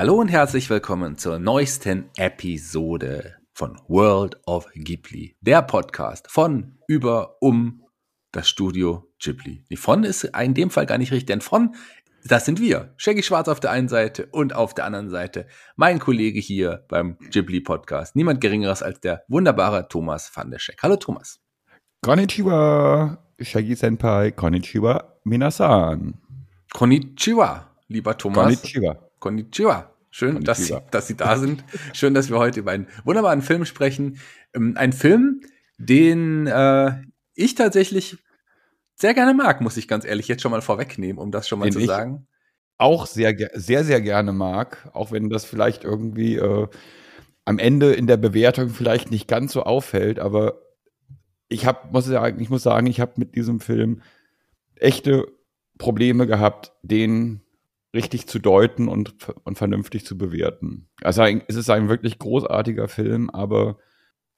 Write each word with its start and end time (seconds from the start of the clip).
Hallo 0.00 0.14
und 0.14 0.28
herzlich 0.28 0.70
willkommen 0.70 1.18
zur 1.18 1.38
neuesten 1.38 2.08
Episode 2.16 3.34
von 3.52 3.78
World 3.86 4.40
of 4.46 4.66
Ghibli, 4.74 5.36
der 5.42 5.60
Podcast 5.60 6.30
von, 6.30 6.78
über, 6.88 7.36
um 7.42 7.82
das 8.32 8.48
Studio 8.48 9.12
Ghibli. 9.22 9.62
Die 9.68 9.76
von 9.76 10.04
ist 10.04 10.24
in 10.24 10.54
dem 10.54 10.70
Fall 10.70 10.86
gar 10.86 10.96
nicht 10.96 11.12
richtig, 11.12 11.26
denn 11.26 11.42
von, 11.42 11.74
das 12.24 12.46
sind 12.46 12.62
wir. 12.62 12.94
Shaggy 12.96 13.22
Schwarz 13.22 13.46
auf 13.48 13.60
der 13.60 13.72
einen 13.72 13.88
Seite 13.88 14.24
und 14.32 14.54
auf 14.54 14.72
der 14.72 14.86
anderen 14.86 15.10
Seite 15.10 15.46
mein 15.76 15.98
Kollege 15.98 16.40
hier 16.40 16.82
beim 16.88 17.18
Ghibli 17.18 17.60
Podcast. 17.60 18.16
Niemand 18.16 18.40
geringeres 18.40 18.82
als 18.82 19.00
der 19.00 19.24
wunderbare 19.28 19.86
Thomas 19.86 20.34
van 20.34 20.50
der 20.50 20.60
Scheck. 20.60 20.82
Hallo 20.82 20.96
Thomas. 20.96 21.40
Konnichiwa, 22.00 23.22
Shaggy 23.38 23.76
Senpai, 23.76 24.30
Konnichiwa, 24.30 25.18
Minasan. 25.24 26.14
Konnichiwa, 26.72 27.66
lieber 27.88 28.16
Thomas. 28.16 28.62
Konnichiwa. 28.62 29.10
Konnichiwa. 29.20 29.89
Schön, 30.10 30.42
dass 30.42 30.66
Sie, 30.66 30.76
dass 30.90 31.06
Sie 31.06 31.16
da 31.16 31.36
sind. 31.38 31.64
Schön, 31.92 32.14
dass 32.14 32.30
wir 32.30 32.38
heute 32.38 32.60
über 32.60 32.72
einen 32.72 32.88
wunderbaren 33.04 33.42
Film 33.42 33.64
sprechen. 33.64 34.18
Ähm, 34.54 34.74
ein 34.76 34.92
Film, 34.92 35.42
den 35.78 36.46
äh, 36.46 36.94
ich 37.34 37.54
tatsächlich 37.54 38.18
sehr 38.96 39.14
gerne 39.14 39.34
mag, 39.34 39.60
muss 39.60 39.76
ich 39.76 39.88
ganz 39.88 40.04
ehrlich 40.04 40.28
jetzt 40.28 40.42
schon 40.42 40.50
mal 40.50 40.60
vorwegnehmen, 40.60 41.18
um 41.18 41.30
das 41.30 41.48
schon 41.48 41.58
mal 41.58 41.70
Den 41.70 41.80
zu 41.80 41.86
sagen. 41.86 42.26
Auch 42.76 43.06
sehr, 43.06 43.34
sehr, 43.54 43.84
sehr 43.84 44.00
gerne 44.00 44.32
mag, 44.32 44.90
auch 44.92 45.12
wenn 45.12 45.30
das 45.30 45.44
vielleicht 45.44 45.84
irgendwie 45.84 46.36
äh, 46.36 46.66
am 47.44 47.58
Ende 47.58 47.92
in 47.92 48.06
der 48.06 48.16
Bewertung 48.16 48.68
vielleicht 48.68 49.10
nicht 49.10 49.28
ganz 49.28 49.52
so 49.52 49.62
auffällt, 49.62 50.18
aber 50.18 50.60
ich 51.48 51.66
hab, 51.66 51.92
muss 51.92 52.04
sagen, 52.04 52.40
ich 52.40 52.50
muss 52.50 52.62
sagen, 52.62 52.86
ich 52.86 53.00
habe 53.00 53.12
mit 53.16 53.34
diesem 53.34 53.60
Film 53.60 54.02
echte 54.76 55.26
Probleme 55.78 56.26
gehabt, 56.26 56.72
den 56.82 57.42
richtig 57.94 58.26
zu 58.26 58.38
deuten 58.38 58.88
und, 58.88 59.14
und 59.44 59.58
vernünftig 59.58 60.04
zu 60.04 60.16
bewerten. 60.16 60.88
Also 61.02 61.22
es 61.22 61.56
ist 61.56 61.70
ein 61.70 61.88
wirklich 61.88 62.18
großartiger 62.18 62.88
Film, 62.88 63.30
aber 63.30 63.78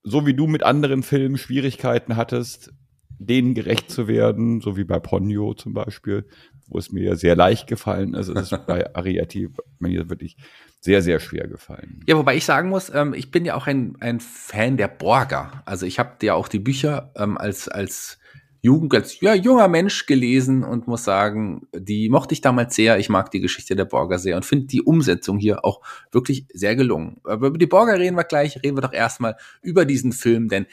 so 0.03 0.27
wie 0.27 0.34
du 0.34 0.47
mit 0.47 0.62
anderen 0.62 1.03
Filmen 1.03 1.36
Schwierigkeiten 1.36 2.17
hattest, 2.17 2.73
denen 3.19 3.55
gerecht 3.55 3.91
zu 3.91 4.08
werden, 4.08 4.61
so 4.61 4.77
wie 4.77 4.84
bei 4.84 4.98
Ponyo 4.98 5.55
zum 5.55 5.75
Beispiel, 5.75 6.27
wo 6.67 6.78
es 6.78 6.91
mir 6.91 7.17
sehr 7.17 7.36
leicht 7.36 7.67
gefallen 7.67 8.14
ist, 8.14 8.28
ist 8.28 8.53
es 8.53 8.67
bei 8.67 8.95
Arietti 8.95 9.48
mir 9.78 10.08
wirklich 10.08 10.36
sehr, 10.80 11.03
sehr 11.03 11.20
schwer 11.20 11.47
gefallen. 11.47 12.00
Ja, 12.06 12.17
wobei 12.17 12.36
ich 12.36 12.45
sagen 12.45 12.69
muss, 12.69 12.92
ähm, 12.92 13.14
ich 13.14 13.30
bin 13.30 13.45
ja 13.45 13.55
auch 13.55 13.67
ein, 13.67 13.97
ein 14.00 14.19
Fan 14.19 14.77
der 14.77 14.89
Borger. 14.89 15.63
Also 15.64 15.86
ich 15.86 15.98
habe 15.98 16.14
ja 16.23 16.34
auch 16.34 16.48
die 16.48 16.58
Bücher 16.58 17.13
ähm, 17.17 17.39
als, 17.39 17.69
als 17.69 18.19
Jugend, 18.64 18.95
als 18.95 19.20
ja, 19.20 19.34
junger 19.34 19.67
Mensch 19.67 20.06
gelesen 20.06 20.62
und 20.62 20.86
muss 20.86 21.02
sagen, 21.02 21.67
die 21.74 22.08
mochte 22.08 22.33
ich 22.33 22.40
damals 22.40 22.77
sehr. 22.77 22.96
Ich 22.98 23.08
mag 23.08 23.30
die 23.33 23.40
Geschichte 23.40 23.74
der 23.74 23.86
Borger 23.86 24.20
sehr 24.20 24.36
und 24.36 24.45
finde 24.45 24.67
die 24.67 24.83
Umsetzung 24.83 25.36
hier 25.39 25.64
auch 25.64 25.80
wirklich 26.12 26.46
sehr 26.52 26.77
gelungen. 26.77 27.20
Aber 27.24 27.48
über 27.48 27.58
die 27.58 27.67
Borger 27.67 27.98
reden 27.98 28.17
wir 28.17 28.22
gleich. 28.24 28.62
Reden 28.62 28.77
wir 28.77 28.83
doch 28.83 28.92
erstmal 28.92 29.36
über 29.62 29.84
diesen 29.84 30.12
Film, 30.12 30.48
denn 30.48 30.67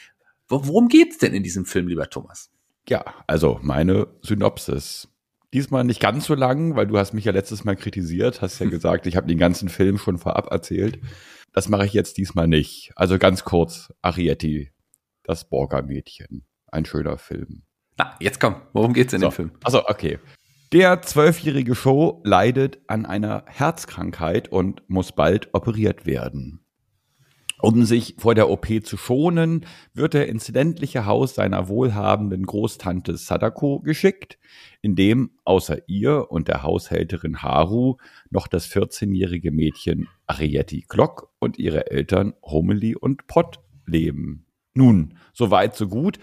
wo- 0.48 0.66
worum 0.68 0.86
geht's 0.86 1.18
denn 1.18 1.34
in 1.34 1.42
diesem 1.42 1.64
Film, 1.64 1.88
lieber 1.88 2.08
Thomas? 2.08 2.50
Ja, 2.88 3.04
also 3.26 3.58
meine 3.62 4.06
Synopsis. 4.22 5.08
Diesmal 5.52 5.82
nicht 5.82 6.00
ganz 6.00 6.26
so 6.26 6.34
lang, 6.36 6.76
weil 6.76 6.86
du 6.86 6.96
hast 6.96 7.12
mich 7.12 7.24
ja 7.24 7.32
letztes 7.32 7.64
Mal 7.64 7.74
kritisiert, 7.74 8.40
hast 8.40 8.60
ja 8.60 8.66
gesagt, 8.70 9.06
ich 9.08 9.16
habe 9.16 9.26
den 9.26 9.38
ganzen 9.38 9.68
Film 9.68 9.98
schon 9.98 10.16
vorab 10.18 10.52
erzählt. 10.52 11.00
Das 11.52 11.68
mache 11.68 11.86
ich 11.86 11.92
jetzt 11.92 12.18
diesmal 12.18 12.46
nicht. 12.46 12.92
Also 12.94 13.18
ganz 13.18 13.42
kurz, 13.42 13.92
Arietti, 14.00 14.70
das 15.24 15.48
Borger-Mädchen. 15.48 16.44
Ein 16.68 16.84
schöner 16.84 17.18
Film. 17.18 17.62
Na, 18.00 18.14
jetzt 18.18 18.40
komm, 18.40 18.54
worum 18.72 18.94
geht's 18.94 19.12
in 19.12 19.20
So. 19.20 19.28
dem 19.28 19.32
Film? 19.32 19.50
Also, 19.62 19.86
okay. 19.86 20.18
Der 20.72 21.02
zwölfjährige 21.02 21.74
Show 21.74 22.22
leidet 22.24 22.78
an 22.86 23.04
einer 23.04 23.44
Herzkrankheit 23.46 24.48
und 24.48 24.82
muss 24.88 25.12
bald 25.12 25.52
operiert 25.52 26.06
werden. 26.06 26.64
Um 27.60 27.84
sich 27.84 28.14
vor 28.16 28.34
der 28.34 28.48
OP 28.48 28.66
zu 28.84 28.96
schonen, 28.96 29.66
wird 29.92 30.14
er 30.14 30.28
ins 30.28 30.48
ländliche 30.48 31.04
Haus 31.04 31.34
seiner 31.34 31.68
wohlhabenden 31.68 32.46
Großtante 32.46 33.18
Sadako 33.18 33.80
geschickt, 33.80 34.38
in 34.80 34.96
dem 34.96 35.32
außer 35.44 35.86
ihr 35.86 36.30
und 36.30 36.48
der 36.48 36.62
Haushälterin 36.62 37.42
Haru 37.42 37.98
noch 38.30 38.48
das 38.48 38.66
14-jährige 38.66 39.50
Mädchen 39.50 40.08
Arietti 40.26 40.86
Glock 40.88 41.34
und 41.38 41.58
ihre 41.58 41.90
Eltern 41.90 42.32
Homeli 42.42 42.96
und 42.96 43.26
Pott 43.26 43.60
leben. 43.84 44.46
Nun, 44.72 45.18
so 45.34 45.50
weit, 45.50 45.76
so 45.76 45.86
gut, 45.86 46.18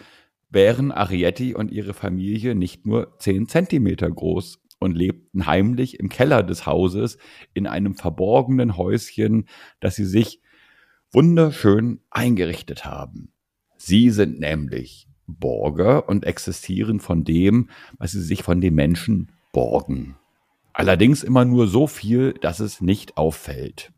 wären 0.49 0.91
Arietti 0.91 1.53
und 1.53 1.71
ihre 1.71 1.93
Familie 1.93 2.55
nicht 2.55 2.85
nur 2.85 3.17
10 3.19 3.47
Zentimeter 3.47 4.09
groß 4.09 4.59
und 4.79 4.95
lebten 4.95 5.45
heimlich 5.45 5.99
im 5.99 6.09
Keller 6.09 6.43
des 6.43 6.65
Hauses 6.65 7.17
in 7.53 7.67
einem 7.67 7.95
verborgenen 7.95 8.77
Häuschen, 8.77 9.47
das 9.79 9.95
sie 9.95 10.05
sich 10.05 10.41
wunderschön 11.11 12.01
eingerichtet 12.09 12.85
haben. 12.85 13.31
Sie 13.77 14.09
sind 14.09 14.39
nämlich 14.39 15.07
Borger 15.27 16.07
und 16.07 16.25
existieren 16.25 16.99
von 16.99 17.23
dem, 17.23 17.69
was 17.97 18.11
sie 18.11 18.21
sich 18.21 18.43
von 18.43 18.61
den 18.61 18.75
Menschen 18.75 19.31
borgen. 19.51 20.15
Allerdings 20.73 21.23
immer 21.23 21.43
nur 21.43 21.67
so 21.67 21.87
viel, 21.87 22.33
dass 22.33 22.59
es 22.59 22.81
nicht 22.81 23.17
auffällt. 23.17 23.91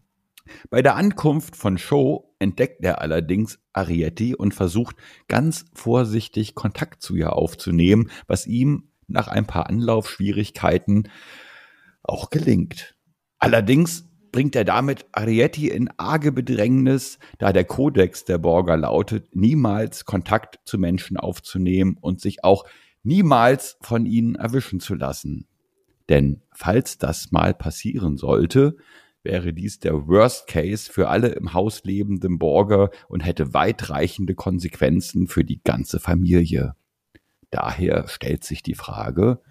Bei 0.69 0.81
der 0.81 0.95
Ankunft 0.95 1.55
von 1.55 1.77
Show 1.77 2.35
entdeckt 2.39 2.83
er 2.83 3.01
allerdings 3.01 3.59
Arietti 3.73 4.35
und 4.35 4.53
versucht 4.53 4.95
ganz 5.27 5.65
vorsichtig 5.73 6.55
Kontakt 6.55 7.01
zu 7.01 7.15
ihr 7.15 7.33
aufzunehmen, 7.33 8.09
was 8.27 8.47
ihm 8.47 8.91
nach 9.07 9.27
ein 9.27 9.45
paar 9.45 9.67
Anlaufschwierigkeiten 9.69 11.09
auch 12.03 12.29
gelingt. 12.29 12.95
Allerdings 13.39 14.05
bringt 14.31 14.55
er 14.55 14.65
damit 14.65 15.05
Arietti 15.11 15.69
in 15.69 15.89
arge 15.97 16.31
Bedrängnis, 16.31 17.19
da 17.39 17.51
der 17.51 17.65
Kodex 17.65 18.25
der 18.25 18.37
Borger 18.37 18.77
lautet, 18.77 19.35
niemals 19.35 20.05
Kontakt 20.05 20.59
zu 20.65 20.77
Menschen 20.77 21.17
aufzunehmen 21.17 21.97
und 21.99 22.21
sich 22.21 22.43
auch 22.43 22.65
niemals 23.03 23.77
von 23.81 24.05
ihnen 24.05 24.35
erwischen 24.35 24.79
zu 24.79 24.95
lassen. 24.95 25.47
Denn 26.09 26.41
falls 26.53 26.97
das 26.97 27.31
mal 27.31 27.53
passieren 27.53 28.17
sollte, 28.17 28.77
wäre 29.23 29.53
dies 29.53 29.79
der 29.79 30.07
Worst 30.07 30.47
Case 30.47 30.91
für 30.91 31.09
alle 31.09 31.29
im 31.29 31.53
Haus 31.53 31.83
lebenden 31.83 32.39
Borger 32.39 32.89
und 33.07 33.21
hätte 33.21 33.53
weitreichende 33.53 34.35
Konsequenzen 34.35 35.27
für 35.27 35.43
die 35.43 35.61
ganze 35.63 35.99
Familie. 35.99 36.75
Daher 37.51 38.07
stellt 38.07 38.43
sich 38.43 38.63
die 38.63 38.75
Frage, 38.75 39.41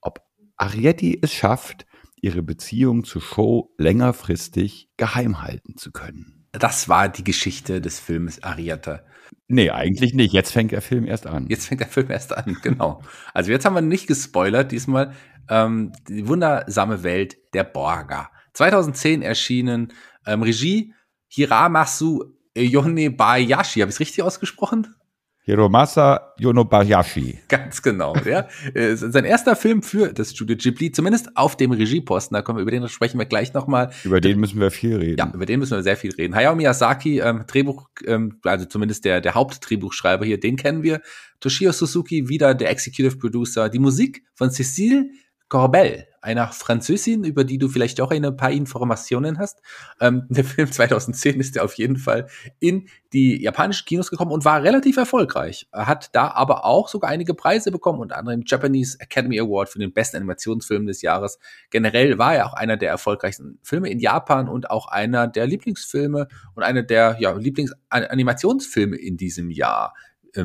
ob 0.00 0.22
Arietti 0.56 1.18
es 1.22 1.32
schafft, 1.32 1.86
ihre 2.20 2.42
Beziehung 2.42 3.04
zu 3.04 3.20
Show 3.20 3.72
längerfristig 3.78 4.88
geheim 4.96 5.42
halten 5.42 5.76
zu 5.76 5.92
können. 5.92 6.46
Das 6.52 6.88
war 6.88 7.08
die 7.08 7.24
Geschichte 7.24 7.80
des 7.80 8.00
Films 8.00 8.42
Arietta. 8.42 9.02
Nee, 9.46 9.70
eigentlich 9.70 10.14
nicht. 10.14 10.32
Jetzt 10.32 10.52
fängt 10.52 10.72
der 10.72 10.82
Film 10.82 11.06
erst 11.06 11.26
an. 11.26 11.46
Jetzt 11.48 11.66
fängt 11.66 11.80
der 11.80 11.88
Film 11.88 12.10
erst 12.10 12.36
an, 12.36 12.56
genau. 12.62 13.02
Also 13.34 13.50
jetzt 13.50 13.64
haben 13.64 13.74
wir 13.74 13.82
nicht 13.82 14.06
gespoilert, 14.06 14.72
diesmal 14.72 15.12
ähm, 15.48 15.92
die 16.08 16.26
wundersame 16.26 17.02
Welt 17.02 17.36
der 17.54 17.64
Borger. 17.64 18.30
2010 18.58 19.22
erschienen, 19.22 19.92
ähm, 20.26 20.42
Regie 20.42 20.92
Hiramasu 21.28 22.24
Yonebayashi. 22.56 23.80
Habe 23.80 23.90
ich 23.90 23.94
es 23.94 24.00
richtig 24.00 24.24
ausgesprochen? 24.24 24.96
Hiromasa 25.44 26.34
Yonobayashi. 26.38 27.38
Ganz 27.48 27.80
genau, 27.80 28.16
ja. 28.16 28.48
Äh, 28.74 28.96
Sein 28.96 29.24
erster 29.24 29.54
Film 29.54 29.82
für 29.82 30.12
das 30.12 30.32
Studio 30.32 30.56
Ghibli, 30.56 30.90
zumindest 30.90 31.36
auf 31.36 31.56
dem 31.56 31.70
Regieposten. 31.70 32.34
Da 32.34 32.42
kommen 32.42 32.58
wir, 32.58 32.62
über 32.62 32.72
den 32.72 32.86
sprechen 32.88 33.18
wir 33.18 33.26
gleich 33.26 33.54
nochmal. 33.54 33.90
Über 34.02 34.20
den 34.20 34.40
müssen 34.40 34.60
wir 34.60 34.72
viel 34.72 34.96
reden. 34.96 35.18
Ja, 35.18 35.30
über 35.32 35.46
den 35.46 35.60
müssen 35.60 35.76
wir 35.76 35.82
sehr 35.84 35.96
viel 35.96 36.12
reden. 36.12 36.34
Hayao 36.34 36.56
Miyazaki, 36.56 37.20
ähm, 37.20 37.44
Drehbuch, 37.46 37.88
ähm, 38.06 38.40
also 38.42 38.64
zumindest 38.64 39.04
der, 39.04 39.20
der 39.20 39.34
Hauptdrehbuchschreiber 39.34 40.26
hier, 40.26 40.40
den 40.40 40.56
kennen 40.56 40.82
wir. 40.82 41.00
Toshio 41.38 41.70
Suzuki, 41.70 42.28
wieder 42.28 42.54
der 42.54 42.70
Executive 42.70 43.16
Producer. 43.18 43.68
Die 43.68 43.78
Musik 43.78 44.24
von 44.34 44.50
Cecile 44.50 45.06
Corbel, 45.48 46.07
einer 46.20 46.48
Französin, 46.48 47.24
über 47.24 47.44
die 47.44 47.58
du 47.58 47.68
vielleicht 47.68 48.00
auch 48.00 48.10
ein 48.10 48.36
paar 48.36 48.50
Informationen 48.50 49.38
hast. 49.38 49.60
Ähm, 50.00 50.26
der 50.28 50.44
Film 50.44 50.70
2010 50.70 51.40
ist 51.40 51.56
ja 51.56 51.62
auf 51.62 51.74
jeden 51.74 51.96
Fall 51.96 52.28
in 52.58 52.88
die 53.12 53.42
japanischen 53.42 53.86
Kinos 53.86 54.10
gekommen 54.10 54.32
und 54.32 54.44
war 54.44 54.62
relativ 54.62 54.96
erfolgreich. 54.96 55.66
Er 55.72 55.86
hat 55.86 56.14
da 56.14 56.28
aber 56.28 56.64
auch 56.64 56.88
sogar 56.88 57.10
einige 57.10 57.34
Preise 57.34 57.70
bekommen, 57.70 58.00
unter 58.00 58.18
anderem 58.18 58.42
Japanese 58.44 58.98
Academy 59.00 59.40
Award 59.40 59.70
für 59.70 59.78
den 59.78 59.92
besten 59.92 60.18
Animationsfilm 60.18 60.86
des 60.86 61.02
Jahres. 61.02 61.38
Generell 61.70 62.18
war 62.18 62.34
er 62.34 62.46
auch 62.46 62.54
einer 62.54 62.76
der 62.76 62.90
erfolgreichsten 62.90 63.58
Filme 63.62 63.88
in 63.88 63.98
Japan 63.98 64.48
und 64.48 64.70
auch 64.70 64.88
einer 64.88 65.26
der 65.26 65.46
Lieblingsfilme 65.46 66.28
und 66.54 66.62
einer 66.62 66.82
der 66.82 67.16
ja, 67.18 67.32
Lieblingsanimationsfilme 67.32 68.96
in 68.96 69.16
diesem 69.16 69.50
Jahr. 69.50 69.94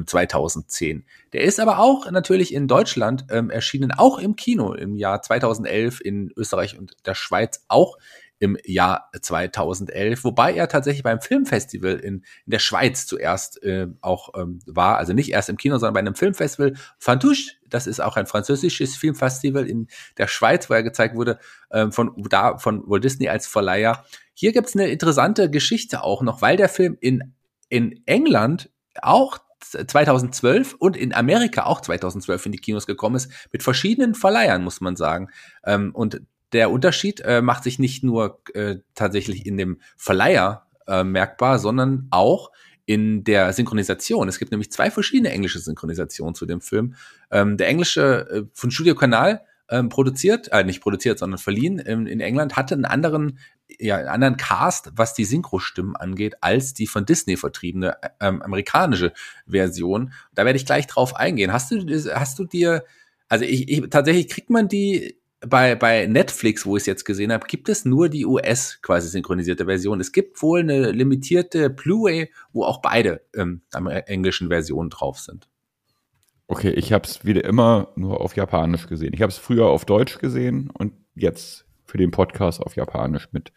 2010. 0.06 0.97
Ähm, 0.97 1.03
der 1.33 1.41
ist 1.41 1.59
aber 1.59 1.80
auch 1.80 2.09
natürlich 2.12 2.53
in 2.53 2.68
Deutschland 2.68 3.25
ähm, 3.30 3.50
erschienen, 3.50 3.91
auch 3.91 4.19
im 4.19 4.35
Kino 4.35 4.74
im 4.74 4.95
Jahr 4.95 5.21
2011, 5.21 6.01
in 6.01 6.31
Österreich 6.35 6.77
und 6.77 6.95
der 7.06 7.15
Schweiz 7.15 7.65
auch 7.68 7.97
im 8.44 8.57
Jahr 8.65 9.09
2011, 9.21 10.25
wobei 10.25 10.53
er 10.53 10.68
tatsächlich 10.68 11.03
beim 11.03 11.21
Filmfestival 11.21 11.94
in, 11.94 12.15
in 12.15 12.51
der 12.51 12.59
Schweiz 12.59 13.06
zuerst 13.06 13.63
äh, 13.63 13.88
auch 14.01 14.31
ähm, 14.35 14.59
war, 14.65 14.97
also 14.97 15.13
nicht 15.13 15.31
erst 15.31 15.47
im 15.47 15.56
Kino, 15.56 15.77
sondern 15.77 15.94
bei 15.94 16.01
einem 16.01 16.15
Filmfestival 16.15 16.74
Fantouche, 16.97 17.51
das 17.69 17.88
ist 17.88 18.01
auch 18.01 18.18
ein 18.18 18.25
französisches 18.25 18.97
Filmfestival 18.97 19.65
in 19.65 19.88
der 20.18 20.27
Schweiz, 20.27 20.69
wo 20.69 20.74
er 20.74 20.83
gezeigt 20.83 21.15
wurde 21.15 21.39
ähm, 21.71 21.94
von 21.94 22.12
da 22.27 22.57
von 22.57 22.83
Walt 22.85 23.06
Disney 23.06 23.30
als 23.30 23.47
Verleiher. 23.47 24.03
Hier 24.33 24.51
gibt's 24.51 24.75
eine 24.75 24.89
interessante 24.89 25.50
Geschichte 25.50 26.03
auch 26.03 26.21
noch, 26.21 26.41
weil 26.41 26.57
der 26.57 26.69
Film 26.69 26.97
in 27.00 27.33
in 27.69 28.03
England 28.06 28.69
auch 29.01 29.38
2012 29.71 30.75
und 30.77 30.98
in 30.98 31.13
Amerika 31.13 31.63
auch 31.63 31.81
2012 31.81 32.45
in 32.48 32.51
die 32.51 32.57
Kinos 32.60 32.88
gekommen 32.88 33.15
ist, 33.15 33.31
mit 33.51 33.63
verschiedenen 33.63 34.15
Verleihern, 34.15 34.63
muss 34.63 34.81
man 34.81 34.95
sagen. 34.95 35.30
Ähm, 35.65 35.92
und 35.94 36.21
der 36.51 36.71
Unterschied 36.71 37.21
äh, 37.21 37.42
macht 37.42 37.63
sich 37.63 37.80
nicht 37.80 38.04
nur 38.04 38.42
äh, 38.54 38.77
tatsächlich 38.95 39.45
in 39.45 39.57
dem 39.57 39.80
Verleiher 39.98 40.68
äh, 40.88 41.04
merkbar, 41.04 41.60
sondern 41.60 42.07
auch 42.12 42.51
in 42.86 43.24
der 43.24 43.54
Synchronisation. 43.54 44.27
Es 44.27 44.39
gibt 44.39 44.51
nämlich 44.51 44.71
zwei 44.71 44.92
verschiedene 44.92 45.31
englische 45.31 45.60
Synchronisationen 45.60 46.36
zu 46.36 46.45
dem 46.45 46.62
Film. 46.62 46.95
Ähm, 47.31 47.57
der 47.57 47.68
englische 47.68 48.30
äh, 48.30 48.44
von 48.54 48.71
Studio 48.71 48.94
Kanal 48.95 49.42
ähm, 49.69 49.89
produziert, 49.89 50.51
äh, 50.51 50.63
nicht 50.63 50.81
produziert, 50.81 51.19
sondern 51.19 51.38
verliehen 51.38 51.80
in, 51.80 52.06
in 52.06 52.19
England, 52.19 52.56
hatte 52.57 52.75
einen 52.75 52.86
anderen, 52.86 53.39
ja, 53.80 53.98
einen 53.98 54.08
anderen 54.08 54.38
Cast, 54.38 54.92
was 54.96 55.14
die 55.14 55.25
Synchro-Stimmen 55.25 55.96
angeht, 55.96 56.36
als 56.42 56.74
die 56.74 56.88
von 56.88 57.06
Disney 57.06 57.38
vertriebene 57.38 57.98
ähm, 58.20 58.42
amerikanische 58.42 59.14
Version. 59.48 60.14
Da 60.34 60.46
werde 60.46 60.58
ich 60.58 60.66
gleich 60.66 60.88
drauf 60.88 61.16
eingehen. 61.16 61.54
Hast 61.54 61.72
du, 61.72 61.86
hast 62.14 62.40
du 62.40 62.46
dir, 62.46 62.86
also 63.30 63.46
ich, 63.46 63.70
ich 63.70 63.90
tatsächlich 63.90 64.30
kriegt 64.30 64.50
man 64.50 64.68
die 64.68 65.18
bei, 65.46 65.75
bei 65.75 66.06
Netflix, 66.08 66.66
wo 66.66 66.78
ich 66.78 66.84
es 66.84 66.88
jetzt 66.88 67.06
gesehen 67.06 67.31
habe, 67.31 67.48
gibt 67.48 67.70
es 67.70 67.86
nur 67.86 68.10
die 68.10 68.25
US 68.25 68.80
quasi 68.81 69.10
synchronisierte 69.10 69.66
Version. 69.66 70.00
Es 70.00 70.12
gibt 70.12 70.42
wohl 70.42 70.62
eine 70.62 70.92
limitierte 70.92 71.69
Blu-ray, 71.69 72.31
wo 72.54 72.64
auch 72.64 72.81
beide 72.81 73.22
ähm, 73.36 73.62
englischen 74.06 74.48
Versionen 74.50 74.90
drauf 74.90 75.19
sind. 75.19 75.50
Okay, 76.48 76.72
ich 76.72 76.94
habe 76.94 77.08
es 77.08 77.26
wieder 77.26 77.44
immer 77.46 77.90
nur 77.96 78.22
auf 78.22 78.36
Japanisch 78.36 78.88
gesehen. 78.88 79.14
Ich 79.14 79.22
habe 79.22 79.31
es 79.31 79.38
früher 79.38 79.68
auf 79.68 79.86
Deutsch 79.86 80.19
gesehen 80.19 80.69
und 80.69 80.94
jetzt 81.16 81.66
für 81.94 82.00
den 82.00 82.10
Podcast 82.10 82.60
auf 82.60 82.75
Japanisch 82.75 83.28
mit 83.34 83.54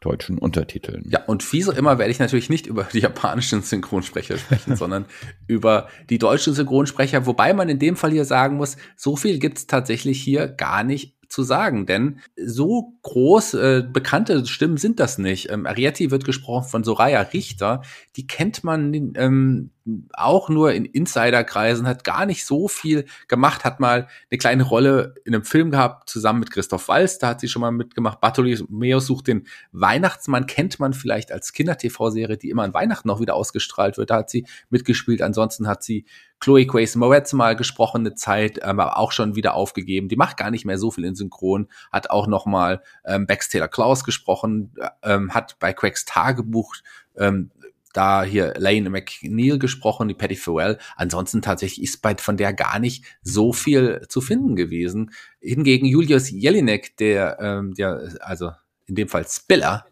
deutschen 0.00 0.38
Untertiteln. 0.38 1.04
Ja, 1.10 1.22
und 1.26 1.52
wie 1.52 1.60
so 1.60 1.70
immer 1.70 1.98
werde 1.98 2.10
ich 2.10 2.18
natürlich 2.18 2.48
nicht 2.48 2.66
über 2.66 2.84
die 2.84 3.00
japanischen 3.00 3.60
Synchronsprecher 3.60 4.38
sprechen, 4.38 4.74
sondern 4.76 5.04
über 5.48 5.88
die 6.08 6.16
deutschen 6.16 6.54
Synchronsprecher, 6.54 7.26
wobei 7.26 7.52
man 7.52 7.68
in 7.68 7.78
dem 7.78 7.96
Fall 7.96 8.10
hier 8.10 8.24
sagen 8.24 8.56
muss, 8.56 8.78
so 8.96 9.16
viel 9.16 9.38
gibt 9.38 9.58
es 9.58 9.66
tatsächlich 9.66 10.18
hier 10.22 10.48
gar 10.48 10.82
nicht 10.82 11.18
zu 11.28 11.42
sagen, 11.42 11.84
denn 11.84 12.20
so 12.42 12.94
groß 13.02 13.52
äh, 13.54 13.84
bekannte 13.86 14.46
Stimmen 14.46 14.78
sind 14.78 14.98
das 14.98 15.18
nicht. 15.18 15.50
Ähm, 15.50 15.66
Arietti 15.66 16.10
wird 16.10 16.24
gesprochen 16.24 16.66
von 16.66 16.84
Soraya 16.84 17.20
Richter, 17.20 17.82
die 18.16 18.26
kennt 18.26 18.64
man 18.64 19.12
ähm, 19.16 19.72
auch 20.14 20.48
nur 20.48 20.72
in 20.72 20.84
Insiderkreisen, 20.84 21.86
hat 21.86 22.04
gar 22.04 22.24
nicht 22.24 22.46
so 22.46 22.68
viel 22.68 23.04
gemacht, 23.28 23.64
hat 23.64 23.80
mal 23.80 24.08
eine 24.30 24.38
kleine 24.38 24.62
Rolle 24.62 25.14
in 25.24 25.34
einem 25.34 25.44
Film 25.44 25.70
gehabt, 25.70 26.08
zusammen 26.08 26.40
mit 26.40 26.50
Christoph 26.50 26.88
Walz, 26.88 27.18
da 27.18 27.28
hat 27.28 27.40
sie 27.40 27.48
schon 27.48 27.60
mal 27.60 27.70
mitgemacht. 27.70 28.20
Bartholomeus 28.20 29.06
sucht 29.06 29.26
den 29.26 29.46
Weihnachtsmann, 29.72 30.46
kennt 30.46 30.80
man 30.80 30.94
vielleicht 30.94 31.32
als 31.32 31.52
Kinder-TV-Serie, 31.52 32.38
die 32.38 32.50
immer 32.50 32.62
an 32.62 32.72
Weihnachten 32.74 33.08
noch 33.08 33.20
wieder 33.20 33.34
ausgestrahlt 33.34 33.98
wird, 33.98 34.10
da 34.10 34.16
hat 34.16 34.30
sie 34.30 34.46
mitgespielt. 34.70 35.20
Ansonsten 35.20 35.68
hat 35.68 35.82
sie 35.82 36.06
Chloe 36.40 36.66
Grace 36.66 36.96
Moretz 36.96 37.32
mal 37.32 37.56
gesprochen 37.56 38.02
eine 38.02 38.14
Zeit, 38.14 38.62
aber 38.62 38.98
auch 38.98 39.12
schon 39.12 39.34
wieder 39.34 39.54
aufgegeben. 39.54 40.08
Die 40.08 40.16
macht 40.16 40.36
gar 40.36 40.50
nicht 40.50 40.64
mehr 40.64 40.78
so 40.78 40.90
viel 40.90 41.04
in 41.04 41.14
Synchron, 41.14 41.68
hat 41.90 42.10
auch 42.10 42.26
noch 42.26 42.44
mal 42.44 42.82
ähm, 43.04 43.26
Bex 43.26 43.48
Taylor 43.48 43.68
Klaus 43.68 44.04
gesprochen, 44.04 44.74
äh, 44.78 44.88
ähm, 45.14 45.32
hat 45.32 45.58
bei 45.58 45.72
Craigs 45.72 46.04
Tagebuch 46.04 46.74
ähm, 47.16 47.50
da 47.94 48.24
hier 48.24 48.52
Lane 48.58 48.90
McNeil 48.90 49.58
gesprochen, 49.58 50.08
die 50.08 50.14
Patty 50.14 50.36
Farrell. 50.36 50.78
Ansonsten 50.96 51.40
tatsächlich 51.40 51.82
ist 51.82 52.02
bei, 52.02 52.14
von 52.16 52.36
der 52.36 52.52
gar 52.52 52.78
nicht 52.78 53.04
so 53.22 53.52
viel 53.52 54.02
zu 54.08 54.20
finden 54.20 54.56
gewesen. 54.56 55.12
Hingegen 55.40 55.86
Julius 55.86 56.30
Jelinek, 56.30 56.96
der, 56.98 57.38
ähm, 57.40 57.74
der 57.74 58.16
also 58.20 58.50
in 58.86 58.96
dem 58.96 59.08
Fall 59.08 59.26
Spiller 59.26 59.86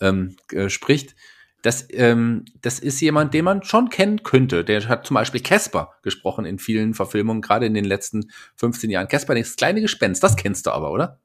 ähm, 0.00 0.36
äh, 0.50 0.68
spricht, 0.68 1.14
das, 1.62 1.86
ähm, 1.92 2.44
das 2.60 2.80
ist 2.80 3.00
jemand, 3.00 3.34
den 3.34 3.44
man 3.44 3.62
schon 3.62 3.88
kennen 3.88 4.24
könnte. 4.24 4.64
Der 4.64 4.88
hat 4.88 5.06
zum 5.06 5.14
Beispiel 5.14 5.40
Casper 5.40 5.92
gesprochen 6.02 6.44
in 6.44 6.58
vielen 6.58 6.92
Verfilmungen, 6.92 7.40
gerade 7.40 7.66
in 7.66 7.74
den 7.74 7.84
letzten 7.84 8.30
15 8.56 8.90
Jahren. 8.90 9.06
Casper, 9.06 9.36
das 9.36 9.54
kleine 9.54 9.80
Gespenst, 9.80 10.22
das 10.24 10.36
kennst 10.36 10.66
du 10.66 10.72
aber, 10.72 10.90
oder? 10.90 11.20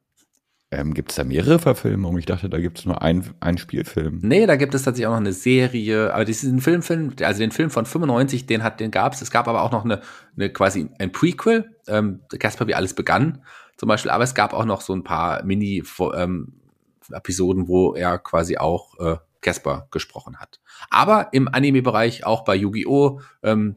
Ähm, 0.70 0.92
gibt 0.92 1.10
es 1.10 1.16
da 1.16 1.24
mehrere 1.24 1.58
Verfilmungen? 1.58 2.18
Ich 2.18 2.26
dachte, 2.26 2.50
da 2.50 2.58
gibt 2.58 2.78
es 2.78 2.84
nur 2.84 3.00
einen, 3.00 3.24
einen 3.40 3.56
Spielfilm. 3.56 4.18
Nee, 4.22 4.44
da 4.46 4.56
gibt 4.56 4.74
es 4.74 4.82
tatsächlich 4.82 5.06
auch 5.06 5.12
noch 5.12 5.20
eine 5.20 5.32
Serie. 5.32 6.12
Aber 6.12 6.26
diesen 6.26 6.60
Film, 6.60 6.82
Film, 6.82 7.14
also 7.22 7.40
den 7.40 7.52
Film 7.52 7.70
von 7.70 7.86
95, 7.86 8.44
den 8.44 8.62
hat, 8.62 8.78
den 8.78 8.90
gab's. 8.90 9.22
Es 9.22 9.30
gab 9.30 9.48
aber 9.48 9.62
auch 9.62 9.72
noch 9.72 9.86
eine, 9.86 10.02
eine 10.36 10.50
quasi 10.50 10.90
ein 10.98 11.10
Prequel, 11.10 11.74
ähm, 11.86 12.20
Casper, 12.38 12.66
wie 12.66 12.74
alles 12.74 12.92
begann, 12.92 13.42
zum 13.78 13.88
Beispiel. 13.88 14.10
Aber 14.10 14.24
es 14.24 14.34
gab 14.34 14.52
auch 14.52 14.66
noch 14.66 14.82
so 14.82 14.92
ein 14.92 15.04
paar 15.04 15.42
Mini-Episoden, 15.42 17.62
ähm, 17.62 17.68
wo 17.68 17.94
er 17.94 18.18
quasi 18.18 18.58
auch 18.58 18.98
äh, 18.98 19.16
Casper 19.40 19.88
gesprochen 19.90 20.36
hat. 20.36 20.60
Aber 20.90 21.28
im 21.32 21.48
Anime-Bereich 21.48 22.26
auch 22.26 22.44
bei 22.44 22.56
Yu-Gi-Oh! 22.56 23.22
Ähm, 23.42 23.76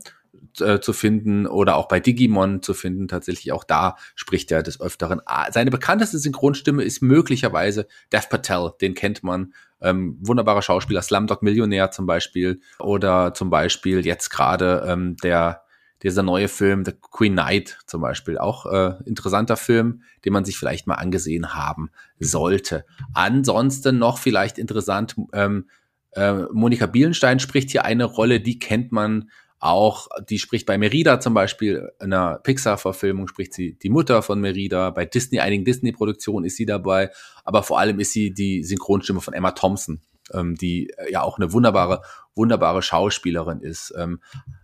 äh, 0.59 0.79
zu 0.79 0.93
finden 0.93 1.47
oder 1.47 1.75
auch 1.75 1.87
bei 1.87 1.99
Digimon 1.99 2.61
zu 2.61 2.73
finden. 2.73 3.07
Tatsächlich 3.07 3.51
auch 3.51 3.63
da 3.63 3.95
spricht 4.15 4.51
er 4.51 4.63
des 4.63 4.81
Öfteren. 4.81 5.21
Ah, 5.25 5.51
seine 5.51 5.71
bekannteste 5.71 6.17
Synchronstimme 6.17 6.83
ist 6.83 7.01
möglicherweise 7.01 7.87
Dev 8.11 8.27
Patel, 8.29 8.71
den 8.81 8.93
kennt 8.93 9.23
man. 9.23 9.53
Ähm, 9.81 10.17
wunderbarer 10.21 10.61
Schauspieler, 10.61 11.01
Slumdog 11.01 11.41
Millionär 11.41 11.91
zum 11.91 12.05
Beispiel 12.05 12.61
oder 12.79 13.33
zum 13.33 13.49
Beispiel 13.49 14.05
jetzt 14.05 14.29
gerade 14.29 14.85
ähm, 14.87 15.15
der 15.23 15.63
dieser 16.03 16.23
neue 16.23 16.47
Film 16.47 16.83
The 16.83 16.93
Queen 16.99 17.33
Knight 17.33 17.79
zum 17.85 18.01
Beispiel 18.01 18.37
auch 18.37 18.65
äh, 18.65 18.93
interessanter 19.05 19.55
Film, 19.57 20.01
den 20.25 20.33
man 20.33 20.45
sich 20.45 20.57
vielleicht 20.57 20.87
mal 20.87 20.95
angesehen 20.95 21.53
haben 21.53 21.91
sollte. 22.19 22.85
Ansonsten 23.13 23.99
noch 23.99 24.17
vielleicht 24.17 24.57
interessant 24.57 25.15
ähm, 25.33 25.67
äh, 26.13 26.43
Monika 26.51 26.87
Bielenstein 26.87 27.39
spricht 27.39 27.71
hier 27.71 27.85
eine 27.85 28.05
Rolle, 28.05 28.39
die 28.39 28.59
kennt 28.59 28.91
man 28.91 29.29
auch, 29.61 30.07
die 30.27 30.39
spricht 30.39 30.65
bei 30.65 30.79
Merida 30.79 31.19
zum 31.19 31.35
Beispiel, 31.35 31.91
in 31.99 32.11
einer 32.11 32.39
Pixar-Verfilmung 32.39 33.27
spricht 33.27 33.53
sie 33.53 33.77
die 33.77 33.89
Mutter 33.89 34.23
von 34.23 34.41
Merida. 34.41 34.89
Bei 34.89 35.05
Disney, 35.05 35.39
einigen 35.39 35.65
Disney-Produktionen 35.65 36.45
ist 36.45 36.57
sie 36.57 36.65
dabei. 36.65 37.11
Aber 37.43 37.61
vor 37.61 37.79
allem 37.79 37.99
ist 37.99 38.11
sie 38.11 38.33
die 38.33 38.63
Synchronstimme 38.63 39.21
von 39.21 39.35
Emma 39.35 39.51
Thompson, 39.51 40.01
ähm, 40.33 40.55
die 40.55 40.89
äh, 40.97 41.11
ja 41.11 41.21
auch 41.21 41.37
eine 41.37 41.53
wunderbare, 41.53 42.01
wunderbare 42.35 42.81
Schauspielerin 42.81 43.61
ist. 43.61 43.93
Ähm, 43.95 44.19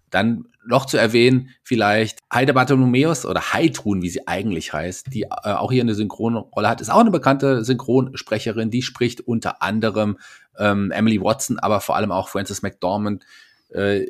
dann 0.09 0.45
noch 0.65 0.85
zu 0.85 0.97
erwähnen, 0.97 1.49
vielleicht 1.63 2.19
Heide 2.33 2.53
Bartholomäus 2.53 3.25
oder 3.25 3.53
Heidrun, 3.53 4.01
wie 4.01 4.09
sie 4.09 4.27
eigentlich 4.27 4.73
heißt, 4.73 5.13
die 5.13 5.23
äh, 5.23 5.27
auch 5.43 5.71
hier 5.71 5.83
eine 5.83 5.93
Synchronrolle 5.93 6.67
hat, 6.67 6.81
ist 6.81 6.89
auch 6.89 7.01
eine 7.01 7.11
bekannte 7.11 7.63
Synchronsprecherin, 7.63 8.71
die 8.71 8.81
spricht 8.81 9.21
unter 9.21 9.61
anderem 9.61 10.17
ähm, 10.57 10.89
Emily 10.89 11.21
Watson, 11.21 11.59
aber 11.59 11.81
vor 11.81 11.95
allem 11.95 12.11
auch 12.11 12.29
Frances 12.29 12.63
McDormand, 12.63 13.25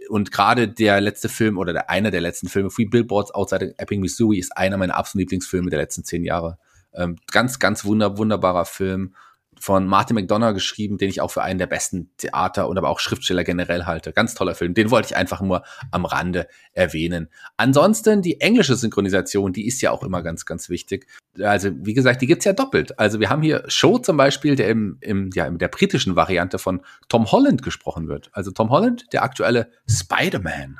und 0.10 0.32
gerade 0.32 0.68
der 0.68 1.02
letzte 1.02 1.30
Film 1.30 1.58
oder 1.58 1.74
der, 1.74 1.90
einer 1.90 2.12
der 2.12 2.22
letzten 2.22 2.48
Filme, 2.48 2.70
Free 2.70 2.86
Billboards 2.86 3.34
Outside 3.34 3.74
Epping, 3.78 4.02
Missouri, 4.02 4.38
ist 4.38 4.56
einer 4.56 4.78
meiner 4.78 4.96
absoluten 4.96 5.20
Lieblingsfilme 5.20 5.70
der 5.70 5.80
letzten 5.80 6.04
zehn 6.04 6.24
Jahre. 6.24 6.58
Ähm, 6.94 7.18
ganz, 7.32 7.60
ganz 7.60 7.84
wunder, 7.84 8.18
wunderbarer 8.18 8.66
Film 8.66 9.16
von 9.60 9.88
Martin 9.88 10.16
McDonough 10.16 10.54
geschrieben, 10.54 10.98
den 10.98 11.10
ich 11.10 11.22
auch 11.22 11.32
für 11.32 11.42
einen 11.42 11.60
der 11.60 11.68
besten 11.68 12.12
Theater 12.18 12.68
und 12.68 12.78
aber 12.78 12.90
auch 12.90 13.00
Schriftsteller 13.00 13.44
generell 13.44 13.86
halte. 13.86 14.14
Ganz 14.14 14.34
toller 14.34 14.56
Film. 14.56 14.74
Den 14.74 14.92
wollte 14.92 15.08
ich 15.10 15.16
einfach 15.16 15.42
nur 15.42 15.64
am 15.92 16.06
Rande 16.06 16.48
erwähnen. 16.74 17.30
Ansonsten 17.58 18.22
die 18.22 18.42
englische 18.42 18.76
Synchronisation, 18.76 19.54
die 19.54 19.68
ist 19.68 19.82
ja 19.82 19.92
auch 19.92 20.04
immer 20.04 20.24
ganz, 20.24 20.46
ganz 20.46 20.70
wichtig. 20.70 21.08
Also 21.42 21.72
wie 21.74 21.94
gesagt, 21.94 22.22
die 22.22 22.28
gibt's 22.28 22.46
ja 22.46 22.54
doppelt. 22.54 22.98
Also 23.00 23.20
wir 23.20 23.30
haben 23.30 23.42
hier 23.42 23.64
Show 23.68 23.98
zum 23.98 24.18
Beispiel, 24.18 24.56
der 24.56 24.70
im, 24.70 24.98
im 25.02 25.30
ja 25.34 25.46
in 25.46 25.58
der 25.58 25.68
britischen 25.68 26.16
Variante 26.16 26.60
von 26.60 26.82
Tom 27.10 27.32
Holland 27.32 27.64
gesprochen 27.64 28.08
wird. 28.08 28.30
Also 28.34 28.52
Tom 28.52 28.70
Holland, 28.70 29.06
der 29.14 29.24
aktuelle 29.24 29.72
Spider-Man. 29.90 30.80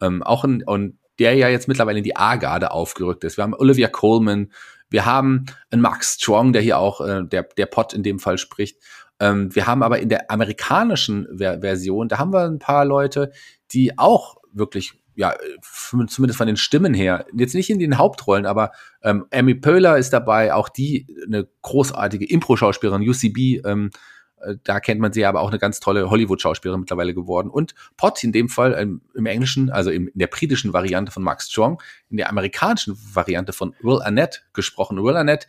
Ähm, 0.00 0.22
auch 0.22 0.44
ein, 0.44 0.62
und 0.62 0.98
der 1.18 1.34
ja 1.34 1.48
jetzt 1.48 1.68
mittlerweile 1.68 1.98
in 1.98 2.04
die 2.04 2.16
A-Garde 2.16 2.70
aufgerückt 2.70 3.24
ist. 3.24 3.36
Wir 3.36 3.44
haben 3.44 3.54
Olivia 3.54 3.88
Coleman, 3.88 4.50
Wir 4.90 5.06
haben 5.06 5.46
einen 5.70 5.82
Max 5.82 6.14
Strong, 6.14 6.52
der 6.52 6.62
hier 6.62 6.78
auch, 6.78 7.00
äh, 7.00 7.24
der, 7.24 7.44
der 7.44 7.66
Pot 7.66 7.94
in 7.94 8.02
dem 8.02 8.18
Fall 8.18 8.38
spricht. 8.38 8.78
Ähm, 9.20 9.54
wir 9.54 9.66
haben 9.66 9.82
aber 9.82 10.00
in 10.00 10.08
der 10.08 10.30
amerikanischen 10.30 11.28
Ver 11.38 11.60
Version, 11.60 12.08
da 12.08 12.18
haben 12.18 12.32
wir 12.32 12.44
ein 12.44 12.58
paar 12.58 12.84
Leute, 12.84 13.32
die 13.72 13.98
auch 13.98 14.36
wirklich 14.52 14.94
ja, 15.16 15.34
zumindest 16.08 16.38
von 16.38 16.46
den 16.46 16.56
Stimmen 16.56 16.94
her, 16.94 17.26
jetzt 17.36 17.54
nicht 17.54 17.68
in 17.68 17.78
den 17.78 17.98
Hauptrollen, 17.98 18.46
aber 18.46 18.70
ähm, 19.02 19.26
Amy 19.30 19.54
Poehler 19.54 19.98
ist 19.98 20.14
dabei, 20.14 20.54
auch 20.54 20.70
die 20.70 21.06
eine 21.26 21.46
großartige 21.60 22.24
Impro-Schauspielerin, 22.24 23.06
UCB, 23.06 23.66
ähm, 23.66 23.90
äh, 23.90 23.98
da 24.64 24.80
kennt 24.80 25.00
man 25.00 25.12
sie 25.12 25.24
aber 25.24 25.40
auch 25.40 25.50
eine 25.50 25.58
ganz 25.58 25.80
tolle 25.80 26.10
Hollywood-Schauspielerin 26.10 26.80
mittlerweile 26.80 27.14
geworden. 27.14 27.50
Und 27.50 27.74
Pot 27.96 28.22
in 28.24 28.32
dem 28.32 28.48
Fall 28.48 28.74
ähm, 28.78 29.02
im 29.14 29.26
Englischen, 29.26 29.70
also 29.70 29.90
im, 29.90 30.08
in 30.08 30.18
der 30.18 30.26
britischen 30.26 30.72
Variante 30.72 31.12
von 31.12 31.22
Max 31.22 31.50
Strong, 31.50 31.82
in 32.08 32.16
der 32.16 32.28
amerikanischen 32.28 32.96
Variante 33.14 33.52
von 33.52 33.74
Will 33.82 34.00
Arnett 34.02 34.44
gesprochen. 34.52 35.02
Will 35.02 35.16
Arnett, 35.16 35.46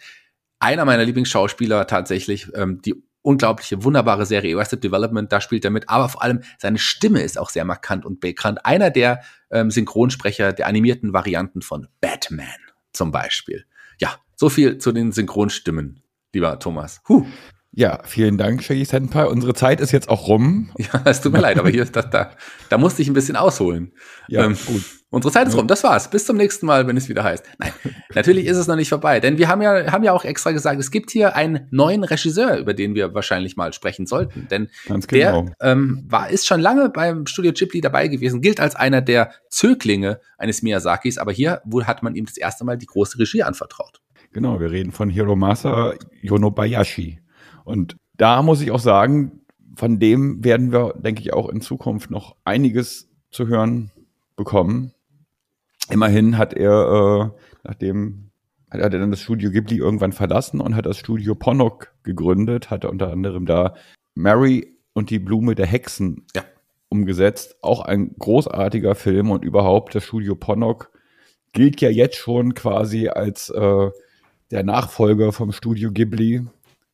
einer 0.59 0.85
meiner 0.85 1.05
Lieblingsschauspieler 1.05 1.87
tatsächlich, 1.87 2.47
ähm, 2.55 2.81
die 2.81 2.95
unglaubliche, 3.23 3.83
wunderbare 3.83 4.25
Serie 4.25 4.55
Arrested 4.55 4.83
Development, 4.83 5.31
da 5.31 5.41
spielt 5.41 5.63
er 5.65 5.71
mit, 5.71 5.89
aber 5.89 6.09
vor 6.09 6.23
allem 6.23 6.41
seine 6.57 6.79
Stimme 6.79 7.21
ist 7.21 7.37
auch 7.37 7.49
sehr 7.49 7.65
markant 7.65 8.05
und 8.05 8.19
bekannt. 8.19 8.65
Einer 8.65 8.89
der 8.89 9.21
ähm, 9.51 9.71
Synchronsprecher 9.71 10.53
der 10.53 10.67
animierten 10.67 11.13
Varianten 11.13 11.61
von 11.61 11.87
Batman 11.99 12.47
zum 12.93 13.11
Beispiel. 13.11 13.65
Ja, 13.99 14.15
so 14.35 14.49
viel 14.49 14.79
zu 14.79 14.91
den 14.91 15.11
Synchronstimmen, 15.11 16.01
lieber 16.33 16.57
Thomas. 16.59 17.01
Huh. 17.07 17.25
Ja, 17.73 17.99
vielen 18.03 18.37
Dank, 18.37 18.61
Shaggy 18.61 18.83
Senpai. 18.83 19.27
Unsere 19.27 19.53
Zeit 19.53 19.79
ist 19.79 19.93
jetzt 19.93 20.09
auch 20.09 20.27
rum. 20.27 20.71
Ja, 20.77 21.01
es 21.05 21.21
tut 21.21 21.31
mir 21.31 21.39
leid, 21.39 21.57
aber 21.57 21.69
hier, 21.69 21.85
da, 21.85 22.01
da, 22.01 22.31
da 22.69 22.77
musste 22.77 23.01
ich 23.01 23.07
ein 23.07 23.13
bisschen 23.13 23.37
ausholen. 23.37 23.93
Ja, 24.27 24.43
ähm, 24.43 24.57
gut. 24.65 24.83
Unsere 25.09 25.31
Zeit 25.33 25.47
ist 25.47 25.55
rum. 25.55 25.67
Das 25.67 25.83
war's. 25.83 26.09
Bis 26.09 26.25
zum 26.25 26.35
nächsten 26.37 26.65
Mal, 26.65 26.87
wenn 26.87 26.97
es 26.97 27.07
wieder 27.07 27.23
heißt. 27.23 27.45
Nein, 27.59 27.71
natürlich 28.13 28.45
ist 28.45 28.57
es 28.57 28.67
noch 28.67 28.75
nicht 28.75 28.89
vorbei, 28.89 29.21
denn 29.21 29.37
wir 29.37 29.47
haben 29.47 29.61
ja, 29.61 29.91
haben 29.91 30.03
ja 30.03 30.11
auch 30.11 30.25
extra 30.25 30.51
gesagt, 30.51 30.79
es 30.81 30.91
gibt 30.91 31.11
hier 31.11 31.35
einen 31.35 31.67
neuen 31.71 32.03
Regisseur, 32.03 32.57
über 32.57 32.73
den 32.73 32.93
wir 32.93 33.13
wahrscheinlich 33.13 33.55
mal 33.55 33.71
sprechen 33.71 34.05
sollten. 34.05 34.47
Denn 34.49 34.69
genau. 34.87 34.99
der 35.11 35.55
ähm, 35.61 36.05
war, 36.09 36.29
ist 36.29 36.47
schon 36.47 36.59
lange 36.59 36.89
beim 36.89 37.25
Studio 37.25 37.53
Ghibli 37.53 37.79
dabei 37.79 38.09
gewesen, 38.09 38.41
gilt 38.41 38.59
als 38.59 38.75
einer 38.75 39.01
der 39.01 39.31
Zöglinge 39.49 40.19
eines 40.37 40.61
Miyazakis, 40.61 41.17
aber 41.17 41.31
hier 41.31 41.61
wohl 41.63 41.85
hat 41.85 42.03
man 42.03 42.15
ihm 42.15 42.25
das 42.25 42.37
erste 42.37 42.65
Mal 42.65 42.77
die 42.77 42.85
große 42.85 43.17
Regie 43.17 43.43
anvertraut. 43.43 44.01
Genau, 44.33 44.59
wir 44.59 44.71
reden 44.71 44.91
von 44.91 45.09
Hiromasa 45.09 45.93
Yonobayashi. 46.21 47.20
Und 47.63 47.97
da 48.17 48.41
muss 48.41 48.61
ich 48.61 48.71
auch 48.71 48.79
sagen, 48.79 49.41
von 49.75 49.99
dem 49.99 50.43
werden 50.43 50.71
wir, 50.71 50.93
denke 50.97 51.21
ich, 51.21 51.33
auch 51.33 51.49
in 51.49 51.61
Zukunft 51.61 52.11
noch 52.11 52.35
einiges 52.43 53.09
zu 53.29 53.47
hören 53.47 53.91
bekommen. 54.35 54.93
Immerhin 55.89 56.37
hat 56.37 56.53
er, 56.53 57.33
äh, 57.33 57.41
nachdem 57.63 58.31
hat 58.69 58.79
er 58.79 58.89
dann 58.89 59.11
das 59.11 59.21
Studio 59.21 59.51
Ghibli 59.51 59.77
irgendwann 59.77 60.13
verlassen 60.13 60.61
und 60.61 60.75
hat 60.75 60.85
das 60.85 60.97
Studio 60.97 61.35
Ponok 61.35 61.93
gegründet, 62.03 62.69
hatte 62.69 62.89
unter 62.89 63.11
anderem 63.11 63.45
da 63.45 63.75
Mary 64.15 64.77
und 64.93 65.09
die 65.09 65.19
Blume 65.19 65.55
der 65.55 65.67
Hexen 65.67 66.25
ja. 66.35 66.43
umgesetzt. 66.89 67.57
Auch 67.61 67.81
ein 67.81 68.15
großartiger 68.17 68.95
Film 68.95 69.31
und 69.31 69.43
überhaupt 69.43 69.95
das 69.95 70.05
Studio 70.05 70.35
Ponok 70.35 70.91
gilt 71.53 71.81
ja 71.81 71.89
jetzt 71.89 72.15
schon 72.15 72.53
quasi 72.53 73.09
als 73.09 73.49
äh, 73.49 73.89
der 74.51 74.63
Nachfolger 74.63 75.31
vom 75.33 75.51
Studio 75.51 75.91
Ghibli. 75.91 76.45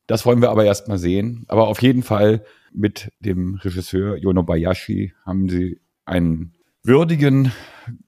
Das 0.08 0.26
wollen 0.26 0.42
wir 0.42 0.50
aber 0.50 0.64
erst 0.64 0.88
mal 0.88 0.98
sehen. 0.98 1.44
Aber 1.46 1.68
auf 1.68 1.80
jeden 1.80 2.02
Fall 2.02 2.42
mit 2.72 3.12
dem 3.20 3.54
Regisseur 3.62 4.16
Yonobayashi 4.16 5.12
haben 5.24 5.48
sie 5.48 5.80
einen 6.04 6.54
würdigen 6.82 7.52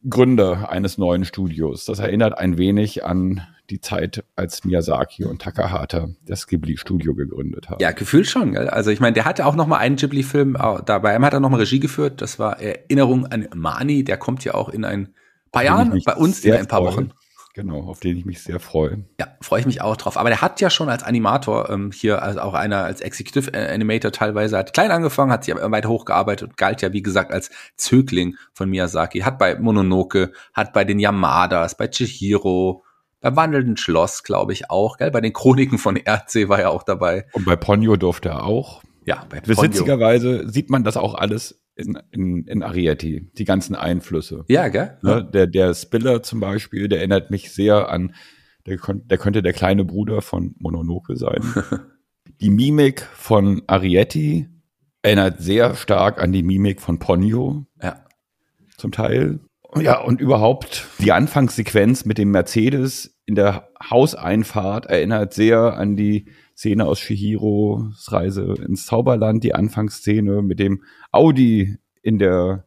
Gründer 0.09 0.71
eines 0.71 0.99
neuen 0.99 1.25
Studios. 1.25 1.85
Das 1.85 1.99
erinnert 1.99 2.37
ein 2.39 2.59
wenig 2.59 3.05
an 3.05 3.47
die 3.69 3.81
Zeit, 3.81 4.25
als 4.35 4.65
Miyazaki 4.65 5.25
und 5.25 5.43
Takahata 5.43 6.09
das 6.27 6.47
Ghibli-Studio 6.47 7.15
gegründet 7.15 7.69
haben. 7.69 7.81
Ja, 7.81 7.93
gefühlt 7.93 8.27
schon. 8.27 8.53
Gell? 8.53 8.69
Also 8.69 8.91
ich 8.91 9.01
meine, 9.01 9.13
der 9.13 9.27
hatte 9.27 9.47
auch 9.47 9.55
noch 9.55 9.67
mal 9.67 9.79
einen 9.79 9.97
Ghibli-Film, 9.97 10.55
dabei 10.87 11.19
hat 11.21 11.33
er 11.35 11.41
noch 11.41 11.51
mal 11.51 11.59
Regie 11.59 11.79
geführt. 11.81 12.21
Das 12.21 12.39
war 12.39 12.59
Erinnerung 12.61 13.27
an 13.27 13.49
Mani. 13.55 14.03
Der 14.03 14.17
kommt 14.17 14.45
ja 14.45 14.55
auch 14.55 14.71
in 14.71 14.85
ein 14.85 15.15
paar 15.53 15.65
Jahren 15.65 16.01
bei 16.05 16.15
uns 16.15 16.45
in 16.45 16.55
ein 16.55 16.67
paar 16.67 16.83
Wochen. 16.83 17.13
Genau, 17.55 17.81
auf 17.81 17.99
den 17.99 18.17
ich 18.17 18.25
mich 18.25 18.43
sehr 18.43 18.61
freue. 18.61 19.05
Ja, 19.19 19.27
freue 19.41 19.61
ich 19.61 19.67
mich 19.67 19.83
auch 19.83 19.97
drauf. 19.97 20.17
Aber 20.17 20.29
der 20.29 20.41
hat 20.41 20.61
ja 20.61 20.71
schon 20.71 20.89
als 20.89 21.03
Animator 21.03 21.69
ähm, 21.69 21.91
hier, 21.93 22.23
also 22.23 22.41
auch 22.41 22.55
einer 22.55 22.85
als 22.85 23.01
Executive 23.01 23.53
Animator 23.53 24.13
teilweise, 24.13 24.57
hat 24.57 24.73
klein 24.73 24.93
angefangen, 24.93 25.33
hat 25.33 25.45
sich 25.45 25.55
aber 25.55 25.69
weiter 25.73 25.89
hochgearbeitet 25.89 26.51
und 26.51 26.57
galt 26.57 26.81
ja, 26.81 26.93
wie 26.93 27.03
gesagt, 27.03 27.33
als 27.33 27.51
Zögling 27.77 28.37
von 28.53 28.71
Miyazaki. 28.71 29.21
Hat 29.21 29.39
bei 29.39 29.59
Mononoke, 29.59 30.33
hat 30.55 30.73
bei 30.73 30.85
den 30.85 31.01
Yamadas, 31.01 31.77
bei 31.77 31.89
Chihiro, 31.89 32.85
beim 33.21 33.35
wandelnden 33.35 33.77
Schloss, 33.77 34.23
glaube 34.23 34.53
ich, 34.53 34.71
auch, 34.71 34.97
gell? 34.97 35.11
Bei 35.11 35.21
den 35.21 35.33
Chroniken 35.33 35.79
von 35.79 35.97
RC 35.97 36.49
war 36.49 36.61
er 36.61 36.71
auch 36.71 36.85
dabei. 36.85 37.27
Und 37.33 37.45
bei 37.47 37.57
Ponyo 37.57 37.97
durfte 37.97 38.31
er 38.31 38.45
auch. 38.45 38.83
Ja, 39.07 39.25
bei 39.29 39.41
Ponyo. 39.41 39.63
Witzigerweise 39.63 40.49
sieht 40.49 40.71
man 40.71 40.85
das 40.85 40.97
auch 40.97 41.15
alles 41.15 41.60
in, 41.81 41.99
in, 42.11 42.45
in 42.47 42.63
Arieti, 42.63 43.31
die 43.37 43.45
ganzen 43.45 43.75
Einflüsse. 43.75 44.45
Ja, 44.49 44.69
gell? 44.69 44.99
Ne? 45.03 45.29
Der, 45.33 45.47
der 45.47 45.75
Spiller 45.75 46.23
zum 46.23 46.41
Beispiel, 46.41 46.89
der 46.89 46.99
erinnert 46.99 47.31
mich 47.31 47.53
sehr 47.53 47.89
an, 47.89 48.15
der, 48.67 48.79
der 48.87 49.19
könnte 49.19 49.43
der 49.43 49.53
kleine 49.53 49.85
Bruder 49.85 50.23
von 50.23 50.55
Mononoke 50.59 51.17
sein. 51.17 51.43
die 52.41 52.51
Mimik 52.51 53.03
von 53.03 53.63
Arietti 53.67 54.49
erinnert 55.03 55.41
sehr 55.41 55.75
stark 55.75 56.23
an 56.23 56.33
die 56.33 56.43
Mimik 56.43 56.81
von 56.81 56.99
Ponyo. 56.99 57.65
Ja. 57.83 58.05
Zum 58.77 58.93
Teil. 58.93 59.41
Ja, 59.77 60.01
und 60.01 60.21
überhaupt 60.21 60.87
die 60.99 61.13
Anfangssequenz 61.13 62.05
mit 62.05 62.19
dem 62.19 62.31
Mercedes 62.33 63.17
in 63.25 63.37
der 63.37 63.69
Hauseinfahrt 63.89 64.87
erinnert 64.87 65.33
sehr 65.33 65.77
an 65.77 65.97
die 65.97 66.27
Szene 66.61 66.85
aus 66.85 67.01
Shihiros 67.01 68.13
Reise 68.13 68.55
ins 68.67 68.85
Zauberland, 68.85 69.43
die 69.43 69.55
Anfangsszene 69.55 70.43
mit 70.43 70.59
dem 70.59 70.83
Audi 71.11 71.79
in 72.03 72.19
der, 72.19 72.67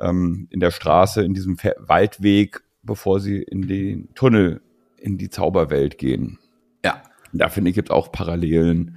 ähm, 0.00 0.48
in 0.50 0.58
der 0.58 0.72
Straße, 0.72 1.22
in 1.22 1.32
diesem 1.32 1.56
Waldweg, 1.56 2.64
bevor 2.82 3.20
sie 3.20 3.40
in 3.40 3.68
den 3.68 4.12
Tunnel 4.16 4.62
in 4.96 5.16
die 5.16 5.30
Zauberwelt 5.30 5.96
gehen. 5.96 6.40
Ja. 6.84 7.02
Da 7.32 7.48
finde 7.48 7.70
ich, 7.70 7.76
gibt 7.76 7.92
auch 7.92 8.10
Parallelen. 8.10 8.96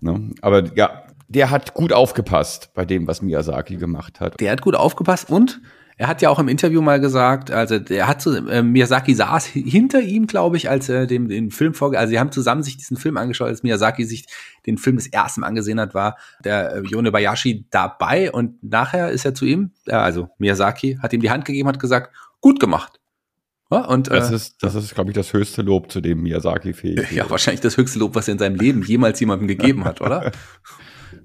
Ne? 0.00 0.30
Aber 0.40 0.74
ja, 0.74 1.02
der 1.28 1.50
hat 1.50 1.74
gut 1.74 1.92
aufgepasst 1.92 2.72
bei 2.72 2.86
dem, 2.86 3.06
was 3.06 3.20
Miyazaki 3.20 3.76
gemacht 3.76 4.20
hat. 4.20 4.40
Der 4.40 4.52
hat 4.52 4.62
gut 4.62 4.74
aufgepasst 4.74 5.28
und 5.28 5.60
er 6.00 6.08
hat 6.08 6.22
ja 6.22 6.30
auch 6.30 6.38
im 6.38 6.48
Interview 6.48 6.80
mal 6.80 6.98
gesagt, 6.98 7.50
also 7.50 7.74
er 7.74 8.08
hat 8.08 8.22
so, 8.22 8.34
äh, 8.34 8.62
Miyazaki 8.62 9.14
saß 9.14 9.44
hinter 9.44 10.00
ihm, 10.00 10.26
glaube 10.26 10.56
ich, 10.56 10.70
als 10.70 10.88
er 10.88 11.06
dem 11.06 11.28
den 11.28 11.50
Film 11.50 11.74
vorge, 11.74 11.98
also 11.98 12.10
sie 12.10 12.18
haben 12.18 12.32
zusammen 12.32 12.62
sich 12.62 12.78
diesen 12.78 12.96
Film 12.96 13.18
angeschaut, 13.18 13.48
als 13.48 13.62
Miyazaki 13.62 14.06
sich 14.06 14.24
den 14.64 14.78
Film 14.78 14.96
das 14.96 15.08
erste 15.08 15.40
Mal 15.40 15.48
angesehen 15.48 15.78
hat, 15.78 15.92
war 15.92 16.16
der 16.42 16.76
äh, 16.76 16.82
Yone 16.88 17.12
Bayashi 17.12 17.66
dabei 17.70 18.32
und 18.32 18.64
nachher 18.64 19.10
ist 19.10 19.26
er 19.26 19.34
zu 19.34 19.44
ihm, 19.44 19.72
äh, 19.88 19.92
also 19.92 20.30
Miyazaki 20.38 20.98
hat 21.02 21.12
ihm 21.12 21.20
die 21.20 21.30
Hand 21.30 21.44
gegeben, 21.44 21.68
hat 21.68 21.78
gesagt, 21.78 22.16
gut 22.40 22.60
gemacht. 22.60 22.98
Ja, 23.70 23.84
und, 23.84 24.10
das 24.10 24.30
äh, 24.30 24.36
ist, 24.36 24.62
das 24.62 24.74
ist, 24.76 24.94
glaube 24.94 25.10
ich, 25.10 25.14
das 25.14 25.34
höchste 25.34 25.60
Lob, 25.60 25.92
zu 25.92 26.00
dem 26.00 26.22
Miyazaki 26.22 26.72
fähig 26.72 26.96
ist. 26.96 27.12
Ja, 27.12 27.28
wahrscheinlich 27.28 27.60
das 27.60 27.76
höchste 27.76 27.98
Lob, 27.98 28.14
was 28.14 28.26
er 28.26 28.32
in 28.32 28.38
seinem 28.38 28.56
Leben 28.56 28.82
jemals 28.82 29.20
jemandem 29.20 29.48
gegeben 29.48 29.84
hat, 29.84 30.00
oder? 30.00 30.32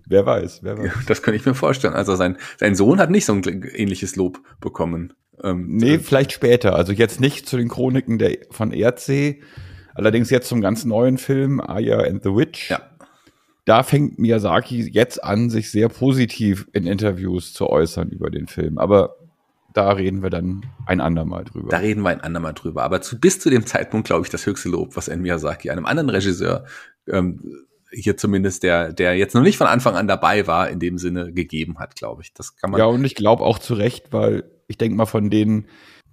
Wer 0.08 0.26
weiß, 0.26 0.64
wer 0.64 0.78
weiß. 0.78 0.92
Das 1.08 1.22
könnte 1.22 1.38
ich 1.38 1.46
mir 1.46 1.56
vorstellen. 1.56 1.94
Also 1.94 2.16
sein, 2.16 2.38
sein 2.58 2.76
Sohn 2.76 3.00
hat 3.00 3.10
nicht 3.10 3.26
so 3.26 3.34
ein 3.34 3.44
ähnliches 3.44 4.16
Lob 4.16 4.40
bekommen. 4.60 5.14
Ähm, 5.44 5.68
nee, 5.68 6.00
vielleicht 6.00 6.32
später. 6.32 6.76
Also 6.76 6.94
jetzt 6.94 7.20
nicht 7.20 7.48
zu 7.48 7.58
den 7.58 7.70
Chroniken 7.70 8.18
der, 8.20 8.38
von 8.52 8.72
Erdsee. 8.72 9.42
Allerdings 9.94 10.30
jetzt 10.30 10.48
zum 10.50 10.62
ganz 10.62 10.86
neuen 10.86 11.18
Film, 11.18 11.62
Aya 11.62 12.00
and 12.00 12.24
the 12.24 12.30
Witch. 12.30 12.70
Ja. 12.70 12.82
Da 13.66 13.82
fängt 13.82 14.20
Miyazaki 14.20 14.88
jetzt 14.92 15.24
an, 15.24 15.50
sich 15.50 15.72
sehr 15.72 15.90
positiv 15.90 16.68
in 16.74 16.86
Interviews 16.86 17.54
zu 17.54 17.68
äußern 17.68 18.10
über 18.10 18.30
den 18.30 18.48
Film. 18.48 18.78
Aber 18.78 19.16
da 19.74 19.92
reden 19.92 20.22
wir 20.22 20.30
dann 20.30 20.66
ein 20.86 21.02
andermal 21.02 21.44
drüber. 21.44 21.70
Da 21.70 21.78
reden 21.78 22.02
wir 22.02 22.10
ein 22.10 22.22
andermal 22.22 22.54
drüber. 22.54 22.84
Aber 22.84 23.02
zu, 23.02 23.20
bis 23.20 23.40
zu 23.40 23.50
dem 23.50 23.66
Zeitpunkt, 23.66 24.08
glaube 24.08 24.26
ich, 24.26 24.30
das 24.30 24.46
höchste 24.46 24.70
Lob, 24.70 24.96
was 24.96 25.10
ein 25.10 25.22
Miyazaki 25.22 25.70
einem 25.70 25.86
anderen 25.86 26.10
Regisseur 26.10 26.66
ähm, 27.08 27.66
hier 27.96 28.18
zumindest 28.18 28.64
der, 28.64 28.94
der 28.94 29.16
jetzt 29.16 29.36
noch 29.36 29.42
nicht 29.42 29.58
von 29.58 29.68
Anfang 29.68 29.96
an 29.96 30.08
dabei 30.08 30.48
war, 30.48 30.70
in 30.70 30.80
dem 30.80 30.98
Sinne 30.98 31.32
gegeben 31.32 31.80
hat, 31.80 31.96
glaube 31.96 32.22
ich. 32.22 32.34
Das 32.34 32.56
kann 32.56 32.72
man. 32.72 32.80
Ja, 32.80 32.86
und 32.86 33.04
ich 33.04 33.16
glaube 33.16 33.44
auch 33.44 33.60
zu 33.60 33.74
Recht, 33.74 34.12
weil 34.12 34.44
ich 34.68 34.78
denke 34.78 34.98
mal 34.98 35.06
von 35.06 35.30
den 35.30 35.66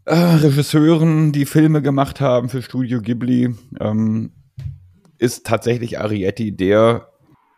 äh, 0.05 0.15
Regisseuren, 0.15 1.33
die 1.33 1.47
Filme 1.47 1.83
gemacht 1.83 2.21
haben 2.21 2.49
für 2.49 2.63
Studio 2.63 3.01
Ghibli, 3.01 3.55
ähm, 3.81 4.33
ist 5.19 5.47
tatsächlich 5.47 6.01
Arietti 6.01 6.57
der, 6.57 7.09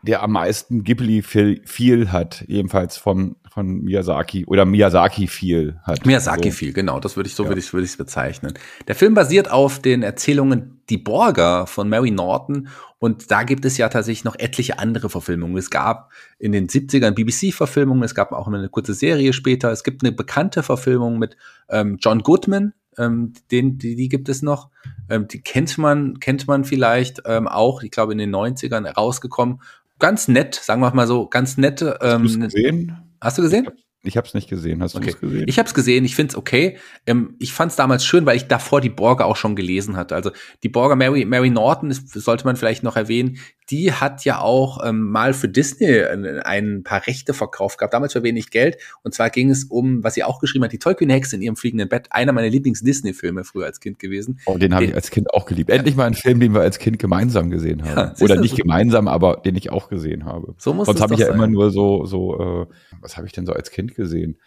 der 0.03 0.23
am 0.23 0.33
meisten 0.33 0.85
Ghibli 0.85 1.23
viel 1.23 2.13
hat, 2.13 2.45
jedenfalls 2.47 2.97
von, 2.97 3.37
von 3.55 3.83
Miyazaki 3.83 4.45
oder 4.47 4.65
Miyazaki 4.65 5.29
viel 5.29 5.79
hat. 5.85 6.05
Miyazaki 6.05 6.51
so. 6.51 6.57
viel, 6.57 6.73
genau, 6.73 7.01
das 7.01 7.17
würde 7.17 7.29
ich 7.29 7.35
so 7.35 7.45
ja. 7.45 7.51
würde 7.51 7.61
ich 7.61 7.73
würde 7.73 7.87
ich 7.87 7.97
bezeichnen. 7.97 8.55
Der 8.89 8.95
Film 8.95 9.15
basiert 9.15 9.51
auf 9.51 9.79
den 9.79 10.03
Erzählungen 10.03 10.81
Die 10.91 10.99
Borger 10.99 11.67
von 11.67 11.89
Mary 11.89 12.11
Norton 12.11 12.69
und 12.99 13.31
da 13.31 13.45
gibt 13.45 13.65
es 13.65 13.79
ja 13.79 13.89
tatsächlich 13.89 14.25
noch 14.25 14.37
etliche 14.39 14.79
andere 14.79 15.09
Verfilmungen. 15.09 15.57
Es 15.57 15.71
gab 15.71 16.11
in 16.39 16.53
den 16.53 16.69
70ern 16.69 17.13
BBC-Verfilmungen, 17.13 18.03
es 18.03 18.15
gab 18.15 18.33
auch 18.33 18.49
eine 18.49 18.69
kurze 18.69 18.95
Serie 18.95 19.33
später. 19.33 19.71
Es 19.71 19.85
gibt 19.85 20.03
eine 20.03 20.13
bekannte 20.13 20.63
Verfilmung 20.63 21.19
mit 21.19 21.37
ähm, 21.69 21.97
John 22.01 22.21
Goodman 22.21 22.73
ähm, 22.99 23.33
den, 23.51 23.79
die, 23.79 23.97
die 23.97 24.09
gibt 24.09 24.29
es 24.29 24.43
noch. 24.43 24.71
Ähm, 25.09 25.29
die 25.29 25.41
kennt 25.41 25.79
man, 25.79 26.21
kennt 26.21 26.47
man 26.47 26.65
vielleicht 26.65 27.23
ähm, 27.27 27.49
auch, 27.49 27.83
ich 27.83 27.91
glaube 27.91 28.13
in 28.13 28.19
den 28.19 28.35
90ern 28.35 28.87
rausgekommen. 28.89 29.61
Ganz 29.99 30.29
nett, 30.29 30.55
sagen 30.55 30.81
wir 30.81 30.93
mal 30.95 31.07
so, 31.07 31.29
ganz 31.29 31.57
nette. 31.57 31.99
Ähm, 32.03 32.25
Hast 32.25 32.41
gesehen? 32.41 33.04
Hast 33.21 33.39
du 33.39 33.43
gesehen? 33.43 33.69
Ich 34.07 34.17
habe 34.17 34.27
es 34.27 34.35
nicht 34.35 34.49
gesehen. 34.51 34.83
Hast 34.83 34.95
Okay. 34.95 35.07
du 35.07 35.11
es 35.13 35.21
gesehen? 35.21 35.45
Ich 35.49 35.59
habe 35.59 35.67
es 35.67 35.75
gesehen, 35.75 36.05
ich 36.05 36.15
finde 36.15 36.33
es 36.33 36.37
okay. 36.37 36.77
Ähm, 37.07 37.35
ich 37.39 37.53
fand 37.53 37.71
es 37.71 37.77
damals 37.77 38.05
schön, 38.05 38.27
weil 38.27 38.37
ich 38.37 38.47
davor 38.49 38.81
die 38.81 38.91
Borger 38.91 39.25
auch 39.27 39.37
schon 39.37 39.57
gelesen 39.57 39.97
hatte. 39.97 40.15
Also 40.15 40.31
die 40.63 40.69
Borger 40.69 40.95
Mary, 40.97 41.25
Mary 41.25 41.51
Norton, 41.51 41.91
ist, 41.91 42.11
sollte 42.13 42.45
man 42.45 42.57
vielleicht 42.57 42.83
noch 42.83 42.97
erwähnen, 42.97 43.39
die 43.71 43.93
hat 43.93 44.27
ja 44.27 44.41
auch 44.41 44.85
ähm, 44.87 45.11
mal 45.11 45.33
für 45.33 45.49
Disney 45.49 46.03
ein, 46.03 46.27
ein 46.41 46.83
paar 46.83 47.07
Rechte 47.07 47.33
verkauft 47.33 47.79
gehabt, 47.79 47.95
damals 47.95 48.13
für 48.13 48.23
wenig 48.23 48.51
Geld. 48.51 48.77
Und 49.03 49.15
zwar 49.15 49.31
ging 49.31 49.49
es 49.49 49.65
um, 49.65 50.05
was 50.05 50.13
sie 50.13 50.23
auch 50.23 50.39
geschrieben 50.39 50.65
hat, 50.65 50.73
die 50.73 50.79
Tollkühne-Hexe 50.79 51.37
in 51.37 51.41
ihrem 51.43 51.57
fliegenden 51.57 51.89
Bett. 51.89 52.09
Einer 52.11 52.33
meiner 52.33 52.51
Lieblings-Disney-Filme 52.51 53.43
früher 53.45 53.65
als 53.65 53.81
Kind 53.81 53.99
gewesen. 53.99 54.39
Oh, 54.45 54.59
den 54.59 54.75
habe 54.75 54.85
ich 54.85 54.95
als 54.95 55.11
Kind 55.11 55.33
auch 55.33 55.47
geliebt. 55.47 55.71
Endlich 55.71 55.97
mal 55.97 56.05
einen 56.05 56.15
Film, 56.15 56.41
den 56.41 56.53
wir 56.53 56.61
als 56.61 56.79
Kind 56.79 56.99
gemeinsam 56.99 57.49
gesehen 57.49 57.83
haben. 57.85 58.13
Ja, 58.19 58.25
Oder 58.25 58.37
nicht 58.37 58.51
so- 58.51 58.57
gemeinsam, 58.59 59.09
aber 59.09 59.37
den 59.43 59.57
ich 59.57 59.71
auch 59.73 59.89
gesehen 59.89 60.27
habe. 60.27 60.55
So 60.59 60.75
muss 60.75 60.85
Sonst 60.87 61.01
habe 61.01 61.15
ich 61.15 61.21
ja 61.21 61.29
sein. 61.29 61.37
immer 61.37 61.47
nur 61.47 61.71
so, 61.71 62.05
so, 62.05 62.67
äh, 62.69 62.75
was 63.01 63.17
habe 63.17 63.27
ich 63.27 63.33
denn 63.33 63.47
so 63.47 63.55
als 63.55 63.71
Kind 63.71 63.94
gesehen? 63.95 64.39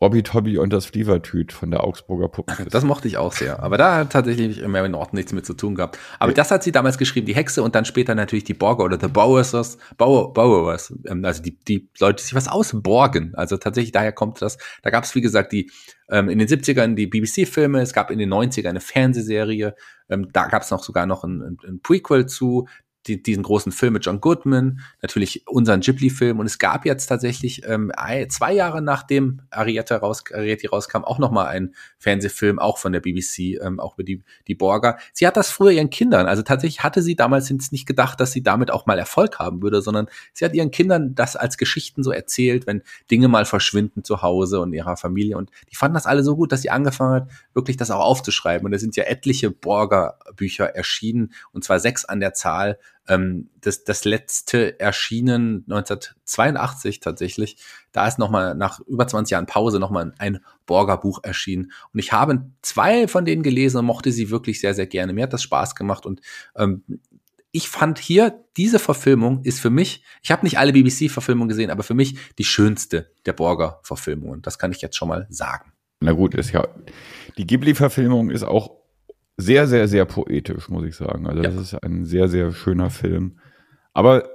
Robbie 0.00 0.22
Tobby 0.22 0.58
und 0.58 0.72
das 0.72 0.86
Flievertüt 0.86 1.52
von 1.52 1.70
der 1.70 1.82
Augsburger 1.82 2.28
Puppen. 2.28 2.68
Das 2.70 2.84
mochte 2.84 3.08
ich 3.08 3.16
auch 3.16 3.32
sehr. 3.32 3.62
Aber 3.62 3.78
da 3.78 3.96
hat 3.96 4.12
tatsächlich 4.12 4.66
Mary 4.66 4.90
Norton 4.90 5.16
nichts 5.16 5.32
mit 5.32 5.46
zu 5.46 5.54
tun 5.54 5.74
gehabt. 5.74 5.98
Aber 6.18 6.32
das 6.32 6.50
hat 6.50 6.62
sie 6.62 6.72
damals 6.72 6.98
geschrieben, 6.98 7.26
die 7.26 7.34
Hexe 7.34 7.62
und 7.62 7.74
dann 7.74 7.86
später 7.86 8.14
natürlich 8.14 8.44
die 8.44 8.52
Borger 8.52 8.84
oder 8.84 9.00
The 9.00 9.08
Bowers, 9.08 9.78
Bauer, 9.96 10.34
Bowers, 10.34 10.92
ähm, 11.06 11.24
also 11.24 11.42
die, 11.42 11.58
die 11.58 11.88
Leute, 11.98 12.16
die 12.16 12.24
sich 12.24 12.34
was 12.34 12.48
ausborgen. 12.48 13.34
Also 13.36 13.56
tatsächlich 13.56 13.92
daher 13.92 14.12
kommt 14.12 14.42
das. 14.42 14.58
Da 14.82 14.90
gab 14.90 15.04
es, 15.04 15.14
wie 15.14 15.22
gesagt, 15.22 15.52
die 15.52 15.70
ähm, 16.10 16.28
in 16.28 16.38
den 16.38 16.48
70ern 16.48 16.94
die 16.94 17.06
BBC-Filme, 17.06 17.80
es 17.80 17.94
gab 17.94 18.10
in 18.10 18.18
den 18.18 18.32
90ern 18.32 18.68
eine 18.68 18.80
Fernsehserie, 18.80 19.74
ähm, 20.10 20.28
da 20.30 20.46
gab 20.46 20.62
es 20.62 20.70
noch 20.70 20.82
sogar 20.82 21.06
noch 21.06 21.24
ein, 21.24 21.40
ein, 21.40 21.56
ein 21.66 21.80
Prequel 21.80 22.26
zu, 22.26 22.68
die, 23.06 23.22
diesen 23.22 23.42
großen 23.42 23.72
Film 23.72 23.94
mit 23.94 24.04
John 24.04 24.20
Goodman, 24.20 24.80
natürlich 25.02 25.46
unseren 25.46 25.80
Ghibli-Film. 25.80 26.38
Und 26.38 26.46
es 26.46 26.58
gab 26.58 26.84
jetzt 26.84 27.06
tatsächlich 27.06 27.66
ähm, 27.66 27.92
zwei 28.28 28.52
Jahre 28.52 28.82
nachdem 28.82 29.42
Arietta 29.50 29.96
raus, 29.96 30.24
Arietti 30.32 30.66
rauskam 30.66 31.04
auch 31.04 31.18
noch 31.18 31.30
mal 31.30 31.46
einen 31.46 31.74
Fernsehfilm, 31.98 32.58
auch 32.58 32.78
von 32.78 32.92
der 32.92 33.00
BBC, 33.00 33.60
ähm, 33.60 33.80
auch 33.80 33.94
über 33.94 34.04
die, 34.04 34.22
die 34.46 34.54
Borger. 34.54 34.98
Sie 35.12 35.26
hat 35.26 35.36
das 35.36 35.50
früher 35.50 35.70
ihren 35.70 35.90
Kindern, 35.90 36.26
also 36.26 36.42
tatsächlich 36.42 36.82
hatte 36.82 37.02
sie 37.02 37.16
damals 37.16 37.50
nicht 37.50 37.86
gedacht, 37.86 38.20
dass 38.20 38.32
sie 38.32 38.42
damit 38.42 38.70
auch 38.70 38.86
mal 38.86 38.98
Erfolg 38.98 39.38
haben 39.38 39.62
würde, 39.62 39.80
sondern 39.82 40.08
sie 40.32 40.44
hat 40.44 40.54
ihren 40.54 40.70
Kindern 40.70 41.14
das 41.14 41.36
als 41.36 41.56
Geschichten 41.58 42.02
so 42.02 42.10
erzählt, 42.10 42.66
wenn 42.66 42.82
Dinge 43.10 43.28
mal 43.28 43.44
verschwinden 43.44 44.04
zu 44.04 44.22
Hause 44.22 44.60
und 44.60 44.72
ihrer 44.72 44.96
Familie. 44.96 45.36
Und 45.36 45.50
die 45.70 45.76
fanden 45.76 45.94
das 45.94 46.06
alle 46.06 46.22
so 46.22 46.36
gut, 46.36 46.52
dass 46.52 46.62
sie 46.62 46.70
angefangen 46.70 47.14
hat, 47.14 47.30
wirklich 47.54 47.76
das 47.76 47.90
auch 47.90 48.00
aufzuschreiben. 48.00 48.66
Und 48.66 48.72
es 48.72 48.80
sind 48.80 48.96
ja 48.96 49.04
etliche 49.04 49.50
Borger-Bücher 49.50 50.74
erschienen 50.74 51.32
und 51.52 51.64
zwar 51.64 51.80
sechs 51.80 52.04
an 52.04 52.20
der 52.20 52.34
Zahl, 52.34 52.78
ähm, 53.08 53.50
das, 53.60 53.84
das 53.84 54.04
letzte 54.04 54.78
erschienen 54.80 55.64
1982 55.68 57.00
tatsächlich. 57.00 57.56
Da 57.92 58.06
ist 58.06 58.18
nochmal 58.18 58.54
nach 58.54 58.80
über 58.80 59.06
20 59.06 59.32
Jahren 59.32 59.46
Pause 59.46 59.78
nochmal 59.78 60.12
ein 60.18 60.40
Borger 60.66 60.98
Buch 60.98 61.20
erschienen. 61.22 61.72
Und 61.92 61.98
ich 61.98 62.12
habe 62.12 62.50
zwei 62.62 63.08
von 63.08 63.24
denen 63.24 63.42
gelesen 63.42 63.78
und 63.78 63.86
mochte 63.86 64.12
sie 64.12 64.30
wirklich 64.30 64.60
sehr, 64.60 64.74
sehr 64.74 64.86
gerne. 64.86 65.12
Mir 65.12 65.24
hat 65.24 65.32
das 65.32 65.42
Spaß 65.42 65.74
gemacht 65.74 66.06
und 66.06 66.20
ähm, 66.56 66.82
ich 67.56 67.70
fand 67.70 67.98
hier, 67.98 68.44
diese 68.58 68.78
Verfilmung 68.78 69.42
ist 69.42 69.60
für 69.60 69.70
mich, 69.70 70.02
ich 70.22 70.30
habe 70.30 70.44
nicht 70.44 70.58
alle 70.58 70.72
BBC-Verfilmungen 70.72 71.48
gesehen, 71.48 71.70
aber 71.70 71.84
für 71.84 71.94
mich 71.94 72.18
die 72.36 72.44
schönste 72.44 73.10
der 73.24 73.32
Borger-Verfilmungen. 73.32 74.42
Das 74.42 74.58
kann 74.58 74.72
ich 74.72 74.82
jetzt 74.82 74.96
schon 74.96 75.08
mal 75.08 75.26
sagen. 75.30 75.72
Na 76.00 76.12
gut, 76.12 76.34
ist 76.34 76.52
ja, 76.52 76.68
die 77.38 77.46
Ghibli-Verfilmung 77.46 78.28
ist 78.28 78.42
auch 78.42 78.72
sehr, 79.36 79.66
sehr, 79.66 79.86
sehr 79.88 80.04
poetisch, 80.06 80.68
muss 80.68 80.84
ich 80.86 80.96
sagen. 80.96 81.26
Also 81.26 81.42
Ja. 81.42 81.50
das 81.50 81.60
ist 81.60 81.74
ein 81.74 82.04
sehr, 82.04 82.28
sehr 82.28 82.52
schöner 82.52 82.90
Film. 82.90 83.38
Aber 83.92 84.28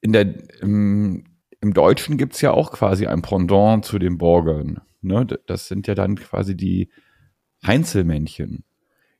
in 0.00 0.12
der, 0.12 0.34
im, 0.62 1.24
im 1.60 1.74
Deutschen 1.74 2.16
gibt's 2.16 2.40
ja 2.40 2.50
auch 2.52 2.72
quasi 2.72 3.06
ein 3.06 3.22
Pendant 3.22 3.84
zu 3.84 3.98
den 3.98 4.18
Borgern. 4.18 4.80
Ne? 5.02 5.26
Das 5.46 5.68
sind 5.68 5.86
ja 5.86 5.94
dann 5.94 6.16
quasi 6.16 6.56
die 6.56 6.90
Heinzelmännchen. 7.66 8.64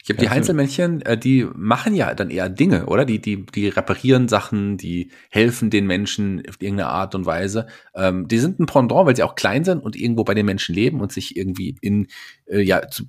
Ich 0.02 0.10
habe 0.10 0.18
die 0.20 0.26
Ja, 0.26 0.30
so- 0.30 0.36
Einzelmännchen, 0.36 1.02
äh, 1.02 1.18
die 1.18 1.46
machen 1.56 1.92
ja 1.94 2.14
dann 2.14 2.30
eher 2.30 2.48
Dinge, 2.48 2.86
oder? 2.86 3.04
Die, 3.04 3.20
die, 3.20 3.44
die 3.44 3.66
reparieren 3.68 4.28
Sachen, 4.28 4.76
die 4.76 5.10
helfen 5.30 5.68
den 5.68 5.86
Menschen 5.86 6.42
auf 6.48 6.56
irgendeine 6.60 6.90
Art 6.90 7.16
und 7.16 7.26
Weise. 7.26 7.66
Ähm, 7.94 8.28
die 8.28 8.38
sind 8.38 8.60
ein 8.60 8.66
Pendant, 8.66 9.06
weil 9.06 9.16
sie 9.16 9.24
auch 9.24 9.34
klein 9.34 9.64
sind 9.64 9.80
und 9.82 9.96
irgendwo 9.96 10.22
bei 10.22 10.34
den 10.34 10.46
Menschen 10.46 10.76
leben 10.76 11.00
und 11.00 11.10
sich 11.10 11.36
irgendwie 11.36 11.76
in, 11.80 12.06
äh, 12.46 12.60
ja, 12.60 12.86
zu, 12.88 13.04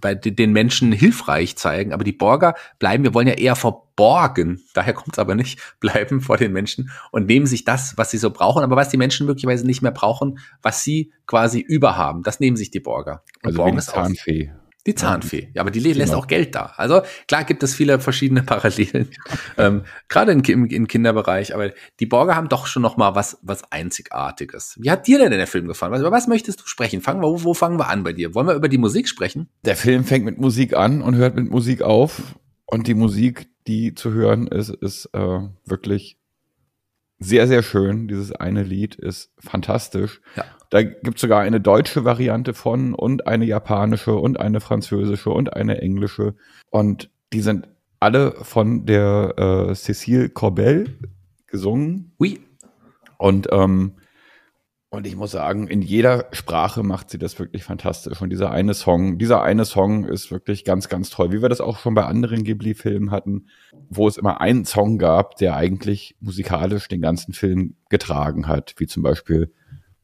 bei 0.00 0.14
de- 0.14 0.32
den 0.32 0.52
Menschen 0.52 0.92
hilfreich 0.92 1.56
zeigen. 1.56 1.92
Aber 1.92 2.04
die 2.04 2.12
Borger 2.12 2.54
bleiben, 2.78 3.04
wir 3.04 3.14
wollen 3.14 3.26
ja 3.28 3.34
eher 3.34 3.56
verborgen, 3.56 4.62
daher 4.74 4.92
kommt 4.94 5.14
es 5.14 5.18
aber 5.18 5.34
nicht, 5.34 5.60
bleiben 5.80 6.20
vor 6.20 6.36
den 6.36 6.52
Menschen 6.52 6.90
und 7.10 7.26
nehmen 7.26 7.46
sich 7.46 7.64
das, 7.64 7.96
was 7.96 8.10
sie 8.10 8.18
so 8.18 8.30
brauchen, 8.30 8.62
aber 8.62 8.76
was 8.76 8.88
die 8.88 8.96
Menschen 8.96 9.26
möglicherweise 9.26 9.66
nicht 9.66 9.82
mehr 9.82 9.92
brauchen, 9.92 10.38
was 10.62 10.82
sie 10.84 11.12
quasi 11.26 11.60
überhaben, 11.60 12.22
das 12.22 12.40
nehmen 12.40 12.56
sich 12.56 12.70
die 12.70 12.80
Borger. 12.80 13.22
Und 13.42 13.46
Also 13.46 13.54
wie 13.54 13.56
borgen 13.58 13.72
die 13.72 13.78
es 13.78 13.88
aus. 13.88 13.94
Die 14.86 14.94
Zahnfee. 14.96 15.50
Ja, 15.54 15.60
aber 15.62 15.70
die 15.70 15.80
lä- 15.80 15.94
lässt 15.94 16.10
Genau. 16.10 16.22
auch 16.22 16.26
Geld 16.26 16.54
da. 16.56 16.72
Also 16.76 17.02
klar 17.28 17.44
gibt 17.44 17.62
es 17.62 17.74
viele 17.74 18.00
verschiedene 18.00 18.42
Parallelen, 18.44 19.08
ähm, 19.56 19.82
gerade 20.08 20.32
im, 20.32 20.42
im, 20.42 20.66
im 20.66 20.88
Kinderbereich. 20.88 21.54
Aber 21.54 21.70
die 22.00 22.06
Borger 22.06 22.34
haben 22.34 22.48
doch 22.48 22.66
schon 22.66 22.82
noch 22.82 22.96
mal 22.96 23.14
was, 23.14 23.38
was 23.42 23.62
Einzigartiges. 23.70 24.76
Wie 24.80 24.90
hat 24.90 25.06
dir 25.06 25.18
denn 25.18 25.30
der 25.30 25.46
Film 25.46 25.68
gefallen? 25.68 25.92
Was, 25.92 26.00
über 26.00 26.10
was 26.10 26.26
möchtest 26.26 26.60
du 26.60 26.66
sprechen? 26.66 27.00
Fangen 27.00 27.20
wir, 27.22 27.28
wo, 27.28 27.44
wo 27.44 27.54
fangen 27.54 27.78
wir 27.78 27.88
an 27.88 28.02
bei 28.02 28.12
dir? 28.12 28.34
Wollen 28.34 28.46
wir 28.48 28.54
über 28.54 28.68
die 28.68 28.78
Musik 28.78 29.08
sprechen? 29.08 29.48
Der 29.64 29.76
Film 29.76 30.04
fängt 30.04 30.24
mit 30.24 30.38
Musik 30.38 30.74
an 30.76 31.00
und 31.02 31.14
hört 31.14 31.36
mit 31.36 31.48
Musik 31.50 31.82
auf. 31.82 32.20
Und 32.66 32.86
die 32.86 32.94
Musik, 32.94 33.48
die 33.66 33.94
zu 33.94 34.12
hören 34.12 34.46
ist, 34.46 34.70
ist 34.70 35.10
äh, 35.12 35.40
wirklich 35.66 36.16
sehr, 37.22 37.46
sehr 37.46 37.62
schön. 37.62 38.08
Dieses 38.08 38.32
eine 38.32 38.62
Lied 38.62 38.94
ist 38.94 39.32
fantastisch. 39.38 40.20
Ja. 40.36 40.44
Da 40.70 40.82
gibt 40.82 41.16
es 41.16 41.20
sogar 41.20 41.40
eine 41.40 41.60
deutsche 41.60 42.04
Variante 42.04 42.54
von 42.54 42.94
und 42.94 43.26
eine 43.26 43.44
japanische 43.44 44.14
und 44.14 44.40
eine 44.40 44.60
französische 44.60 45.30
und 45.30 45.54
eine 45.54 45.80
englische. 45.82 46.34
Und 46.70 47.10
die 47.32 47.40
sind 47.40 47.68
alle 48.00 48.32
von 48.32 48.86
der 48.86 49.34
äh, 49.36 49.72
Cécile 49.72 50.28
Corbel 50.28 50.98
gesungen. 51.46 52.12
Ui. 52.18 52.40
Und, 53.18 53.48
ähm, 53.52 53.92
und 54.92 55.06
ich 55.06 55.16
muss 55.16 55.30
sagen, 55.30 55.68
in 55.68 55.80
jeder 55.80 56.26
Sprache 56.32 56.82
macht 56.82 57.08
sie 57.08 57.16
das 57.18 57.38
wirklich 57.38 57.64
fantastisch. 57.64 58.20
Und 58.20 58.28
dieser 58.28 58.50
eine 58.50 58.74
Song, 58.74 59.16
dieser 59.16 59.42
eine 59.42 59.64
Song 59.64 60.04
ist 60.04 60.30
wirklich 60.30 60.64
ganz, 60.64 60.90
ganz 60.90 61.08
toll. 61.08 61.32
Wie 61.32 61.40
wir 61.40 61.48
das 61.48 61.62
auch 61.62 61.78
schon 61.78 61.94
bei 61.94 62.04
anderen 62.04 62.44
Ghibli-Filmen 62.44 63.10
hatten, 63.10 63.46
wo 63.88 64.06
es 64.06 64.18
immer 64.18 64.42
einen 64.42 64.66
Song 64.66 64.98
gab, 64.98 65.36
der 65.36 65.56
eigentlich 65.56 66.14
musikalisch 66.20 66.88
den 66.88 67.00
ganzen 67.00 67.32
Film 67.32 67.76
getragen 67.88 68.48
hat, 68.48 68.74
wie 68.76 68.86
zum 68.86 69.02
Beispiel 69.02 69.50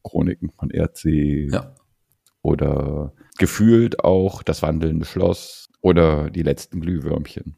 Chroniken 0.03 0.49
von 0.57 0.71
Erdsee 0.71 1.47
Ja. 1.51 1.75
oder 2.41 3.13
gefühlt 3.37 4.03
auch 4.03 4.41
das 4.41 4.63
wandelnde 4.63 5.05
Schloss 5.05 5.69
oder 5.81 6.31
die 6.31 6.41
letzten 6.43 6.81
Glühwürmchen 6.81 7.55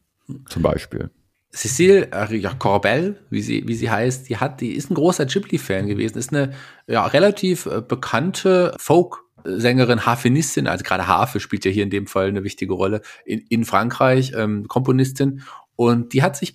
zum 0.50 0.62
Beispiel. 0.62 1.10
Cécile 1.54 2.10
äh, 2.12 2.36
ja, 2.36 2.54
Corbel, 2.54 3.20
wie 3.28 3.42
sie, 3.42 3.68
wie 3.68 3.74
sie 3.74 3.90
heißt, 3.90 4.28
die 4.28 4.38
hat, 4.38 4.60
die 4.60 4.74
ist 4.74 4.90
ein 4.90 4.94
großer 4.94 5.26
Ghibli-Fan 5.26 5.86
gewesen, 5.86 6.18
ist 6.18 6.32
eine 6.32 6.54
ja, 6.86 7.04
relativ 7.04 7.66
äh, 7.66 7.82
bekannte 7.86 8.74
Folk-Sängerin, 8.78 10.06
Harfenistin, 10.06 10.66
also 10.66 10.82
gerade 10.82 11.06
Harfe 11.06 11.40
spielt 11.40 11.64
ja 11.66 11.70
hier 11.70 11.82
in 11.82 11.90
dem 11.90 12.06
Fall 12.06 12.28
eine 12.28 12.42
wichtige 12.42 12.72
Rolle 12.72 13.02
in, 13.26 13.40
in 13.50 13.64
Frankreich, 13.66 14.32
ähm, 14.34 14.66
Komponistin. 14.66 15.42
Und 15.76 16.14
die 16.14 16.22
hat 16.22 16.36
sich 16.36 16.54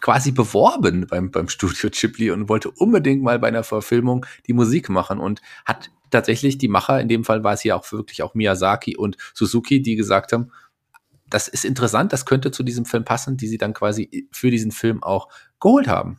quasi 0.00 0.32
beworben 0.32 1.06
beim, 1.06 1.30
beim 1.30 1.48
Studio 1.48 1.90
Ghibli 1.90 2.30
und 2.30 2.48
wollte 2.48 2.70
unbedingt 2.70 3.22
mal 3.22 3.38
bei 3.38 3.48
einer 3.48 3.64
Verfilmung 3.64 4.24
die 4.46 4.52
Musik 4.52 4.88
machen 4.88 5.18
und 5.18 5.42
hat 5.66 5.90
tatsächlich 6.10 6.56
die 6.56 6.68
Macher, 6.68 7.00
in 7.00 7.08
dem 7.08 7.24
Fall 7.24 7.44
war 7.44 7.52
es 7.52 7.64
ja 7.64 7.76
auch 7.76 7.90
wirklich 7.92 8.22
auch 8.22 8.34
Miyazaki 8.34 8.96
und 8.96 9.16
Suzuki, 9.34 9.82
die 9.82 9.96
gesagt 9.96 10.32
haben, 10.32 10.50
das 11.30 11.48
ist 11.48 11.64
interessant, 11.64 12.12
das 12.12 12.26
könnte 12.26 12.50
zu 12.50 12.62
diesem 12.62 12.84
Film 12.84 13.04
passen, 13.04 13.36
die 13.36 13.48
sie 13.48 13.58
dann 13.58 13.74
quasi 13.74 14.28
für 14.32 14.50
diesen 14.50 14.72
Film 14.72 15.02
auch 15.02 15.28
geholt 15.60 15.88
haben. 15.88 16.18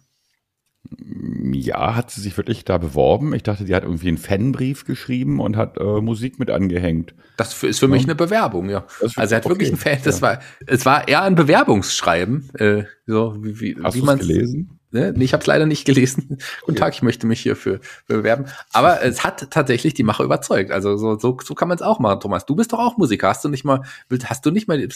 Ja, 1.52 1.96
hat 1.96 2.10
sie 2.10 2.22
sich 2.22 2.38
wirklich 2.38 2.64
da 2.64 2.78
beworben? 2.78 3.34
Ich 3.34 3.44
dachte, 3.44 3.66
die 3.66 3.76
hat 3.76 3.84
irgendwie 3.84 4.08
einen 4.08 4.18
Fanbrief 4.18 4.86
geschrieben 4.86 5.40
und 5.40 5.58
hat 5.58 5.78
äh, 5.78 6.02
Musik 6.02 6.40
mit 6.40 6.50
angehängt. 6.50 7.14
Das 7.38 7.64
ist 7.64 7.80
für 7.80 7.88
mich 7.88 8.04
eine 8.04 8.16
Bewerbung, 8.16 8.70
ja. 8.70 8.86
Also 9.16 9.36
er 9.36 9.38
hat 9.38 9.46
wirklich 9.46 9.72
okay, 9.74 9.90
einen 9.90 9.98
Fan, 9.98 10.04
das 10.04 10.22
war, 10.22 10.40
es 10.66 10.86
war 10.86 11.08
eher 11.08 11.24
ein 11.24 11.36
Bewerbungsschreiben, 11.36 12.50
äh, 12.56 12.84
so 13.06 13.36
wie, 13.44 13.60
wie, 13.60 13.78
Hast 13.84 13.96
wie 13.96 14.02
man 14.02 14.20
gelesen? 14.20 14.79
Ne? 14.92 15.14
Ich 15.20 15.34
habe 15.34 15.42
es 15.42 15.48
leider 15.48 15.66
nicht 15.66 15.86
gelesen. 15.86 16.40
Guten. 16.62 16.78
Tag, 16.78 16.94
ich 16.94 17.02
möchte 17.02 17.28
mich 17.28 17.42
hier 17.42 17.56
für, 17.56 17.80
für 18.06 18.18
bewerben. 18.18 18.46
Aber 18.74 19.04
es 19.04 19.24
hat 19.24 19.52
tatsächlich 19.52 19.94
die 19.94 20.04
Macher 20.04 20.24
überzeugt. 20.24 20.72
Also 20.72 20.98
so, 20.98 21.18
so, 21.20 21.38
so 21.44 21.54
kann 21.54 21.68
man 21.68 21.76
es 21.76 21.82
auch 21.82 22.00
machen, 22.00 22.20
Thomas. 22.20 22.46
Du 22.46 22.56
bist 22.56 22.74
doch 22.74 22.80
auch 22.80 22.98
Musiker. 22.98 23.30
Hast 23.30 23.44
du 23.46 23.50
nicht 23.50 23.64
mal, 23.64 23.84
hast 24.26 24.46
du 24.46 24.52
nicht 24.52 24.68
mal 24.68 24.88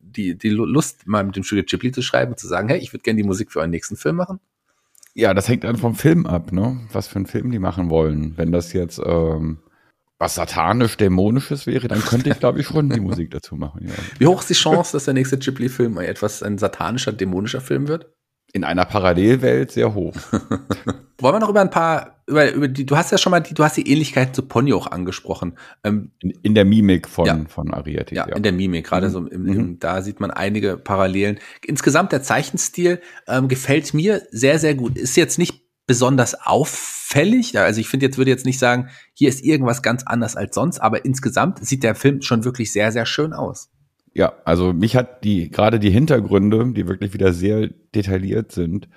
die, 0.00 0.36
die 0.36 0.50
Lust, 0.50 1.06
mal 1.06 1.24
mit 1.24 1.36
dem 1.36 1.44
Studio 1.44 1.64
Ghibli 1.64 1.92
zu 1.92 2.02
schreiben 2.02 2.32
und 2.32 2.38
zu 2.38 2.46
sagen, 2.46 2.68
hey, 2.68 2.78
ich 2.78 2.92
würde 2.92 3.02
gerne 3.02 3.16
die 3.16 3.26
Musik 3.26 3.50
für 3.50 3.62
einen 3.62 3.70
nächsten 3.70 3.96
Film 3.96 4.16
machen? 4.16 4.40
Ja, 5.14 5.34
das 5.34 5.48
hängt 5.48 5.64
dann 5.64 5.76
vom 5.76 5.94
Film 5.94 6.26
ab, 6.26 6.52
ne? 6.52 6.80
Was 6.92 7.08
für 7.08 7.16
einen 7.16 7.26
Film 7.26 7.50
die 7.50 7.58
machen 7.58 7.90
wollen. 7.90 8.34
Wenn 8.36 8.52
das 8.52 8.72
jetzt 8.72 9.00
ähm, 9.04 9.58
was 10.18 10.34
satanisch-dämonisches 10.34 11.66
wäre, 11.66 11.88
dann 11.88 12.00
könnte 12.00 12.30
ich, 12.30 12.38
glaube 12.38 12.60
ich, 12.60 12.66
schon 12.66 12.90
die 12.90 13.00
Musik 13.00 13.30
dazu 13.30 13.56
machen. 13.56 13.86
Ja. 13.86 13.94
Wie 14.18 14.26
hoch 14.26 14.40
ist 14.40 14.50
die 14.50 14.54
Chance, 14.54 14.92
dass 14.92 15.04
der 15.04 15.14
nächste 15.14 15.38
Ghibli-Film 15.38 15.98
etwas 15.98 16.42
ein 16.42 16.58
satanischer, 16.58 17.12
dämonischer 17.12 17.60
Film 17.60 17.88
wird? 17.88 18.12
In 18.52 18.64
einer 18.64 18.84
Parallelwelt 18.84 19.70
sehr 19.72 19.94
hoch. 19.94 20.14
Wollen 21.20 21.34
wir 21.34 21.40
noch 21.40 21.48
über 21.50 21.60
ein 21.60 21.70
paar, 21.70 22.22
über, 22.26 22.52
über 22.52 22.68
die, 22.68 22.86
du 22.86 22.96
hast 22.96 23.10
ja 23.10 23.18
schon 23.18 23.32
mal 23.32 23.40
die, 23.40 23.52
du 23.52 23.64
hast 23.64 23.76
die 23.76 23.90
Ähnlichkeit 23.90 24.34
zu 24.34 24.42
Ponyo 24.42 24.78
auch 24.78 24.86
angesprochen. 24.86 25.58
Ähm, 25.84 26.12
in, 26.20 26.30
in, 26.42 26.54
der 26.54 26.64
Mimik 26.64 27.08
von, 27.08 27.26
ja. 27.26 27.40
von 27.48 27.74
Ariete. 27.74 28.14
Ja, 28.14 28.28
ja, 28.28 28.36
in 28.36 28.42
der 28.42 28.52
Mimik, 28.52 28.86
gerade 28.86 29.08
mhm. 29.08 29.12
so 29.12 29.18
im, 29.26 29.46
im, 29.46 29.56
mhm. 29.56 29.78
da 29.80 30.00
sieht 30.00 30.20
man 30.20 30.30
einige 30.30 30.76
Parallelen. 30.76 31.40
Insgesamt 31.66 32.12
der 32.12 32.22
Zeichenstil 32.22 33.00
ähm, 33.26 33.48
gefällt 33.48 33.92
mir 33.94 34.22
sehr, 34.30 34.58
sehr 34.58 34.74
gut. 34.74 34.96
Ist 34.96 35.16
jetzt 35.16 35.38
nicht 35.38 35.68
besonders 35.88 36.34
auffällig. 36.46 37.58
Also 37.58 37.80
ich 37.80 37.88
finde 37.88 38.06
jetzt, 38.06 38.18
würde 38.18 38.30
jetzt 38.30 38.46
nicht 38.46 38.58
sagen, 38.58 38.90
hier 39.14 39.28
ist 39.28 39.42
irgendwas 39.42 39.82
ganz 39.82 40.04
anders 40.06 40.36
als 40.36 40.54
sonst, 40.54 40.78
aber 40.78 41.04
insgesamt 41.04 41.66
sieht 41.66 41.82
der 41.82 41.96
Film 41.96 42.22
schon 42.22 42.44
wirklich 42.44 42.72
sehr, 42.72 42.92
sehr 42.92 43.06
schön 43.06 43.32
aus. 43.32 43.70
Ja, 44.18 44.32
also 44.44 44.72
mich 44.72 44.96
hat 44.96 45.22
die, 45.22 45.48
gerade 45.48 45.78
die 45.78 45.90
Hintergründe, 45.90 46.72
die 46.72 46.88
wirklich 46.88 47.14
wieder 47.14 47.32
sehr 47.32 47.68
detailliert 47.94 48.50
sind, 48.50 48.88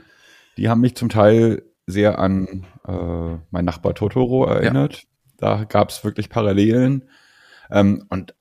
die 0.58 0.68
haben 0.68 0.82
mich 0.82 0.96
zum 0.96 1.10
Teil 1.10 1.62
sehr 1.86 2.18
an 2.18 2.66
äh, 2.88 3.38
mein 3.52 3.66
Nachbar 3.66 3.94
Totoro 3.94 4.46
erinnert. 4.46 4.96
Ja. 4.96 5.04
Da 5.38 5.64
gab 5.66 5.92
es 5.92 6.04
wirklich 6.04 6.30
Parallelen. 6.30 7.08
Ähm, 7.70 8.04
und 8.10 8.34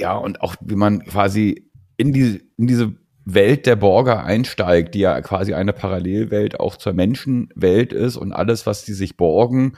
ja, 0.00 0.16
und 0.16 0.40
auch 0.40 0.56
wie 0.60 0.74
man 0.74 1.04
quasi 1.04 1.70
in, 1.96 2.12
die, 2.12 2.42
in 2.56 2.66
diese 2.66 2.92
Welt 3.24 3.66
der 3.66 3.76
Borger 3.76 4.24
einsteigt, 4.24 4.96
die 4.96 5.00
ja 5.00 5.20
quasi 5.20 5.54
eine 5.54 5.72
Parallelwelt 5.72 6.58
auch 6.58 6.74
zur 6.74 6.92
Menschenwelt 6.92 7.92
ist 7.92 8.16
und 8.16 8.32
alles, 8.32 8.66
was 8.66 8.84
sie 8.84 8.94
sich 8.94 9.16
borgen, 9.16 9.74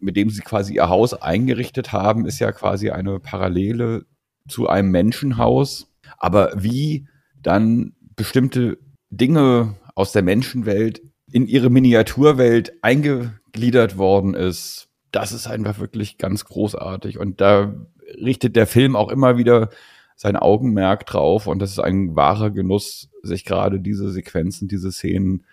mit 0.00 0.18
dem 0.18 0.28
sie 0.28 0.42
quasi 0.42 0.74
ihr 0.74 0.90
Haus 0.90 1.14
eingerichtet 1.14 1.92
haben, 1.92 2.26
ist 2.26 2.40
ja 2.40 2.52
quasi 2.52 2.90
eine 2.90 3.20
Parallele 3.20 4.04
zu 4.48 4.68
einem 4.68 4.90
Menschenhaus. 4.90 5.92
Aber 6.18 6.52
wie 6.56 7.06
dann 7.42 7.94
bestimmte 8.16 8.78
Dinge 9.10 9.74
aus 9.94 10.12
der 10.12 10.22
Menschenwelt 10.22 11.02
in 11.30 11.46
ihre 11.46 11.70
Miniaturwelt 11.70 12.72
eingegliedert 12.82 13.98
worden 13.98 14.34
ist, 14.34 14.88
das 15.12 15.32
ist 15.32 15.46
einfach 15.46 15.78
wirklich 15.78 16.18
ganz 16.18 16.44
großartig. 16.44 17.18
Und 17.18 17.40
da 17.40 17.74
richtet 18.20 18.56
der 18.56 18.66
Film 18.66 18.96
auch 18.96 19.10
immer 19.10 19.38
wieder 19.38 19.70
sein 20.14 20.36
Augenmerk 20.36 21.06
drauf. 21.06 21.46
Und 21.46 21.60
das 21.60 21.70
ist 21.70 21.78
ein 21.78 22.16
wahrer 22.16 22.50
Genuss, 22.50 23.10
sich 23.22 23.44
gerade 23.44 23.80
diese 23.80 24.10
Sequenzen, 24.10 24.68
diese 24.68 24.92
Szenen 24.92 25.44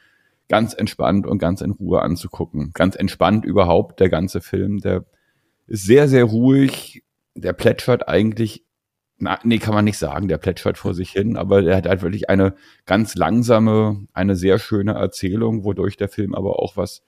ganz 0.50 0.74
entspannt 0.74 1.26
und 1.26 1.40
ganz 1.40 1.62
in 1.62 1.72
Ruhe 1.72 2.02
anzugucken. 2.02 2.72
Ganz 2.74 2.96
entspannt 2.96 3.46
überhaupt 3.46 4.00
der 4.00 4.10
ganze 4.10 4.42
Film. 4.42 4.80
Der 4.80 5.06
ist 5.68 5.86
sehr, 5.86 6.08
sehr 6.08 6.26
ruhig. 6.26 7.04
Der 7.36 7.54
plätschert 7.54 8.08
eigentlich 8.08 8.64
na, 9.24 9.40
nee, 9.44 9.58
kann 9.58 9.74
man 9.74 9.86
nicht 9.86 9.98
sagen, 9.98 10.28
der 10.28 10.38
plätschert 10.38 10.78
vor 10.78 10.94
sich 10.94 11.12
hin, 11.12 11.38
aber 11.38 11.64
er 11.64 11.78
hat 11.78 11.88
halt 11.88 12.02
wirklich 12.02 12.30
eine 12.30 12.54
ganz 12.86 13.16
langsame, 13.16 14.06
eine 14.14 14.36
sehr 14.36 14.60
schöne 14.60 14.94
Erzählung, 14.94 15.64
wodurch 15.64 15.98
der 15.98 16.10
Film 16.10 16.36
aber 16.36 16.60
auch 16.60 16.78
was 16.78 17.04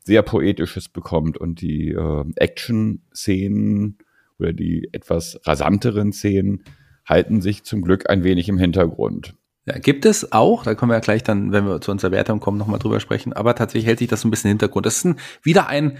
sehr 0.00 0.22
Poetisches 0.22 0.88
bekommt 0.88 1.38
und 1.38 1.60
die 1.60 1.90
äh, 1.90 2.24
Action-Szenen 2.36 3.98
oder 4.38 4.52
die 4.52 4.88
etwas 4.92 5.40
rasanteren 5.44 6.12
Szenen 6.12 6.64
halten 7.06 7.40
sich 7.40 7.64
zum 7.64 7.82
Glück 7.82 8.10
ein 8.10 8.24
wenig 8.24 8.48
im 8.48 8.58
Hintergrund. 8.58 9.34
Ja, 9.66 9.78
gibt 9.78 10.04
es 10.04 10.32
auch, 10.32 10.62
da 10.62 10.74
können 10.74 10.90
wir 10.90 10.96
ja 10.96 11.00
gleich 11.00 11.22
dann, 11.22 11.52
wenn 11.52 11.66
wir 11.66 11.80
zu 11.80 11.90
unserer 11.90 12.10
Wertung 12.10 12.38
kommen, 12.38 12.58
nochmal 12.58 12.78
drüber 12.78 13.00
sprechen, 13.00 13.32
aber 13.32 13.54
tatsächlich 13.54 13.86
hält 13.86 13.98
sich 13.98 14.08
das 14.08 14.24
ein 14.24 14.30
bisschen 14.30 14.50
im 14.50 14.56
Hintergrund. 14.56 14.84
Das 14.84 14.96
ist 14.98 15.04
ein, 15.06 15.16
wieder 15.42 15.68
ein 15.68 15.96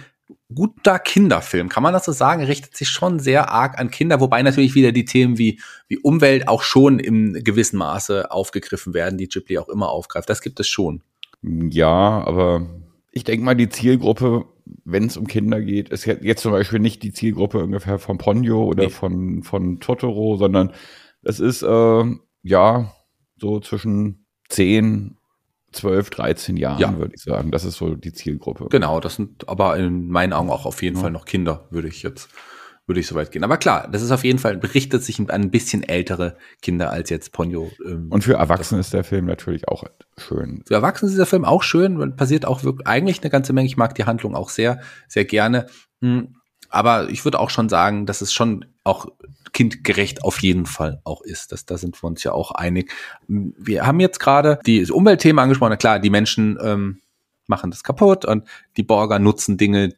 guter 0.54 0.98
Kinderfilm. 0.98 1.68
Kann 1.68 1.82
man 1.82 1.92
das 1.92 2.04
so 2.04 2.12
sagen? 2.12 2.42
Richtet 2.42 2.76
sich 2.76 2.88
schon 2.88 3.18
sehr 3.18 3.50
arg 3.50 3.78
an 3.78 3.90
Kinder, 3.90 4.20
wobei 4.20 4.42
natürlich 4.42 4.74
wieder 4.74 4.92
die 4.92 5.04
Themen 5.04 5.38
wie, 5.38 5.60
wie 5.88 5.98
Umwelt 5.98 6.48
auch 6.48 6.62
schon 6.62 6.98
im 6.98 7.34
gewissen 7.34 7.78
Maße 7.78 8.30
aufgegriffen 8.30 8.94
werden, 8.94 9.18
die 9.18 9.28
Ghibli 9.28 9.58
auch 9.58 9.68
immer 9.68 9.88
aufgreift. 9.90 10.28
Das 10.28 10.40
gibt 10.40 10.60
es 10.60 10.68
schon. 10.68 11.02
Ja, 11.42 12.24
aber 12.24 12.66
ich 13.12 13.24
denke 13.24 13.44
mal, 13.44 13.54
die 13.54 13.68
Zielgruppe, 13.68 14.44
wenn 14.84 15.06
es 15.06 15.16
um 15.16 15.26
Kinder 15.26 15.60
geht, 15.60 15.90
ist 15.90 16.06
jetzt 16.06 16.42
zum 16.42 16.52
Beispiel 16.52 16.78
nicht 16.78 17.02
die 17.02 17.12
Zielgruppe 17.12 17.62
ungefähr 17.62 17.98
von 17.98 18.18
Ponyo 18.18 18.64
oder 18.64 18.84
nee. 18.84 18.90
von, 18.90 19.42
von 19.42 19.80
Totoro, 19.80 20.36
sondern 20.36 20.72
es 21.22 21.40
ist, 21.40 21.62
äh, 21.62 22.04
ja, 22.42 22.92
so 23.38 23.60
zwischen 23.60 24.26
10 24.48 25.16
12, 25.74 26.10
13 26.10 26.56
Jahren, 26.56 26.80
ja. 26.80 26.96
würde 26.96 27.14
ich 27.14 27.22
sagen. 27.22 27.50
Das 27.50 27.64
ist 27.64 27.76
so 27.76 27.94
die 27.94 28.12
Zielgruppe. 28.12 28.68
Genau, 28.70 29.00
das 29.00 29.16
sind 29.16 29.48
aber 29.48 29.76
in 29.76 30.08
meinen 30.08 30.32
Augen 30.32 30.50
auch 30.50 30.66
auf 30.66 30.82
jeden 30.82 30.96
ja. 30.96 31.02
Fall 31.02 31.10
noch 31.10 31.24
Kinder, 31.24 31.66
würde 31.70 31.88
ich 31.88 32.02
jetzt, 32.02 32.28
würde 32.86 33.00
ich 33.00 33.06
so 33.06 33.14
weit 33.14 33.32
gehen. 33.32 33.44
Aber 33.44 33.56
klar, 33.56 33.88
das 33.90 34.02
ist 34.02 34.10
auf 34.10 34.24
jeden 34.24 34.38
Fall, 34.38 34.56
berichtet 34.56 35.02
sich 35.02 35.18
an 35.18 35.30
ein 35.30 35.50
bisschen 35.50 35.82
ältere 35.82 36.36
Kinder 36.62 36.90
als 36.90 37.10
jetzt 37.10 37.32
Ponyo. 37.32 37.70
Ähm, 37.84 38.08
Und 38.10 38.24
für 38.24 38.34
Erwachsene 38.34 38.80
ist 38.80 38.92
der 38.92 39.04
Film 39.04 39.26
natürlich 39.26 39.68
auch 39.68 39.84
schön. 40.16 40.62
Für 40.66 40.74
Erwachsene 40.74 41.10
ist 41.10 41.18
der 41.18 41.26
Film 41.26 41.44
auch 41.44 41.62
schön, 41.62 42.16
passiert 42.16 42.46
auch 42.46 42.64
wirklich 42.64 42.86
eigentlich 42.86 43.20
eine 43.22 43.30
ganze 43.30 43.52
Menge. 43.52 43.66
Ich 43.66 43.76
mag 43.76 43.94
die 43.94 44.04
Handlung 44.04 44.34
auch 44.34 44.50
sehr, 44.50 44.80
sehr 45.08 45.24
gerne. 45.24 45.66
Hm, 46.00 46.36
aber 46.70 47.08
ich 47.10 47.24
würde 47.24 47.38
auch 47.38 47.50
schon 47.50 47.68
sagen, 47.68 48.06
dass 48.06 48.20
es 48.20 48.32
schon 48.32 48.64
auch 48.82 49.06
kindgerecht 49.54 50.22
auf 50.22 50.42
jeden 50.42 50.66
Fall 50.66 51.00
auch 51.04 51.22
ist. 51.22 51.52
Das, 51.52 51.64
da 51.64 51.78
sind 51.78 52.02
wir 52.02 52.06
uns 52.08 52.22
ja 52.22 52.32
auch 52.32 52.50
einig. 52.50 52.92
Wir 53.26 53.86
haben 53.86 54.00
jetzt 54.00 54.18
gerade 54.18 54.58
die 54.66 54.84
Umweltthemen 54.90 55.38
angesprochen. 55.38 55.78
klar, 55.78 56.00
die 56.00 56.10
Menschen 56.10 56.58
ähm, 56.60 57.00
machen 57.46 57.70
das 57.70 57.82
kaputt 57.82 58.24
und 58.24 58.46
die 58.76 58.82
Borger 58.82 59.18
nutzen 59.18 59.56
Dinge 59.56 59.94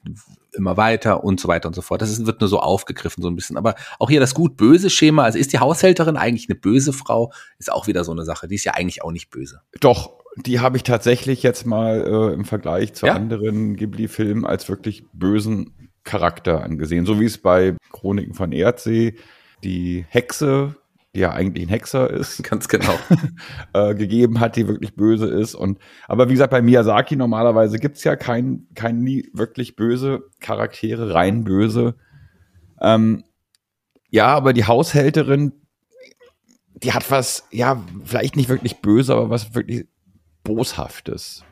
immer 0.52 0.76
weiter 0.76 1.24
und 1.24 1.40
so 1.40 1.48
weiter 1.48 1.68
und 1.68 1.74
so 1.74 1.82
fort. 1.82 2.00
Das 2.02 2.10
ist, 2.10 2.26
wird 2.26 2.40
nur 2.40 2.48
so 2.48 2.60
aufgegriffen 2.60 3.22
so 3.22 3.28
ein 3.28 3.36
bisschen. 3.36 3.56
Aber 3.56 3.74
auch 3.98 4.08
hier 4.08 4.20
das 4.20 4.34
gut-böse 4.34 4.90
Schema. 4.90 5.24
Also 5.24 5.38
ist 5.38 5.52
die 5.52 5.58
Haushälterin 5.58 6.16
eigentlich 6.16 6.48
eine 6.48 6.58
böse 6.58 6.92
Frau? 6.92 7.32
Ist 7.58 7.72
auch 7.72 7.86
wieder 7.86 8.04
so 8.04 8.12
eine 8.12 8.24
Sache. 8.24 8.48
Die 8.48 8.54
ist 8.54 8.64
ja 8.64 8.72
eigentlich 8.72 9.02
auch 9.02 9.12
nicht 9.12 9.30
böse. 9.30 9.60
Doch, 9.80 10.12
die 10.36 10.60
habe 10.60 10.76
ich 10.76 10.82
tatsächlich 10.82 11.42
jetzt 11.42 11.66
mal 11.66 12.04
äh, 12.06 12.34
im 12.34 12.44
Vergleich 12.44 12.94
zu 12.94 13.06
ja? 13.06 13.14
anderen 13.14 13.76
Ghibli-Filmen 13.76 14.46
als 14.46 14.68
wirklich 14.68 15.04
bösen 15.12 15.90
Charakter 16.04 16.62
angesehen. 16.62 17.06
So 17.06 17.20
wie 17.20 17.24
es 17.26 17.38
bei 17.38 17.76
Chroniken 17.92 18.34
von 18.34 18.52
Erdsee 18.52 19.16
die 19.64 20.04
Hexe, 20.08 20.76
die 21.14 21.20
ja 21.20 21.32
eigentlich 21.32 21.66
ein 21.66 21.70
Hexer 21.70 22.10
ist, 22.10 22.42
ganz 22.48 22.68
genau, 22.68 22.98
äh, 23.72 23.94
gegeben 23.94 24.40
hat, 24.40 24.56
die 24.56 24.68
wirklich 24.68 24.94
böse 24.94 25.26
ist. 25.26 25.54
Und 25.54 25.78
aber 26.08 26.28
wie 26.28 26.32
gesagt, 26.32 26.50
bei 26.50 26.62
Miyazaki 26.62 27.16
normalerweise 27.16 27.78
gibt's 27.78 28.04
ja 28.04 28.16
kein, 28.16 28.66
kein 28.74 29.00
nie 29.00 29.28
wirklich 29.32 29.76
böse 29.76 30.24
Charaktere, 30.40 31.14
rein 31.14 31.44
böse. 31.44 31.96
Ähm, 32.80 33.24
ja, 34.10 34.28
aber 34.28 34.52
die 34.52 34.64
Haushälterin, 34.64 35.52
die 36.74 36.92
hat 36.92 37.10
was, 37.10 37.48
ja, 37.50 37.82
vielleicht 38.04 38.36
nicht 38.36 38.48
wirklich 38.48 38.80
böse, 38.80 39.14
aber 39.14 39.30
was 39.30 39.54
wirklich 39.54 39.86
Boshaftes. 40.44 41.44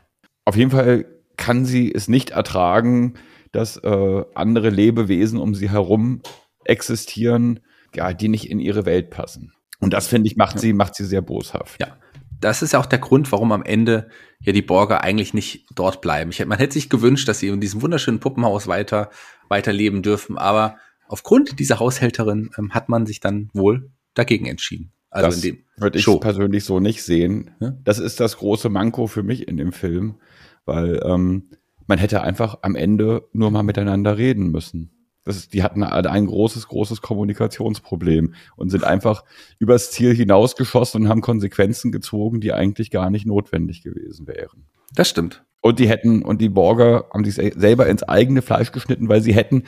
Auf 0.45 0.55
jeden 0.55 0.71
Fall 0.71 1.05
kann 1.37 1.65
sie 1.65 1.93
es 1.93 2.07
nicht 2.07 2.29
ertragen, 2.31 3.15
dass 3.51 3.77
äh, 3.77 4.23
andere 4.33 4.69
Lebewesen 4.69 5.39
um 5.39 5.55
sie 5.55 5.69
herum 5.69 6.21
existieren, 6.63 7.59
ja, 7.95 8.13
die 8.13 8.27
nicht 8.27 8.49
in 8.49 8.59
ihre 8.59 8.85
Welt 8.85 9.09
passen. 9.09 9.53
Und 9.79 9.93
das, 9.93 10.07
finde 10.07 10.27
ich, 10.27 10.35
macht 10.35 10.59
sie, 10.59 10.73
macht 10.73 10.95
sie 10.95 11.05
sehr 11.05 11.21
boshaft. 11.21 11.79
Ja. 11.79 11.97
Das 12.39 12.61
ist 12.61 12.73
ja 12.73 12.79
auch 12.79 12.85
der 12.85 12.99
Grund, 12.99 13.31
warum 13.31 13.51
am 13.51 13.63
Ende 13.63 14.09
ja 14.39 14.51
die 14.51 14.61
Borger 14.61 15.03
eigentlich 15.03 15.33
nicht 15.33 15.65
dort 15.73 16.01
bleiben. 16.01 16.31
Ich, 16.31 16.45
man 16.45 16.57
hätte 16.57 16.73
sich 16.73 16.89
gewünscht, 16.89 17.27
dass 17.27 17.39
sie 17.39 17.47
in 17.47 17.61
diesem 17.61 17.81
wunderschönen 17.81 18.19
Puppenhaus 18.19 18.67
weiter, 18.67 19.09
weiterleben 19.47 20.01
dürfen. 20.01 20.37
Aber 20.37 20.77
aufgrund 21.07 21.59
dieser 21.59 21.79
Haushälterin 21.79 22.51
ähm, 22.57 22.73
hat 22.73 22.89
man 22.89 23.05
sich 23.05 23.19
dann 23.19 23.49
wohl 23.53 23.89
dagegen 24.13 24.45
entschieden. 24.45 24.91
Also 25.09 25.29
das 25.29 25.57
würde 25.77 25.97
ich 25.97 26.03
Show. 26.03 26.19
persönlich 26.19 26.65
so 26.65 26.81
nicht 26.81 27.01
sehen. 27.01 27.51
Das 27.83 27.99
ist 27.99 28.19
das 28.19 28.37
große 28.37 28.67
Manko 28.67 29.07
für 29.07 29.23
mich 29.23 29.47
in 29.47 29.55
dem 29.55 29.71
Film, 29.71 30.19
weil 30.65 30.99
ähm, 31.05 31.51
man 31.87 31.99
hätte 31.99 32.21
einfach 32.21 32.59
am 32.63 32.75
Ende 32.75 33.27
nur 33.31 33.49
mal 33.49 33.63
miteinander 33.63 34.17
reden 34.17 34.51
müssen. 34.51 34.91
Das 35.25 35.37
ist, 35.37 35.53
die 35.53 35.63
hatten 35.63 35.83
ein 35.83 36.27
großes, 36.27 36.67
großes 36.67 37.01
Kommunikationsproblem 37.01 38.35
und 38.55 38.69
sind 38.69 38.83
einfach 38.83 39.23
übers 39.57 39.91
Ziel 39.91 40.15
hinausgeschossen 40.15 41.01
und 41.01 41.09
haben 41.09 41.21
Konsequenzen 41.21 41.91
gezogen, 41.91 42.41
die 42.41 42.53
eigentlich 42.53 42.91
gar 42.91 43.09
nicht 43.09 43.25
notwendig 43.25 43.81
gewesen 43.81 44.27
wären. 44.27 44.67
Das 44.93 45.09
stimmt. 45.09 45.43
Und 45.61 45.79
die 45.79 45.89
hätten, 45.89 46.21
und 46.21 46.41
die 46.41 46.49
Borger 46.49 47.05
haben 47.11 47.25
sich 47.25 47.35
selber 47.55 47.87
ins 47.87 48.03
eigene 48.03 48.43
Fleisch 48.43 48.71
geschnitten, 48.71 49.09
weil 49.09 49.21
sie 49.21 49.33
hätten 49.33 49.63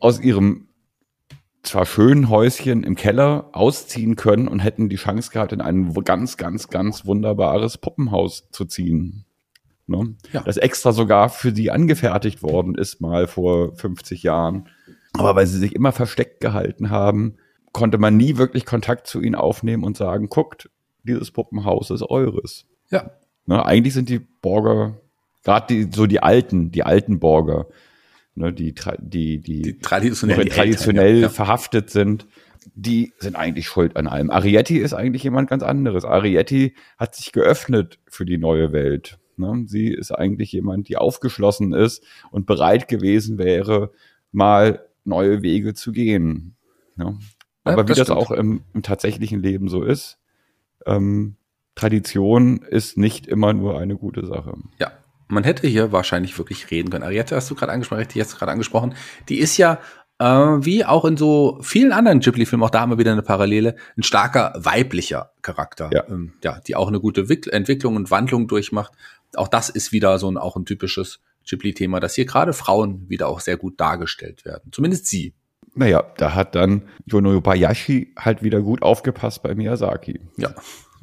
aus 0.00 0.18
ihrem 0.18 0.68
zwar 1.62 1.84
schönen 1.84 2.30
Häuschen 2.30 2.84
im 2.84 2.94
Keller 2.94 3.50
ausziehen 3.52 4.16
können 4.16 4.48
und 4.48 4.60
hätten 4.60 4.88
die 4.88 4.96
Chance 4.96 5.30
gehabt, 5.30 5.52
in 5.52 5.60
ein 5.60 5.92
ganz, 6.04 6.38
ganz, 6.38 6.68
ganz 6.68 7.04
wunderbares 7.04 7.76
Puppenhaus 7.76 8.48
zu 8.50 8.64
ziehen 8.64 9.26
ne? 9.88 10.14
ja. 10.32 10.42
das 10.42 10.56
extra 10.56 10.92
sogar 10.92 11.28
für 11.28 11.54
sie 11.54 11.70
angefertigt 11.70 12.42
worden 12.42 12.74
ist, 12.74 13.00
mal 13.00 13.26
vor 13.26 13.74
50 13.76 14.22
Jahren. 14.22 14.68
Aber 15.14 15.34
weil 15.34 15.46
sie 15.46 15.58
sich 15.58 15.74
immer 15.74 15.92
versteckt 15.92 16.40
gehalten 16.40 16.90
haben, 16.90 17.36
konnte 17.72 17.98
man 17.98 18.16
nie 18.16 18.36
wirklich 18.36 18.64
Kontakt 18.64 19.06
zu 19.06 19.20
ihnen 19.20 19.34
aufnehmen 19.34 19.84
und 19.84 19.96
sagen, 19.96 20.28
guckt, 20.28 20.70
dieses 21.02 21.30
Puppenhaus 21.30 21.90
ist 21.90 22.02
eures. 22.02 22.66
Ja. 22.90 23.10
Ne, 23.46 23.64
eigentlich 23.64 23.94
sind 23.94 24.08
die 24.08 24.18
Borger, 24.18 25.00
gerade 25.42 25.66
die, 25.68 25.90
so 25.92 26.06
die 26.06 26.20
alten, 26.20 26.70
die 26.70 26.82
alten 26.82 27.18
Borger, 27.18 27.66
ne, 28.34 28.52
die, 28.52 28.74
die, 28.98 29.40
die, 29.40 29.62
die 29.62 29.78
traditionell, 29.78 30.44
die 30.44 30.50
traditionell 30.50 31.06
Eltern, 31.06 31.22
ja. 31.22 31.28
verhaftet 31.30 31.90
sind, 31.90 32.26
die 32.74 33.12
sind 33.18 33.36
eigentlich 33.36 33.66
schuld 33.66 33.96
an 33.96 34.06
allem. 34.06 34.30
Arietti 34.30 34.78
ist 34.78 34.92
eigentlich 34.92 35.22
jemand 35.22 35.48
ganz 35.48 35.62
anderes. 35.62 36.04
Arietti 36.04 36.74
hat 36.98 37.14
sich 37.14 37.32
geöffnet 37.32 37.98
für 38.06 38.24
die 38.24 38.38
neue 38.38 38.72
Welt. 38.72 39.18
Ne? 39.38 39.64
Sie 39.66 39.88
ist 39.88 40.12
eigentlich 40.12 40.52
jemand, 40.52 40.88
die 40.88 40.96
aufgeschlossen 40.96 41.72
ist 41.72 42.04
und 42.30 42.46
bereit 42.46 42.88
gewesen 42.88 43.38
wäre, 43.38 43.90
mal 44.32 44.86
neue 45.04 45.42
Wege 45.42 45.74
zu 45.74 45.92
gehen. 45.92 46.56
Ne? 46.96 47.18
Aber 47.64 47.82
ja, 47.82 47.88
wie 47.88 47.94
das, 47.94 47.98
das 47.98 48.10
auch 48.10 48.30
im, 48.30 48.62
im, 48.74 48.82
tatsächlichen 48.82 49.42
Leben 49.42 49.68
so 49.68 49.82
ist, 49.82 50.18
ähm, 50.86 51.36
Tradition 51.74 52.62
ist 52.62 52.96
nicht 52.96 53.26
immer 53.26 53.52
nur 53.52 53.78
eine 53.78 53.96
gute 53.96 54.26
Sache. 54.26 54.54
Ja, 54.78 54.92
man 55.28 55.44
hätte 55.44 55.66
hier 55.68 55.92
wahrscheinlich 55.92 56.36
wirklich 56.38 56.70
reden 56.70 56.90
können. 56.90 57.04
Ariette 57.04 57.36
hast 57.36 57.50
du 57.50 57.54
gerade 57.54 57.72
angesprochen, 57.72 58.00
richtig 58.00 58.16
jetzt 58.16 58.38
gerade 58.38 58.52
angesprochen. 58.52 58.94
Die 59.28 59.38
ist 59.38 59.56
ja 59.58 59.78
äh, 60.18 60.24
wie 60.24 60.84
auch 60.84 61.04
in 61.04 61.16
so 61.16 61.58
vielen 61.62 61.92
anderen 61.92 62.20
Ghibli-Filmen, 62.20 62.64
auch 62.64 62.70
da 62.70 62.80
haben 62.80 62.90
wir 62.90 62.98
wieder 62.98 63.12
eine 63.12 63.22
Parallele, 63.22 63.76
ein 63.96 64.02
starker 64.02 64.52
weiblicher 64.56 65.30
Charakter, 65.42 65.90
ja, 65.92 66.04
ähm, 66.08 66.32
ja 66.42 66.60
die 66.66 66.74
auch 66.74 66.88
eine 66.88 67.00
gute 67.00 67.28
Wick 67.28 67.46
Entwicklung 67.52 67.96
und 67.96 68.10
Wandlung 68.10 68.48
durchmacht. 68.48 68.92
Auch 69.34 69.48
das 69.48 69.68
ist 69.68 69.92
wieder 69.92 70.18
so 70.18 70.30
ein 70.30 70.36
auch 70.36 70.56
ein 70.56 70.64
typisches 70.64 71.20
Ghibli-Thema, 71.48 72.00
dass 72.00 72.14
hier 72.14 72.26
gerade 72.26 72.52
Frauen 72.52 73.08
wieder 73.08 73.28
auch 73.28 73.40
sehr 73.40 73.56
gut 73.56 73.80
dargestellt 73.80 74.44
werden. 74.44 74.72
Zumindest 74.72 75.06
sie. 75.06 75.34
Naja, 75.74 76.12
da 76.16 76.34
hat 76.34 76.54
dann 76.54 76.88
Yono 77.06 77.40
Bayashi 77.40 78.14
halt 78.18 78.42
wieder 78.42 78.60
gut 78.60 78.82
aufgepasst 78.82 79.42
bei 79.42 79.54
Miyazaki. 79.54 80.20
Ja, 80.36 80.54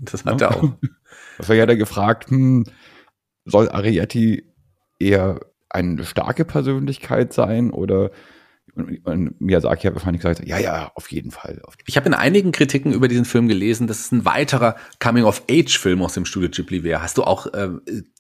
das 0.01 0.25
hat 0.25 0.41
ja. 0.41 0.47
er 0.51 0.57
auch. 0.57 0.73
Das 1.37 1.49
war 1.49 1.55
ja 1.55 1.65
da 1.65 1.75
gefragt, 1.75 2.29
hm, 2.29 2.65
soll 3.45 3.69
Arietti 3.69 4.51
eher 4.99 5.39
eine 5.69 6.03
starke 6.05 6.45
Persönlichkeit 6.45 7.33
sein 7.33 7.71
oder 7.71 8.11
und, 8.75 9.05
und 9.05 9.39
Miyazaki 9.39 9.87
hat 9.87 9.95
wahrscheinlich 9.95 10.21
gesagt, 10.21 10.45
ja, 10.45 10.57
ja, 10.57 10.91
auf 10.95 11.09
jeden 11.09 11.31
Fall. 11.31 11.61
Ich 11.85 11.95
habe 11.95 12.07
in 12.07 12.13
einigen 12.13 12.51
Kritiken 12.51 12.91
über 12.91 13.07
diesen 13.07 13.23
Film 13.23 13.47
gelesen, 13.47 13.87
dass 13.87 13.99
es 13.99 14.11
ein 14.11 14.25
weiterer 14.25 14.75
Coming-of-Age-Film 14.99 16.01
aus 16.01 16.13
dem 16.13 16.25
Studio 16.25 16.49
Ghibli 16.49 16.83
wäre. 16.83 17.01
Hast 17.01 17.17
du 17.17 17.23
auch, 17.23 17.47
äh, 17.53 17.69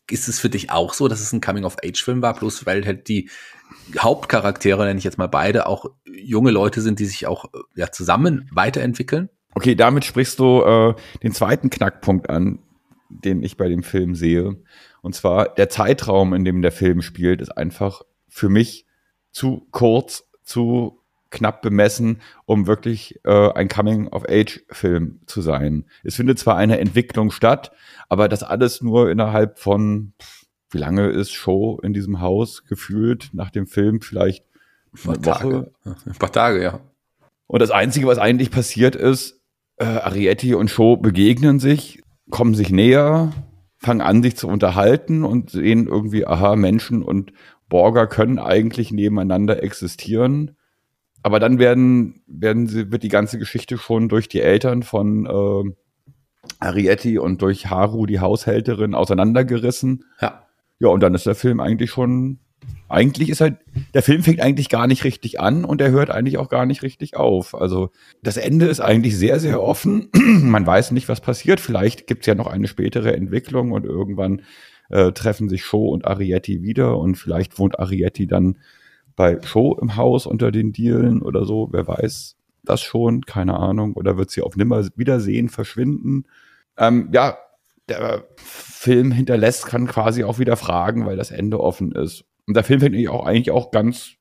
ist 0.09 0.27
es 0.27 0.39
für 0.39 0.49
dich 0.49 0.71
auch 0.71 0.93
so, 0.93 1.07
dass 1.07 1.21
es 1.21 1.33
ein 1.33 1.41
Coming-of-Age-Film 1.41 2.21
war, 2.21 2.35
bloß 2.35 2.65
weil 2.65 2.85
halt 2.85 3.07
die 3.07 3.29
Hauptcharaktere, 3.97 4.85
nenne 4.85 4.97
ich 4.97 5.03
jetzt 5.03 5.17
mal 5.17 5.27
beide, 5.27 5.67
auch 5.67 5.85
junge 6.05 6.51
Leute 6.51 6.81
sind, 6.81 6.99
die 6.99 7.05
sich 7.05 7.27
auch 7.27 7.45
ja, 7.75 7.91
zusammen 7.91 8.49
weiterentwickeln? 8.51 9.29
Okay, 9.53 9.75
damit 9.75 10.05
sprichst 10.05 10.37
du 10.39 10.61
äh, 10.61 10.95
den 11.23 11.31
zweiten 11.31 11.69
Knackpunkt 11.69 12.29
an, 12.29 12.59
den 13.09 13.41
ich 13.41 13.57
bei 13.57 13.69
dem 13.69 13.83
Film 13.83 14.15
sehe. 14.15 14.57
Und 15.01 15.15
zwar 15.15 15.53
der 15.53 15.69
Zeitraum, 15.69 16.33
in 16.33 16.43
dem 16.43 16.61
der 16.61 16.71
Film 16.71 17.01
spielt, 17.01 17.41
ist 17.41 17.51
einfach 17.51 18.01
für 18.27 18.49
mich 18.49 18.85
zu 19.31 19.67
kurz 19.71 20.27
zu 20.43 21.01
knapp 21.35 21.61
bemessen, 21.61 22.21
um 22.45 22.65
wirklich 22.65 23.19
äh, 23.23 23.51
ein 23.53 23.67
Coming-of-Age-Film 23.67 25.19
zu 25.27 25.41
sein. 25.41 25.85
Es 26.03 26.15
findet 26.15 26.39
zwar 26.39 26.57
eine 26.57 26.79
Entwicklung 26.79 27.29
statt, 27.29 27.71
aber 28.09 28.27
das 28.27 28.41
alles 28.41 28.81
nur 28.81 29.11
innerhalb 29.11 29.59
von, 29.59 30.13
wie 30.71 30.79
lange 30.79 31.07
ist 31.09 31.31
Show 31.31 31.79
in 31.83 31.93
diesem 31.93 32.21
Haus 32.21 32.63
gefühlt 32.65 33.29
nach 33.33 33.51
dem 33.51 33.67
Film? 33.67 34.01
Vielleicht 34.01 34.45
eine 35.03 35.17
ein 35.17 35.25
Woche? 35.25 35.71
Ein 35.83 36.15
paar 36.17 36.31
Tage, 36.31 36.63
ja. 36.63 36.79
Und 37.47 37.61
das 37.61 37.71
Einzige, 37.71 38.07
was 38.07 38.17
eigentlich 38.17 38.49
passiert 38.49 38.95
ist, 38.95 39.41
äh, 39.77 39.85
Arietti 39.85 40.55
und 40.55 40.69
Show 40.69 40.97
begegnen 40.97 41.59
sich, 41.59 42.01
kommen 42.31 42.55
sich 42.55 42.71
näher, 42.71 43.31
fangen 43.77 44.01
an, 44.01 44.23
sich 44.23 44.35
zu 44.35 44.47
unterhalten 44.47 45.23
und 45.23 45.51
sehen 45.51 45.87
irgendwie, 45.87 46.25
aha, 46.25 46.55
Menschen 46.55 47.03
und 47.03 47.33
Borger 47.69 48.07
können 48.07 48.39
eigentlich 48.39 48.91
nebeneinander 48.91 49.63
existieren. 49.63 50.55
Aber 51.25 51.39
dann 51.39 51.57
werden, 51.57 52.21
werden 52.27 52.67
sie, 52.67 52.91
wird 52.91 53.01
die 53.01 53.09
ganze 53.09 53.39
Geschichte 53.39 53.79
schon 53.79 54.09
durch 54.09 54.29
die 54.29 54.41
Eltern 54.41 54.83
von 54.83 55.25
äh, 55.25 55.71
Arietti 56.59 57.17
und 57.17 57.41
durch 57.41 57.71
Haru, 57.71 58.05
die 58.05 58.19
Haushälterin, 58.19 58.93
auseinandergerissen. 58.93 60.05
Ja. 60.21 60.45
Ja, 60.77 60.89
und 60.89 60.99
dann 61.01 61.15
ist 61.15 61.25
der 61.25 61.33
Film 61.33 61.61
eigentlich 61.61 61.89
schon, 61.89 62.37
eigentlich 62.89 63.29
ist 63.29 63.41
halt, 63.41 63.57
der 63.95 64.03
Film 64.03 64.21
fängt 64.21 64.39
eigentlich 64.39 64.69
gar 64.69 64.85
nicht 64.85 65.03
richtig 65.03 65.39
an 65.39 65.65
und 65.65 65.81
er 65.81 65.89
hört 65.89 66.11
eigentlich 66.11 66.37
auch 66.37 66.47
gar 66.47 66.67
nicht 66.67 66.83
richtig 66.83 67.17
auf. 67.17 67.55
Also 67.55 67.89
das 68.21 68.37
Ende 68.37 68.67
ist 68.67 68.79
eigentlich 68.79 69.17
sehr, 69.17 69.39
sehr 69.39 69.63
offen. 69.63 70.09
Man 70.13 70.67
weiß 70.67 70.91
nicht, 70.91 71.09
was 71.09 71.21
passiert. 71.21 71.59
Vielleicht 71.59 72.05
gibt 72.05 72.21
es 72.21 72.27
ja 72.27 72.35
noch 72.35 72.45
eine 72.45 72.67
spätere 72.67 73.15
Entwicklung 73.15 73.71
und 73.71 73.83
irgendwann 73.83 74.43
äh, 74.89 75.11
treffen 75.11 75.49
sich 75.49 75.65
Show 75.65 75.87
und 75.87 76.05
Arietti 76.05 76.61
wieder 76.61 76.99
und 76.99 77.15
vielleicht 77.15 77.57
wohnt 77.57 77.79
Arietti 77.79 78.27
dann 78.27 78.57
bei 79.15 79.41
Show 79.41 79.77
im 79.81 79.95
Haus 79.95 80.25
unter 80.25 80.51
den 80.51 80.71
Dielen 80.71 81.21
oder 81.21 81.45
so, 81.45 81.69
wer 81.71 81.87
weiß 81.87 82.35
das 82.63 82.81
schon, 82.81 83.21
keine 83.21 83.57
Ahnung, 83.57 83.93
oder 83.93 84.17
wird 84.17 84.31
sie 84.31 84.41
auf 84.41 84.55
Nimmerwiedersehen 84.55 85.49
verschwinden. 85.49 86.25
Ähm, 86.77 87.09
ja, 87.13 87.37
der 87.87 88.27
Film 88.35 89.11
hinterlässt, 89.11 89.67
kann 89.67 89.87
quasi 89.87 90.23
auch 90.23 90.39
wieder 90.39 90.57
fragen, 90.57 91.05
weil 91.05 91.15
das 91.15 91.31
Ende 91.31 91.59
offen 91.59 91.91
ist. 91.91 92.25
Und 92.47 92.55
der 92.55 92.63
Film 92.63 92.79
fängt 92.79 92.95
eigentlich 92.95 93.09
auch, 93.09 93.25
eigentlich 93.25 93.51
auch 93.51 93.71
ganz 93.71 94.13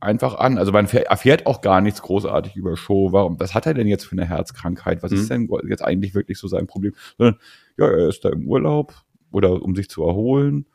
einfach 0.00 0.34
an. 0.34 0.58
Also 0.58 0.72
man 0.72 0.86
erfährt 0.86 1.46
auch 1.46 1.62
gar 1.62 1.80
nichts 1.80 2.02
großartig 2.02 2.56
über 2.56 2.76
Show. 2.76 3.12
Warum, 3.12 3.40
was 3.40 3.54
hat 3.54 3.66
er 3.66 3.74
denn 3.74 3.86
jetzt 3.86 4.04
für 4.04 4.12
eine 4.12 4.26
Herzkrankheit? 4.26 5.02
Was 5.02 5.12
mhm. 5.12 5.18
ist 5.18 5.30
denn 5.30 5.48
jetzt 5.68 5.82
eigentlich 5.82 6.14
wirklich 6.14 6.38
so 6.38 6.46
sein 6.46 6.66
Problem? 6.66 6.92
Sondern, 7.16 7.40
ja, 7.78 7.86
er 7.86 8.08
ist 8.08 8.24
da 8.24 8.28
im 8.28 8.46
Urlaub, 8.46 8.94
oder 9.34 9.62
um 9.62 9.74
sich 9.74 9.90
zu 9.90 10.04
erholen. 10.04 10.66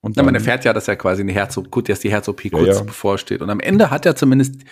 Und 0.00 0.16
ja, 0.16 0.22
man 0.22 0.34
erfährt 0.34 0.64
ja, 0.64 0.72
dass 0.72 0.88
er 0.88 0.96
quasi 0.96 1.22
eine 1.22 1.32
Herz 1.32 1.58
dass 1.84 2.00
die 2.00 2.10
Herz-OP 2.10 2.44
ja, 2.44 2.50
kurz 2.50 2.78
ja. 2.78 2.82
bevorsteht. 2.82 3.42
Und 3.42 3.50
am 3.50 3.60
Ende 3.60 3.90
hat 3.90 4.06
er 4.06 4.16
zumindest 4.16 4.62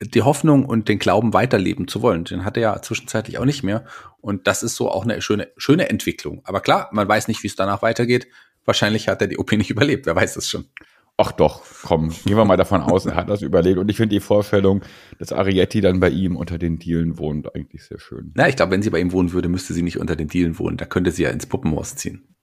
die 0.00 0.22
Hoffnung 0.22 0.64
und 0.64 0.88
den 0.88 0.98
Glauben 0.98 1.34
weiterleben 1.34 1.88
zu 1.88 2.02
wollen. 2.02 2.24
Den 2.24 2.44
hat 2.44 2.56
er 2.56 2.62
ja 2.62 2.82
zwischenzeitlich 2.82 3.38
auch 3.38 3.44
nicht 3.44 3.62
mehr. 3.62 3.84
Und 4.20 4.46
das 4.46 4.62
ist 4.62 4.76
so 4.76 4.90
auch 4.90 5.04
eine 5.04 5.20
schöne, 5.20 5.48
schöne 5.56 5.90
Entwicklung. 5.90 6.40
Aber 6.44 6.60
klar, 6.60 6.88
man 6.92 7.08
weiß 7.08 7.28
nicht, 7.28 7.42
wie 7.42 7.48
es 7.48 7.56
danach 7.56 7.82
weitergeht. 7.82 8.28
Wahrscheinlich 8.64 9.08
hat 9.08 9.20
er 9.20 9.28
die 9.28 9.38
OP 9.38 9.52
nicht 9.52 9.70
überlebt. 9.70 10.06
Wer 10.06 10.16
weiß 10.16 10.34
das 10.34 10.48
schon. 10.48 10.66
Ach 11.20 11.32
doch, 11.32 11.62
komm, 11.82 12.10
gehen 12.10 12.36
wir 12.36 12.44
mal 12.44 12.56
davon 12.56 12.80
aus, 12.80 13.04
er 13.04 13.16
hat 13.16 13.28
das 13.28 13.42
überlebt. 13.42 13.78
Und 13.78 13.90
ich 13.90 13.96
finde 13.96 14.14
die 14.14 14.20
Vorstellung, 14.20 14.84
dass 15.18 15.32
Arietti 15.32 15.80
dann 15.80 15.98
bei 15.98 16.10
ihm 16.10 16.36
unter 16.36 16.58
den 16.58 16.78
Dielen 16.78 17.18
wohnt, 17.18 17.52
eigentlich 17.56 17.82
sehr 17.82 17.98
schön. 17.98 18.30
Na, 18.36 18.48
ich 18.48 18.54
glaube, 18.54 18.70
wenn 18.70 18.82
sie 18.82 18.90
bei 18.90 19.00
ihm 19.00 19.10
wohnen 19.10 19.32
würde, 19.32 19.48
müsste 19.48 19.74
sie 19.74 19.82
nicht 19.82 19.98
unter 19.98 20.14
den 20.14 20.28
Dielen 20.28 20.60
wohnen. 20.60 20.76
Da 20.76 20.84
könnte 20.84 21.10
sie 21.10 21.24
ja 21.24 21.30
ins 21.30 21.46
Puppenhaus 21.46 21.96
ziehen. 21.96 22.36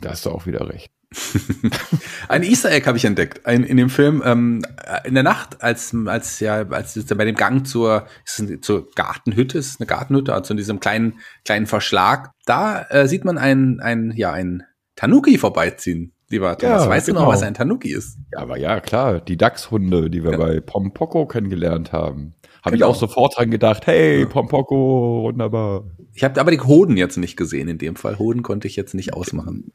Da 0.00 0.10
hast 0.10 0.24
du 0.24 0.30
auch 0.30 0.46
wieder 0.46 0.66
recht. 0.66 0.90
ein 2.28 2.42
Easter 2.42 2.70
Egg 2.70 2.86
habe 2.86 2.96
ich 2.96 3.04
entdeckt 3.04 3.46
ein, 3.46 3.64
in 3.64 3.76
dem 3.76 3.90
Film 3.90 4.22
ähm, 4.24 4.62
in 5.04 5.14
der 5.14 5.22
Nacht, 5.22 5.62
als 5.62 5.94
als 6.06 6.40
ja 6.40 6.66
als 6.68 6.94
bei 7.04 7.24
dem 7.24 7.34
Gang 7.34 7.66
zur 7.66 8.06
zur 8.60 8.90
Gartenhütte 8.94 9.58
ist 9.58 9.80
eine 9.80 9.86
Gartenhütte, 9.86 10.34
also 10.34 10.52
in 10.52 10.58
diesem 10.58 10.80
kleinen 10.80 11.20
kleinen 11.44 11.66
Verschlag, 11.66 12.32
da 12.46 12.82
äh, 12.88 13.06
sieht 13.08 13.24
man 13.24 13.38
ein 13.38 13.80
ein 13.80 14.12
ja 14.16 14.32
ein 14.32 14.64
Tanuki 14.96 15.38
vorbeiziehen. 15.38 16.12
Lieber 16.30 16.56
Thomas, 16.56 16.84
ja, 16.84 16.90
weißt 16.90 17.06
genau. 17.06 17.20
du 17.20 17.24
noch, 17.24 17.30
genau. 17.30 17.36
was 17.36 17.46
ein 17.46 17.54
Tanuki 17.54 17.92
ist? 17.92 18.18
Ja, 18.32 18.40
aber 18.40 18.58
ja, 18.58 18.80
klar, 18.80 19.20
die 19.20 19.36
Dachshunde, 19.36 20.10
die 20.10 20.24
wir 20.24 20.32
ja. 20.32 20.36
bei 20.38 20.60
Pompoko 20.60 21.26
kennengelernt 21.26 21.92
haben. 21.92 22.34
Habe 22.64 22.76
genau. 22.76 22.86
ich 22.86 22.94
auch 22.94 22.98
sofort 22.98 23.36
dran 23.36 23.50
gedacht, 23.50 23.86
hey, 23.86 24.20
ja. 24.20 24.26
Pompoko, 24.26 25.24
wunderbar. 25.24 25.84
Ich 26.14 26.24
habe 26.24 26.40
aber 26.40 26.50
die 26.50 26.60
Hoden 26.60 26.96
jetzt 26.96 27.18
nicht 27.18 27.36
gesehen 27.36 27.68
in 27.68 27.76
dem 27.76 27.94
Fall. 27.94 28.18
Hoden 28.18 28.42
konnte 28.42 28.66
ich 28.66 28.74
jetzt 28.74 28.94
nicht 28.94 29.12
ausmachen. 29.12 29.70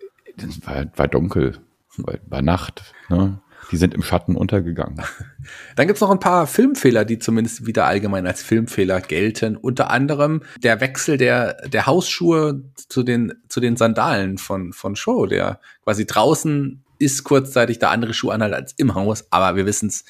War, 0.65 0.85
war 0.95 1.07
dunkel, 1.07 1.57
war, 1.97 2.15
war 2.27 2.41
Nacht. 2.41 2.93
Ne? 3.09 3.39
Die 3.71 3.77
sind 3.77 3.93
im 3.93 4.01
Schatten 4.01 4.35
untergegangen. 4.35 5.01
Dann 5.75 5.87
gibt's 5.87 6.01
noch 6.01 6.09
ein 6.09 6.19
paar 6.19 6.47
Filmfehler, 6.47 7.05
die 7.05 7.19
zumindest 7.19 7.65
wieder 7.65 7.85
allgemein 7.85 8.25
als 8.25 8.41
Filmfehler 8.41 9.01
gelten. 9.01 9.55
Unter 9.55 9.91
anderem 9.91 10.41
der 10.63 10.81
Wechsel 10.81 11.17
der, 11.17 11.67
der 11.67 11.85
Hausschuhe 11.85 12.63
zu 12.75 13.03
den, 13.03 13.33
zu 13.47 13.59
den 13.59 13.77
Sandalen 13.77 14.37
von, 14.37 14.73
von 14.73 14.95
Show, 14.95 15.25
der 15.25 15.59
quasi 15.83 16.05
draußen 16.05 16.83
ist 16.97 17.23
kurzzeitig 17.23 17.79
der 17.79 17.91
andere 17.91 18.13
Schuh 18.13 18.29
anhalt 18.29 18.53
als 18.53 18.73
im 18.73 18.95
Haus. 18.95 19.31
Aber 19.31 19.55
wir 19.55 19.65
wissen's, 19.65 20.03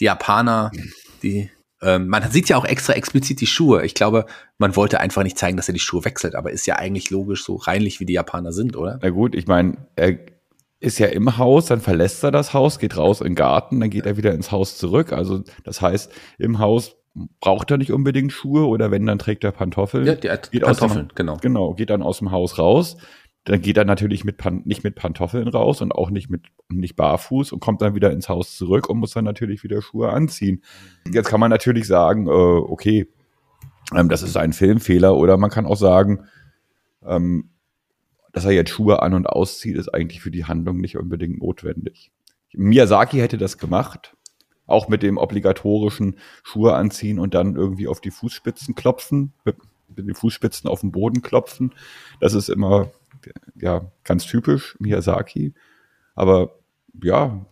die 0.00 0.04
Japaner, 0.04 0.72
die 1.22 1.50
ähm, 1.84 2.08
man 2.08 2.30
sieht 2.30 2.48
ja 2.48 2.56
auch 2.56 2.64
extra 2.64 2.94
explizit 2.94 3.40
die 3.40 3.46
Schuhe. 3.46 3.84
Ich 3.84 3.94
glaube, 3.94 4.26
man 4.58 4.74
wollte 4.74 5.00
einfach 5.00 5.22
nicht 5.22 5.38
zeigen, 5.38 5.56
dass 5.56 5.68
er 5.68 5.74
die 5.74 5.80
Schuhe 5.80 6.04
wechselt, 6.04 6.34
aber 6.34 6.50
ist 6.50 6.66
ja 6.66 6.76
eigentlich 6.76 7.10
logisch 7.10 7.44
so 7.44 7.56
reinlich, 7.56 8.00
wie 8.00 8.06
die 8.06 8.14
Japaner 8.14 8.52
sind, 8.52 8.76
oder? 8.76 8.98
Na 9.02 9.10
gut, 9.10 9.34
ich 9.34 9.46
meine, 9.46 9.76
er 9.96 10.18
ist 10.80 10.98
ja 10.98 11.06
im 11.06 11.38
Haus, 11.38 11.66
dann 11.66 11.80
verlässt 11.80 12.22
er 12.24 12.30
das 12.30 12.52
Haus, 12.52 12.78
geht 12.78 12.96
raus 12.96 13.20
in 13.20 13.28
den 13.28 13.34
Garten, 13.34 13.80
dann 13.80 13.90
geht 13.90 14.06
er 14.06 14.16
wieder 14.16 14.32
ins 14.32 14.50
Haus 14.50 14.76
zurück. 14.76 15.12
Also 15.12 15.42
das 15.64 15.80
heißt, 15.80 16.12
im 16.38 16.58
Haus 16.58 16.96
braucht 17.40 17.70
er 17.70 17.78
nicht 17.78 17.92
unbedingt 17.92 18.32
Schuhe 18.32 18.66
oder 18.66 18.90
wenn, 18.90 19.06
dann 19.06 19.18
trägt 19.18 19.44
er 19.44 19.52
Pantoffeln. 19.52 20.06
Ja, 20.06 20.14
die 20.14 20.28
geht 20.28 20.62
Pantoffeln, 20.62 21.08
dem, 21.08 21.14
genau. 21.14 21.36
Genau, 21.40 21.74
geht 21.74 21.90
dann 21.90 22.02
aus 22.02 22.18
dem 22.18 22.32
Haus 22.32 22.58
raus. 22.58 22.96
Dann 23.44 23.60
geht 23.60 23.76
er 23.76 23.84
natürlich 23.84 24.24
mit 24.24 24.38
Pan 24.38 24.62
nicht 24.64 24.84
mit 24.84 24.94
Pantoffeln 24.94 25.48
raus 25.48 25.82
und 25.82 25.92
auch 25.92 26.10
nicht 26.10 26.30
mit 26.30 26.46
nicht 26.68 26.96
barfuß 26.96 27.52
und 27.52 27.60
kommt 27.60 27.82
dann 27.82 27.94
wieder 27.94 28.10
ins 28.10 28.28
Haus 28.28 28.56
zurück 28.56 28.88
und 28.88 28.98
muss 28.98 29.12
dann 29.12 29.24
natürlich 29.24 29.62
wieder 29.62 29.82
Schuhe 29.82 30.10
anziehen. 30.10 30.62
Jetzt 31.12 31.28
kann 31.28 31.40
man 31.40 31.50
natürlich 31.50 31.86
sagen, 31.86 32.26
äh, 32.26 32.30
okay, 32.30 33.06
ähm, 33.94 34.08
das 34.08 34.22
ist 34.22 34.36
ein 34.36 34.52
Filmfehler 34.52 35.14
oder 35.14 35.36
man 35.36 35.50
kann 35.50 35.66
auch 35.66 35.76
sagen, 35.76 36.24
ähm, 37.04 37.50
dass 38.32 38.44
er 38.44 38.52
jetzt 38.52 38.70
Schuhe 38.70 39.02
an 39.02 39.14
und 39.14 39.28
auszieht, 39.28 39.76
ist 39.76 39.94
eigentlich 39.94 40.20
für 40.20 40.30
die 40.30 40.44
Handlung 40.44 40.78
nicht 40.78 40.96
unbedingt 40.96 41.38
notwendig. 41.38 42.10
Miyazaki 42.52 43.18
hätte 43.18 43.38
das 43.38 43.58
gemacht. 43.58 44.16
Auch 44.66 44.88
mit 44.88 45.02
dem 45.02 45.18
obligatorischen 45.18 46.16
Schuhe 46.42 46.74
anziehen 46.74 47.18
und 47.18 47.34
dann 47.34 47.54
irgendwie 47.54 47.86
auf 47.86 48.00
die 48.00 48.10
Fußspitzen 48.10 48.74
klopfen, 48.74 49.34
mit, 49.44 49.56
mit 49.94 50.08
den 50.08 50.14
Fußspitzen 50.14 50.68
auf 50.68 50.80
den 50.80 50.90
Boden 50.90 51.20
klopfen. 51.20 51.74
Das 52.18 52.32
ist 52.32 52.48
immer, 52.48 52.90
ja, 53.56 53.90
ganz 54.04 54.26
typisch 54.26 54.76
Miyazaki. 54.78 55.54
Aber 56.14 56.58
ja, 57.02 57.46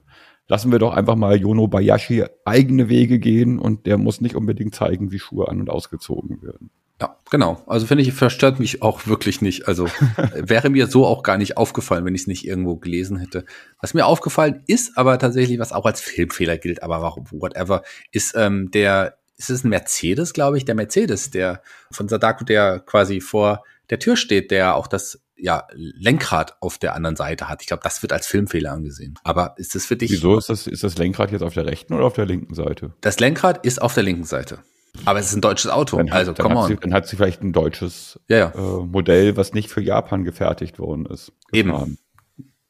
lassen 0.48 0.72
wir 0.72 0.78
doch 0.78 0.92
einfach 0.92 1.16
mal 1.16 1.37
Yono 1.37 1.66
Bayashi 1.66 2.24
eigene 2.44 2.88
Wege 2.88 3.18
gehen 3.18 3.58
und 3.58 3.87
der 3.87 3.98
muss 3.98 4.20
nicht 4.20 4.35
unbedingt 4.35 4.74
zeigen, 4.74 5.11
wie 5.11 5.18
Schuhe 5.18 5.48
an 5.48 5.61
und 5.61 5.70
ausgezogen 5.70 6.42
werden. 6.42 6.70
Ja, 7.00 7.16
genau. 7.30 7.61
Also 7.66 7.87
finde 7.87 8.02
ich, 8.02 8.12
verstört 8.12 8.61
mich 8.61 8.80
auch 8.80 9.06
wirklich 9.06 9.40
nicht. 9.40 9.66
Also 9.66 9.88
wäre 10.35 10.70
mir 10.70 10.87
so 10.87 11.04
auch 11.04 11.24
gar 11.24 11.37
nicht 11.37 11.56
aufgefallen, 11.56 12.04
wenn 12.04 12.14
ich 12.14 12.22
es 12.22 12.26
nicht 12.28 12.46
irgendwo 12.46 12.76
gelesen 12.76 13.16
hätte. 13.16 13.44
Was 13.80 13.92
mir 13.92 14.06
aufgefallen 14.06 14.62
ist, 14.66 14.96
aber 14.96 15.18
tatsächlich, 15.18 15.58
was 15.58 15.72
auch 15.72 15.85
als 15.85 16.00
Filmfehler 16.00 16.58
gilt, 16.58 16.82
aber 16.82 17.02
warum, 17.02 17.26
whatever, 17.32 17.82
ist 18.12 18.35
ähm, 18.37 18.70
der, 18.70 19.16
ist 19.37 19.50
es 19.50 19.64
ein 19.64 19.70
Mercedes, 19.70 20.32
glaube 20.32 20.58
ich, 20.58 20.64
der 20.64 20.76
Mercedes, 20.76 21.30
der 21.30 21.62
von 21.90 22.08
Sadako, 22.08 22.44
der 22.44 22.78
quasi 22.78 23.20
vor 23.20 23.64
der 23.90 23.98
Tür 23.98 24.16
steht, 24.16 24.52
der 24.52 24.76
auch 24.76 24.87
das 24.87 25.20
ja, 25.42 25.66
Lenkrad 25.74 26.57
auf 26.61 26.78
der 26.78 26.94
anderen 26.94 27.16
Seite 27.16 27.48
hat. 27.48 27.62
Ich 27.62 27.66
glaube, 27.66 27.83
das 27.83 28.00
wird 28.02 28.12
als 28.12 28.28
Filmfehler 28.28 28.70
angesehen. 28.72 29.18
Aber 29.24 29.55
ist 29.57 29.74
das 29.74 29.85
für 29.85 29.96
dich? 29.96 30.12
Wieso 30.12 30.38
ist 30.38 30.48
das, 30.48 30.68
ist 30.68 30.85
das 30.85 30.96
Lenkrad 30.98 31.33
jetzt 31.33 31.42
auf 31.42 31.52
der 31.55 31.66
rechten 31.66 31.94
oder 31.94 32.05
auf 32.05 32.12
der 32.12 32.26
linken 32.26 32.55
Seite? 32.55 32.94
Das 33.00 33.18
Lenkrad 33.18 33.66
ist 33.66 33.83
auf 33.83 33.92
der 33.92 34.05
linken 34.05 34.22
Seite. 34.22 34.61
Aber 35.05 35.18
es 35.18 35.26
ist 35.26 35.35
ein 35.35 35.40
deutsches 35.40 35.70
Auto. 35.70 35.96
Dann 35.96 36.12
hat, 36.12 36.18
also, 36.18 36.35
come 36.35 36.57
on. 36.57 36.68
Sie, 36.68 36.76
dann 36.76 36.94
hat 36.94 37.09
sie 37.09 37.16
vielleicht 37.16 37.42
ein 37.42 37.52
deutsches 37.52 38.20
Ja, 38.28 38.38
ja. 38.38 38.52
Äh, 38.55 38.85
Modell, 38.87 39.37
was 39.37 39.52
nicht 39.52 39.68
für 39.68 39.81
Japan 39.81 40.22
gefertigt 40.22 40.78
worden 40.78 41.07
ist. 41.07 41.33
Eben. 41.50 41.72
gefahren. 41.72 41.98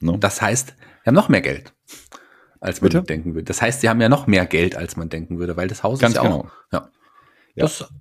Ne? 0.01 0.19
Das 0.19 0.41
heißt, 0.41 0.75
wir 1.03 1.11
haben 1.11 1.15
noch 1.15 1.29
mehr 1.29 1.43
Geld, 1.43 1.75
als 2.59 2.81
man 2.81 2.91
Bitte? 2.91 3.03
denken 3.03 3.35
würde. 3.35 3.45
Das 3.45 3.61
heißt, 3.61 3.83
sie 3.83 3.89
haben 3.91 4.01
ja 4.01 4.09
noch 4.09 4.27
mehr 4.27 4.47
Geld, 4.47 4.77
als 4.77 4.97
man 4.97 5.11
denken 5.11 5.39
würde, 5.39 5.59
weil 5.59 5.69
das 5.69 5.83
Haus 5.83 5.99
Ganz 5.99 6.15
ist 6.15 6.17
ja 6.17 6.23
genau. 6.23 6.41
auch. 6.41 6.51
Ja. 6.73 6.89
Ja. 7.55 7.65
Das 7.65 7.93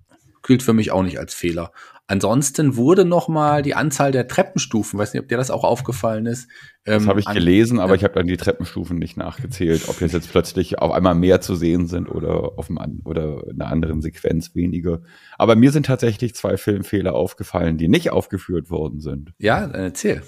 gilt 0.43 0.63
für 0.63 0.73
mich 0.73 0.91
auch 0.91 1.03
nicht 1.03 1.19
als 1.19 1.33
Fehler. 1.33 1.71
Ansonsten 2.07 2.75
wurde 2.75 3.05
noch 3.05 3.29
mal 3.29 3.61
die 3.61 3.73
Anzahl 3.73 4.11
der 4.11 4.27
Treppenstufen, 4.27 4.99
weiß 4.99 5.13
nicht, 5.13 5.23
ob 5.23 5.29
dir 5.29 5.37
das 5.37 5.49
auch 5.49 5.63
aufgefallen 5.63 6.25
ist. 6.25 6.49
Das 6.83 7.03
ähm, 7.03 7.07
habe 7.07 7.21
ich 7.21 7.25
gelesen, 7.25 7.79
aber 7.79 7.95
ich 7.95 8.03
habe 8.03 8.15
dann 8.15 8.27
die 8.27 8.35
Treppenstufen 8.35 8.99
nicht 8.99 9.15
nachgezählt, 9.15 9.87
ob 9.87 10.01
jetzt, 10.01 10.11
jetzt 10.11 10.29
plötzlich 10.29 10.79
auf 10.79 10.91
einmal 10.91 11.15
mehr 11.15 11.39
zu 11.39 11.55
sehen 11.55 11.87
sind 11.87 12.09
oder 12.09 12.57
auf 12.57 12.69
einem, 12.69 12.79
an- 12.79 13.01
oder 13.05 13.47
in 13.47 13.61
einer 13.61 13.71
anderen 13.71 14.01
Sequenz 14.01 14.55
weniger. 14.55 15.01
Aber 15.37 15.55
mir 15.55 15.71
sind 15.71 15.85
tatsächlich 15.85 16.35
zwei 16.35 16.57
Filmfehler 16.57 17.15
aufgefallen, 17.15 17.77
die 17.77 17.87
nicht 17.87 18.09
aufgeführt 18.11 18.69
worden 18.69 18.99
sind. 18.99 19.31
Ja, 19.37 19.65
dann 19.67 19.81
erzähl. 19.81 20.21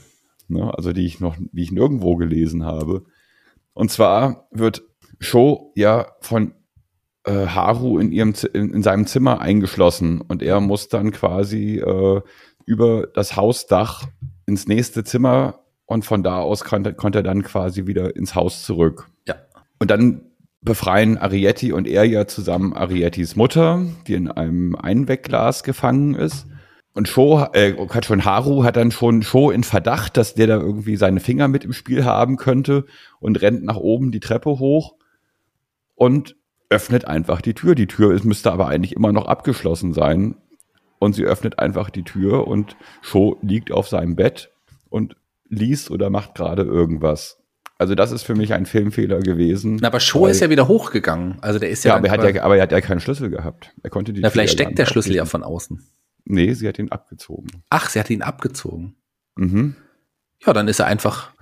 Ne? 0.47 0.73
Also 0.73 0.93
die 0.93 1.05
ich 1.05 1.19
noch, 1.19 1.35
die 1.51 1.63
ich 1.63 1.71
nirgendwo 1.71 2.15
gelesen 2.15 2.63
habe. 2.63 3.03
Und 3.73 3.91
zwar 3.91 4.47
wird 4.51 4.83
Sho 5.19 5.73
ja 5.75 6.07
von 6.21 6.53
äh, 7.25 7.47
Haru 7.47 7.99
in 7.99 8.11
ihrem 8.11 8.33
in, 8.53 8.73
in 8.73 8.83
seinem 8.83 9.07
Zimmer 9.07 9.41
eingeschlossen 9.41 10.21
und 10.21 10.41
er 10.41 10.59
muss 10.59 10.89
dann 10.89 11.11
quasi 11.11 11.79
äh, 11.79 12.21
über 12.65 13.07
das 13.07 13.35
Hausdach 13.35 14.07
ins 14.45 14.67
nächste 14.67 15.03
Zimmer 15.03 15.59
und 15.85 16.05
von 16.05 16.23
da 16.23 16.39
aus 16.39 16.63
konnte, 16.63 16.93
konnte 16.93 17.19
er 17.19 17.23
dann 17.23 17.43
quasi 17.43 17.87
wieder 17.87 18.15
ins 18.15 18.35
Haus 18.35 18.63
zurück. 18.63 19.09
Ja. 19.27 19.35
Und 19.79 19.91
dann 19.91 20.21
befreien 20.61 21.17
Arietti 21.17 21.73
und 21.73 21.87
er 21.87 22.05
ja 22.05 22.25
zusammen 22.25 22.73
Ariettis 22.73 23.35
Mutter, 23.35 23.85
die 24.07 24.13
in 24.13 24.31
einem 24.31 24.75
Einwegglas 24.75 25.63
gefangen 25.63 26.15
ist. 26.15 26.47
Und 26.93 27.07
Sho, 27.07 27.47
äh, 27.53 27.73
hat 27.89 28.05
schon 28.05 28.23
Haru 28.23 28.63
hat 28.63 28.77
dann 28.77 28.91
schon 28.91 29.23
Sho 29.23 29.49
in 29.49 29.63
Verdacht, 29.63 30.15
dass 30.15 30.35
der 30.35 30.47
da 30.47 30.57
irgendwie 30.57 30.95
seine 30.95 31.19
Finger 31.19 31.47
mit 31.47 31.65
im 31.65 31.73
Spiel 31.73 32.05
haben 32.05 32.37
könnte 32.37 32.85
und 33.19 33.41
rennt 33.41 33.63
nach 33.63 33.77
oben 33.77 34.11
die 34.11 34.19
Treppe 34.19 34.51
hoch 34.51 34.95
und 35.95 36.35
öffnet 36.73 37.05
einfach 37.05 37.41
die 37.41 37.53
Tür. 37.53 37.75
Die 37.75 37.87
Tür 37.87 38.13
ist, 38.13 38.25
müsste 38.25 38.51
aber 38.51 38.67
eigentlich 38.67 38.93
immer 38.95 39.11
noch 39.13 39.27
abgeschlossen 39.27 39.93
sein. 39.93 40.35
Und 40.99 41.13
sie 41.13 41.25
öffnet 41.25 41.59
einfach 41.59 41.89
die 41.89 42.03
Tür 42.03 42.47
und 42.47 42.75
Sho 43.01 43.37
liegt 43.41 43.71
auf 43.71 43.87
seinem 43.87 44.15
Bett 44.15 44.51
und 44.89 45.15
liest 45.49 45.91
oder 45.91 46.09
macht 46.09 46.33
gerade 46.35 46.63
irgendwas. 46.63 47.39
Also 47.77 47.95
das 47.95 48.11
ist 48.11 48.23
für 48.23 48.35
mich 48.35 48.53
ein 48.53 48.65
Filmfehler 48.65 49.19
gewesen. 49.19 49.77
Na, 49.81 49.89
aber 49.89 49.99
weil- 49.99 50.31
ist 50.31 50.39
ja 50.39 50.49
wieder 50.49 50.67
hochgegangen. 50.67 51.37
Also 51.41 51.59
der 51.59 51.69
ist 51.69 51.83
ja. 51.83 51.91
ja, 51.91 51.97
aber 51.97 52.07
er, 52.07 52.11
hat 52.13 52.35
ja, 52.35 52.43
aber 52.43 52.55
er 52.55 52.63
hat 52.63 52.71
ja 52.71 52.79
keinen 52.81 53.01
Schlüssel 53.01 53.29
gehabt. 53.29 53.73
Er 53.83 53.89
konnte 53.89 54.13
die 54.13 54.21
na, 54.21 54.29
Tür 54.29 54.31
vielleicht 54.31 54.59
ja 54.59 54.65
steckt 54.65 54.79
der 54.79 54.85
Schlüssel 54.85 55.13
ja 55.13 55.23
abschließen. 55.23 55.41
von 55.41 55.53
außen. 55.53 55.83
Nee, 56.25 56.53
sie 56.53 56.67
hat 56.67 56.79
ihn 56.79 56.91
abgezogen. 56.91 57.49
Ach, 57.69 57.89
sie 57.89 57.99
hat 57.99 58.09
ihn 58.09 58.21
abgezogen. 58.21 58.95
Mhm. 59.35 59.75
Ja, 60.45 60.53
dann 60.53 60.67
ist 60.67 60.79
er 60.79 60.85
einfach. 60.85 61.33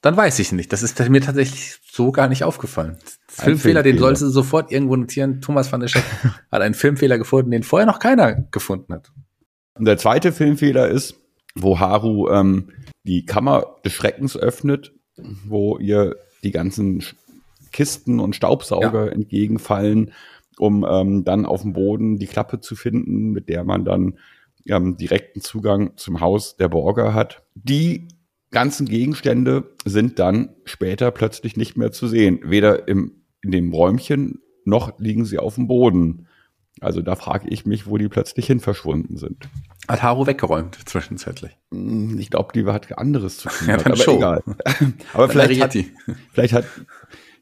Dann 0.00 0.16
weiß 0.16 0.38
ich 0.38 0.52
nicht. 0.52 0.72
Das 0.72 0.82
ist 0.82 0.98
mir 1.08 1.20
tatsächlich 1.20 1.78
so 1.90 2.10
gar 2.10 2.28
nicht 2.28 2.44
aufgefallen. 2.44 2.92
Ein 2.92 3.44
Filmfehler, 3.44 3.82
den 3.82 3.92
Filmfehler. 3.92 4.06
sollst 4.06 4.22
du 4.22 4.28
sofort 4.28 4.72
irgendwo 4.72 4.96
notieren. 4.96 5.40
Thomas 5.40 5.70
van 5.70 5.80
der 5.80 5.88
Scheck 5.88 6.04
hat 6.52 6.62
einen 6.62 6.74
Filmfehler 6.74 7.18
gefunden, 7.18 7.50
den 7.50 7.62
vorher 7.62 7.86
noch 7.86 7.98
keiner 7.98 8.46
gefunden 8.50 8.94
hat. 8.94 9.12
Und 9.74 9.84
der 9.84 9.98
zweite 9.98 10.32
Filmfehler 10.32 10.88
ist, 10.88 11.16
wo 11.54 11.78
Haru 11.78 12.28
ähm, 12.30 12.70
die 13.04 13.26
Kammer 13.26 13.76
des 13.84 13.92
Schreckens 13.92 14.36
öffnet, 14.36 14.92
wo 15.44 15.78
ihr 15.78 16.16
die 16.42 16.50
ganzen 16.50 17.04
Kisten 17.72 18.20
und 18.20 18.34
Staubsauger 18.34 19.12
entgegenfallen, 19.12 20.12
um 20.58 20.86
ähm, 20.88 21.24
dann 21.24 21.46
auf 21.46 21.62
dem 21.62 21.72
Boden 21.72 22.18
die 22.18 22.26
Klappe 22.26 22.60
zu 22.60 22.74
finden, 22.74 23.30
mit 23.32 23.48
der 23.48 23.64
man 23.64 23.84
dann 23.84 24.18
ähm, 24.66 24.96
direkten 24.96 25.40
Zugang 25.40 25.96
zum 25.96 26.20
Haus 26.20 26.56
der 26.56 26.68
Borger 26.68 27.14
hat. 27.14 27.42
Die 27.54 28.08
ganzen 28.50 28.86
Gegenstände 28.86 29.70
sind 29.84 30.18
dann 30.18 30.50
später 30.64 31.10
plötzlich 31.10 31.56
nicht 31.56 31.76
mehr 31.76 31.92
zu 31.92 32.08
sehen. 32.08 32.40
Weder 32.44 32.88
im, 32.88 33.12
in 33.42 33.50
dem 33.52 33.72
Räumchen 33.72 34.40
noch 34.64 34.98
liegen 34.98 35.24
sie 35.24 35.38
auf 35.38 35.54
dem 35.54 35.66
Boden. 35.68 36.26
Also 36.80 37.02
da 37.02 37.14
frage 37.16 37.48
ich 37.48 37.66
mich, 37.66 37.86
wo 37.86 37.98
die 37.98 38.08
plötzlich 38.08 38.46
hin 38.46 38.60
verschwunden 38.60 39.16
sind. 39.16 39.48
Hat 39.88 40.02
Haru 40.02 40.26
weggeräumt 40.26 40.78
zwischenzeitlich. 40.86 41.56
Hm, 41.72 42.18
Ich 42.18 42.30
glaube, 42.30 42.52
die 42.54 42.64
hat 42.66 42.96
anderes 42.98 43.38
zu 43.38 43.48
tun. 43.48 43.58
Ja, 43.68 43.74
hat, 43.74 43.84
dann 43.86 43.92
aber 43.92 44.02
schon. 44.02 44.16
egal. 44.16 44.42
aber 45.12 45.28
vielleicht 45.28 45.60
hat, 45.62 45.76
vielleicht 46.32 46.54
hat 46.54 46.64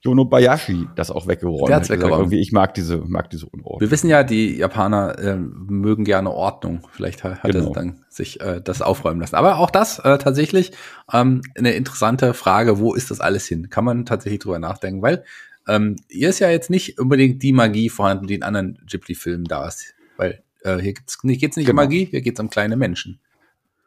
Yono 0.01 0.25
Bayashi 0.25 0.87
das 0.95 1.11
auch 1.11 1.27
weggeräumt. 1.27 1.69
Der 1.69 1.77
hat's 1.77 1.91
Hat 1.91 1.97
weggeräumt. 1.97 2.21
Irgendwie, 2.23 2.39
ich 2.41 2.53
mag 2.53 2.75
diese, 2.75 2.99
mag 2.99 3.31
diese 3.31 3.47
Unordnung. 3.47 3.81
Wir 3.81 3.91
wissen 3.91 4.09
ja, 4.09 4.23
die 4.23 4.57
Japaner 4.57 5.19
äh, 5.19 5.37
mögen 5.37 6.05
gerne 6.05 6.31
Ordnung. 6.31 6.87
Vielleicht 6.93 7.25
hat, 7.25 7.43
Genau. 7.43 7.69
er 7.69 7.73
dann 7.73 8.05
sich 8.09 8.41
äh, 8.41 8.61
das 8.63 8.81
aufräumen 8.81 9.21
lassen. 9.21 9.35
Aber 9.37 9.59
auch 9.59 9.71
das 9.71 9.99
äh, 9.99 10.19
tatsächlich 10.19 10.73
ähm, 11.13 11.43
eine 11.57 11.73
interessante 11.73 12.33
Frage, 12.35 12.79
wo 12.79 12.95
ist 12.95 13.11
das 13.11 13.21
alles 13.21 13.47
hin? 13.47 13.71
Kann 13.71 13.85
man 13.85 14.07
tatsächlich 14.07 14.41
drüber 14.41 14.59
nachdenken, 14.61 15.03
weil 15.03 15.25
ähm, 15.67 15.97
hier 16.09 16.29
ist 16.31 16.39
ja 16.39 16.49
jetzt 16.49 16.71
nicht 16.71 16.99
unbedingt 17.01 17.43
die 17.43 17.53
Magie 17.53 17.89
vorhanden, 17.89 18.27
die 18.27 18.35
in 18.37 18.43
anderen 18.43 18.79
Ghibli-Filmen 18.87 19.45
da 19.45 19.67
ist. 19.67 19.95
Weil 20.17 20.43
äh, 20.63 20.79
hier 20.79 20.95
geht's 20.95 21.23
nicht, 21.25 21.41
geht's 21.41 21.57
nicht 21.57 21.67
Genau. 21.67 21.83
um 21.83 21.87
Magie, 21.87 22.05
hier 22.07 22.21
geht's 22.23 22.41
um 22.41 22.49
kleine 22.51 22.77
Menschen. 22.77 23.19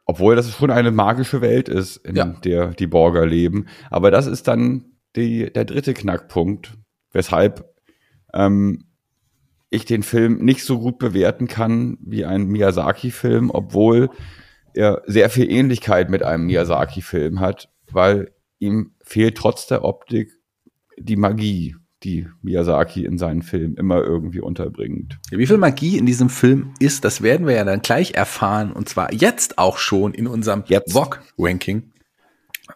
Obwohl 0.04 0.36
das 0.36 0.50
schon 0.54 0.70
eine 0.70 0.90
magische 0.90 1.40
Welt 1.40 1.68
ist, 1.68 1.96
in 1.98 2.16
Ja. 2.16 2.24
der 2.44 2.68
die 2.68 2.86
Borger 2.86 3.24
leben. 3.24 3.66
Aber 3.90 4.10
das 4.10 4.26
ist 4.26 4.46
dann 4.46 4.84
die, 5.16 5.52
der 5.52 5.64
dritte 5.64 5.94
Knackpunkt, 5.94 6.76
weshalb 7.12 7.72
ähm, 8.32 8.84
ich 9.70 9.84
den 9.84 10.02
Film 10.02 10.38
nicht 10.44 10.64
so 10.64 10.78
gut 10.78 10.98
bewerten 10.98 11.48
kann 11.48 11.96
wie 12.00 12.24
ein 12.24 12.46
Miyazaki-Film, 12.46 13.50
obwohl 13.50 14.10
er 14.74 15.02
sehr 15.06 15.30
viel 15.30 15.50
Ähnlichkeit 15.50 16.10
mit 16.10 16.22
einem 16.22 16.46
Miyazaki-Film 16.46 17.40
hat, 17.40 17.70
weil 17.90 18.32
ihm 18.58 18.92
fehlt 19.02 19.36
trotz 19.36 19.66
der 19.66 19.84
Optik 19.84 20.30
die 20.98 21.16
Magie, 21.16 21.76
die 22.02 22.28
Miyazaki 22.42 23.04
in 23.04 23.18
seinen 23.18 23.42
Filmen 23.42 23.76
immer 23.76 24.02
irgendwie 24.02 24.40
unterbringt. 24.40 25.18
Wie 25.30 25.46
viel 25.46 25.58
Magie 25.58 25.98
in 25.98 26.06
diesem 26.06 26.28
Film 26.28 26.74
ist, 26.78 27.04
das 27.04 27.22
werden 27.22 27.46
wir 27.46 27.54
ja 27.54 27.64
dann 27.64 27.80
gleich 27.80 28.14
erfahren. 28.14 28.72
Und 28.72 28.88
zwar 28.88 29.12
jetzt 29.12 29.58
auch 29.58 29.78
schon 29.78 30.14
in 30.14 30.26
unserem 30.26 30.64
Jetzt. 30.66 30.94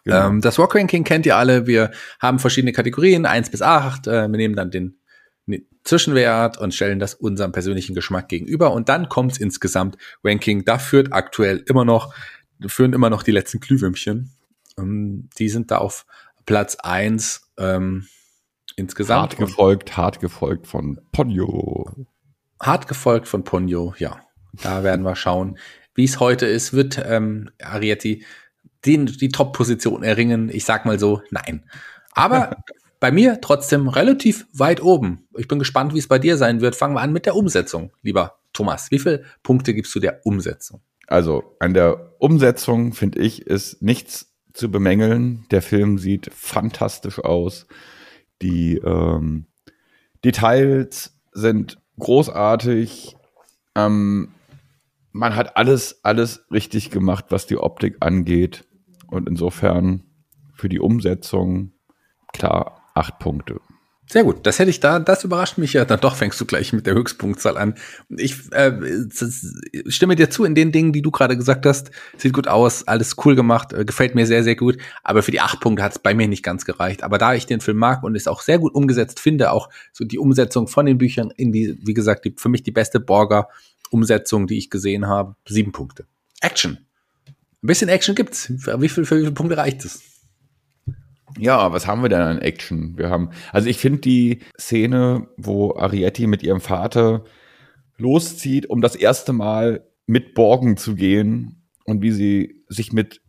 Genau. 0.03 0.27
Ähm, 0.27 0.41
das 0.41 0.55
VOG-Ranking 0.55 1.03
kennt 1.03 1.25
ihr 1.25 1.35
alle. 1.35 1.67
Wir 1.67 1.91
haben 2.19 2.39
verschiedene 2.39 2.71
Kategorien, 2.71 3.25
1 3.25 3.49
bis 3.49 3.61
8. 3.61 4.07
Äh, 4.07 4.11
wir 4.27 4.27
nehmen 4.29 4.55
dann 4.55 4.71
den, 4.71 4.97
Zwischenwert 5.87 6.57
und 6.57 6.73
stellen 6.73 6.99
das 6.99 7.13
unserem 7.13 7.53
persönlichen 7.53 7.95
Geschmack 7.95 8.27
gegenüber. 8.27 8.73
Und 8.73 8.89
dann 8.89 9.07
kommt's 9.07 9.37
insgesamt 9.37 9.97
Ranking. 10.23 10.65
Da 10.65 10.79
führt 10.79 11.13
aktuell 11.13 11.63
immer 11.65 11.85
noch, 11.85 12.13
führen 12.67 12.93
immer 12.93 13.09
noch 13.09 13.23
die 13.23 13.31
letzten 13.31 13.59
Glühwürmchen. 13.59 14.31
Ähm, 14.77 15.29
die 15.39 15.49
sind 15.49 15.71
da 15.71 15.77
auf 15.77 16.05
Platz 16.45 16.75
1 16.75 17.53
ähm, 17.57 18.07
insgesamt. 18.75 19.21
hart 19.21 19.37
gefolgt, 19.37 19.97
hart 19.97 20.19
gefolgt 20.19 20.67
von 20.67 20.99
Ponyo. 21.13 21.89
Hart 22.61 22.87
gefolgt 22.87 23.27
von 23.27 23.43
Ponyo, 23.43 23.93
ja. 23.97 24.19
Da 24.51 24.83
werden 24.83 25.03
wir 25.03 25.15
schauen, 25.15 25.57
wie 25.95 26.05
es 26.05 26.19
heute 26.19 26.47
ist. 26.47 26.73
Wird 26.73 27.01
ähm, 27.05 27.49
Arietti 27.61 28.25
den, 28.85 29.05
die 29.05 29.29
Top-Position 29.29 30.03
erringen? 30.03 30.49
Ich 30.49 30.65
sag 30.65 30.85
mal 30.85 30.99
so, 30.99 31.21
nein. 31.31 31.63
Aber 32.13 32.57
bei 32.99 33.11
mir 33.11 33.39
trotzdem 33.41 33.87
relativ 33.87 34.47
weit 34.53 34.81
oben. 34.81 35.27
Ich 35.37 35.47
bin 35.47 35.59
gespannt, 35.59 35.93
wie 35.93 35.99
es 35.99 36.07
bei 36.07 36.19
dir 36.19 36.37
sein 36.37 36.61
wird. 36.61 36.75
Fangen 36.75 36.95
wir 36.95 37.01
an 37.01 37.13
mit 37.13 37.25
der 37.25 37.35
Umsetzung, 37.35 37.91
lieber 38.01 38.39
Thomas. 38.53 38.91
Wie 38.91 38.99
viele 38.99 39.23
Punkte 39.43 39.73
gibst 39.73 39.93
du 39.95 39.99
der 39.99 40.25
Umsetzung? 40.25 40.81
Also 41.07 41.55
an 41.59 41.73
der 41.73 42.13
Umsetzung, 42.19 42.93
finde 42.93 43.19
ich, 43.19 43.47
ist 43.47 43.81
nichts 43.81 44.33
zu 44.53 44.69
bemängeln. 44.69 45.45
Der 45.51 45.61
Film 45.61 45.97
sieht 45.97 46.29
fantastisch 46.33 47.19
aus. 47.19 47.67
Die 48.41 48.77
ähm, 48.77 49.45
Details 50.25 51.13
sind 51.31 51.77
großartig. 51.99 53.15
Ähm, 53.75 54.29
man 55.17 55.35
hat 55.35 55.57
alles, 55.57 55.99
alles 56.03 56.45
richtig 56.51 56.91
gemacht, 56.91 57.25
was 57.29 57.47
die 57.47 57.57
Optik 57.57 57.97
angeht. 57.99 58.65
Und 59.07 59.27
insofern 59.27 60.03
für 60.53 60.69
die 60.69 60.79
Umsetzung 60.79 61.71
klar 62.33 62.83
acht 62.93 63.19
Punkte. 63.19 63.59
Sehr 64.09 64.23
gut, 64.23 64.45
das 64.45 64.57
hätte 64.57 64.69
ich 64.69 64.79
da, 64.79 64.99
das 64.99 65.25
überrascht 65.25 65.57
mich 65.57 65.73
ja. 65.73 65.83
Dann 65.83 65.99
doch 65.99 66.15
fängst 66.15 66.39
du 66.39 66.45
gleich 66.45 66.71
mit 66.71 66.87
der 66.87 66.93
Höchstpunktzahl 66.93 67.57
an. 67.57 67.75
Ich 68.09 68.51
äh, 68.53 68.71
stimme 69.87 70.15
dir 70.15 70.29
zu 70.29 70.45
in 70.45 70.55
den 70.55 70.71
Dingen, 70.71 70.93
die 70.93 71.01
du 71.01 71.11
gerade 71.11 71.35
gesagt 71.35 71.65
hast. 71.65 71.91
Sieht 72.15 72.31
gut 72.31 72.47
aus, 72.47 72.87
alles 72.87 73.17
cool 73.25 73.35
gemacht, 73.35 73.73
äh, 73.73 73.83
gefällt 73.83 74.15
mir 74.15 74.25
sehr, 74.25 74.43
sehr 74.43 74.55
gut. 74.55 74.77
Aber 75.03 75.23
für 75.23 75.31
die 75.31 75.41
acht 75.41 75.59
Punkte 75.59 75.83
hat 75.83 75.91
es 75.91 75.99
bei 75.99 76.13
mir 76.13 76.29
nicht 76.29 76.43
ganz 76.43 76.63
gereicht. 76.63 77.03
Aber 77.03 77.17
da 77.17 77.33
ich 77.33 77.47
den 77.47 77.59
Film 77.59 77.77
mag 77.77 78.01
und 78.01 78.15
es 78.15 78.27
auch 78.27 78.41
sehr 78.41 78.59
gut 78.59 78.73
umgesetzt 78.75 79.19
finde, 79.19 79.51
auch 79.51 79.69
so 79.91 80.05
die 80.05 80.19
Umsetzung 80.19 80.69
von 80.69 80.85
den 80.85 80.97
Büchern 80.97 81.31
in 81.35 81.51
die, 81.51 81.77
wie 81.83 81.93
gesagt, 81.93 82.23
die, 82.23 82.33
für 82.37 82.47
mich 82.47 82.63
die 82.63 82.71
beste 82.71 83.01
Borger-Umsetzung, 83.87 84.47
die 84.47 84.57
ich 84.57 84.69
gesehen 84.69 85.07
habe, 85.07 85.35
sieben 85.47 85.71
Punkte. 85.71 86.05
Action. 86.41 86.77
Ein 87.27 87.67
bisschen 87.67 87.89
Action 87.89 88.15
gibt's. 88.15 88.49
Wie 88.49 88.89
viel, 88.89 89.05
für 89.05 89.17
wie 89.17 89.21
viele 89.21 89.31
Punkte 89.31 89.57
reicht 89.57 89.85
es? 89.85 90.01
Ja, 91.37 91.71
was 91.71 91.87
haben 91.87 92.01
wir 92.01 92.09
denn 92.09 92.21
an 92.21 92.39
Action? 92.39 92.97
Wir 92.97 93.09
haben, 93.09 93.31
also 93.51 93.67
ich 93.67 93.77
finde 93.77 93.99
die 94.01 94.39
Szene, 94.59 95.27
wo 95.37 95.75
Arietti 95.75 96.27
mit 96.27 96.43
ihrem 96.43 96.61
Vater 96.61 97.25
loszieht, 97.97 98.69
um 98.69 98.81
das 98.81 98.95
erste 98.95 99.33
Mal 99.33 99.85
mit 100.05 100.33
Borgen 100.33 100.77
zu 100.77 100.95
gehen 100.95 101.67
und 101.85 102.01
wie 102.01 102.11
sie 102.11 102.63
sich 102.69 102.93
mit 102.93 103.21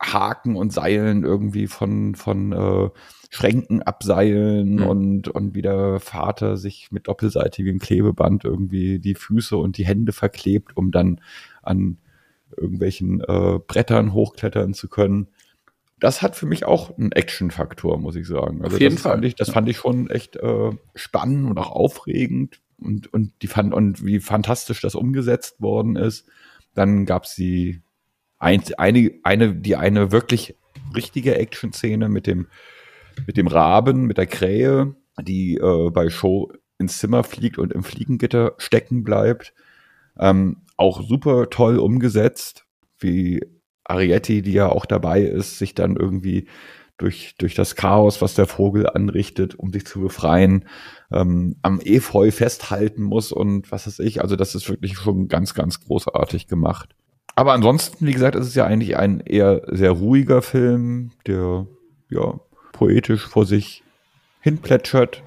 Haken 0.00 0.56
und 0.56 0.72
Seilen 0.72 1.24
irgendwie 1.24 1.66
von, 1.66 2.14
von 2.14 2.52
äh, 2.52 2.90
Schränken 3.30 3.82
abseilen 3.82 4.76
mhm. 4.76 4.82
und, 4.86 5.28
und 5.28 5.54
wie 5.54 5.62
der 5.62 6.00
Vater 6.00 6.56
sich 6.56 6.90
mit 6.90 7.08
doppelseitigem 7.08 7.78
Klebeband 7.78 8.44
irgendwie 8.44 8.98
die 8.98 9.14
Füße 9.14 9.56
und 9.56 9.78
die 9.78 9.86
Hände 9.86 10.12
verklebt, 10.12 10.76
um 10.76 10.90
dann 10.90 11.20
an 11.62 11.98
irgendwelchen 12.56 13.20
äh, 13.20 13.58
Brettern 13.66 14.12
hochklettern 14.12 14.74
zu 14.74 14.88
können 14.88 15.28
das 16.00 16.22
hat 16.22 16.34
für 16.34 16.46
mich 16.46 16.64
auch 16.64 16.96
einen 16.96 17.12
Action-Faktor, 17.12 17.98
muss 17.98 18.16
ich 18.16 18.26
sagen. 18.26 18.62
Also 18.64 18.76
Auf 18.76 18.80
jeden 18.80 18.96
das 18.96 19.02
Fall. 19.02 19.12
Fand 19.12 19.24
ich, 19.24 19.34
das 19.34 19.50
fand 19.50 19.68
ich 19.68 19.76
schon 19.76 20.10
echt 20.10 20.36
äh, 20.36 20.70
spannend 20.94 21.48
und 21.48 21.58
auch 21.58 21.70
aufregend 21.70 22.60
und, 22.78 23.12
und, 23.12 23.32
die 23.42 23.46
fand, 23.46 23.74
und 23.74 24.04
wie 24.04 24.20
fantastisch 24.20 24.80
das 24.80 24.94
umgesetzt 24.94 25.60
worden 25.60 25.96
ist. 25.96 26.26
Dann 26.74 27.04
gab 27.04 27.24
es 27.24 27.34
die 27.34 27.82
ein, 28.38 28.62
eine, 28.78 29.12
eine, 29.22 29.54
die 29.54 29.76
eine 29.76 30.10
wirklich 30.10 30.56
richtige 30.96 31.36
Action-Szene 31.36 32.08
mit 32.08 32.26
dem, 32.26 32.46
mit 33.26 33.36
dem 33.36 33.46
Raben, 33.46 34.06
mit 34.06 34.18
der 34.18 34.26
Krähe, 34.26 34.94
die 35.20 35.56
äh, 35.56 35.90
bei 35.90 36.10
Show 36.10 36.52
ins 36.78 36.98
Zimmer 36.98 37.24
fliegt 37.24 37.58
und 37.58 37.72
im 37.72 37.82
Fliegengitter 37.82 38.54
stecken 38.58 39.04
bleibt. 39.04 39.54
Ähm, 40.18 40.62
auch 40.76 41.02
super 41.02 41.50
toll 41.50 41.78
umgesetzt, 41.78 42.64
wie 42.98 43.40
Arietti, 43.84 44.42
die 44.42 44.52
ja 44.52 44.68
auch 44.68 44.86
dabei 44.86 45.22
ist, 45.22 45.58
sich 45.58 45.74
dann 45.74 45.96
irgendwie 45.96 46.46
durch, 46.96 47.34
durch 47.38 47.54
das 47.54 47.76
Chaos, 47.76 48.20
was 48.20 48.34
der 48.34 48.46
Vogel 48.46 48.88
anrichtet, 48.88 49.54
um 49.54 49.72
sich 49.72 49.86
zu 49.86 50.00
befreien, 50.00 50.66
ähm, 51.10 51.56
am 51.62 51.80
Efeu 51.80 52.30
festhalten 52.30 53.02
muss 53.02 53.32
und 53.32 53.72
was 53.72 53.86
weiß 53.86 54.00
ich. 54.00 54.20
Also 54.20 54.36
das 54.36 54.54
ist 54.54 54.68
wirklich 54.68 54.96
schon 54.96 55.28
ganz, 55.28 55.54
ganz 55.54 55.80
großartig 55.80 56.46
gemacht. 56.46 56.94
Aber 57.36 57.52
ansonsten, 57.52 58.06
wie 58.06 58.12
gesagt, 58.12 58.34
ist 58.34 58.46
es 58.46 58.54
ja 58.54 58.66
eigentlich 58.66 58.96
ein 58.96 59.20
eher 59.20 59.62
sehr 59.68 59.92
ruhiger 59.92 60.42
Film, 60.42 61.12
der 61.26 61.66
ja 62.10 62.40
poetisch 62.80 63.26
vor 63.26 63.44
sich 63.44 63.82
hinplätschert. 64.40 65.22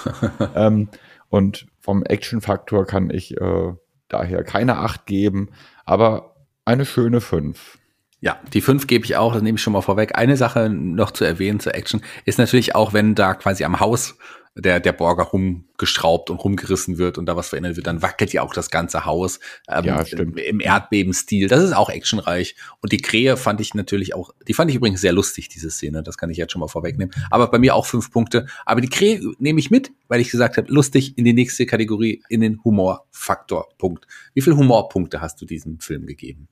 ähm, 0.54 0.88
und 1.28 1.66
vom 1.78 2.02
Action-Faktor 2.02 2.86
kann 2.86 3.10
ich 3.10 3.36
äh, 3.36 3.74
daher 4.08 4.42
keine 4.44 4.78
Acht 4.78 5.04
geben, 5.04 5.50
aber 5.84 6.36
eine 6.64 6.86
schöne 6.86 7.20
fünf. 7.20 7.76
Ja, 8.20 8.40
die 8.54 8.62
fünf 8.62 8.86
gebe 8.86 9.04
ich 9.04 9.16
auch, 9.16 9.34
das 9.34 9.42
nehme 9.42 9.56
ich 9.56 9.62
schon 9.62 9.74
mal 9.74 9.82
vorweg. 9.82 10.16
Eine 10.16 10.38
Sache 10.38 10.70
noch 10.70 11.10
zu 11.10 11.24
erwähnen 11.24 11.60
zur 11.60 11.74
Action 11.74 12.00
ist 12.24 12.38
natürlich 12.38 12.74
auch, 12.74 12.94
wenn 12.94 13.14
da 13.14 13.34
quasi 13.34 13.64
am 13.64 13.78
Haus 13.78 14.16
der, 14.56 14.80
der 14.80 14.92
Borger 14.92 15.24
rumgeschraubt 15.24 16.30
und 16.30 16.38
rumgerissen 16.38 16.96
wird 16.96 17.18
und 17.18 17.26
da 17.26 17.36
was 17.36 17.50
verändert 17.50 17.76
wird, 17.76 17.86
dann 17.86 18.00
wackelt 18.00 18.32
ja 18.32 18.42
auch 18.42 18.54
das 18.54 18.70
ganze 18.70 19.04
Haus 19.04 19.38
ähm, 19.68 19.84
ja, 19.84 20.04
stimmt. 20.04 20.40
im 20.40 20.60
Erdbebenstil. 20.60 21.48
Das 21.48 21.62
ist 21.62 21.74
auch 21.74 21.90
actionreich. 21.90 22.56
Und 22.80 22.92
die 22.92 22.98
Krähe 22.98 23.36
fand 23.36 23.60
ich 23.60 23.74
natürlich 23.74 24.14
auch, 24.14 24.30
die 24.48 24.54
fand 24.54 24.70
ich 24.70 24.76
übrigens 24.76 25.02
sehr 25.02 25.12
lustig, 25.12 25.48
diese 25.48 25.70
Szene. 25.70 26.02
Das 26.02 26.16
kann 26.16 26.30
ich 26.30 26.38
jetzt 26.38 26.52
schon 26.52 26.60
mal 26.60 26.68
vorwegnehmen. 26.68 27.14
Aber 27.30 27.50
bei 27.50 27.58
mir 27.58 27.74
auch 27.74 27.84
fünf 27.84 28.10
Punkte. 28.10 28.46
Aber 28.64 28.80
die 28.80 28.88
Krähe 28.88 29.20
nehme 29.38 29.60
ich 29.60 29.70
mit, 29.70 29.92
weil 30.08 30.20
ich 30.20 30.30
gesagt 30.30 30.56
habe, 30.56 30.72
lustig 30.72 31.18
in 31.18 31.24
die 31.24 31.34
nächste 31.34 31.66
Kategorie, 31.66 32.22
in 32.30 32.40
den 32.40 32.64
Humorfaktor. 32.64 33.68
Punkt. 33.76 34.06
Wie 34.32 34.40
viele 34.40 34.56
Humorpunkte 34.56 35.20
hast 35.20 35.40
du 35.42 35.44
diesem 35.44 35.80
Film 35.80 36.06
gegeben? 36.06 36.48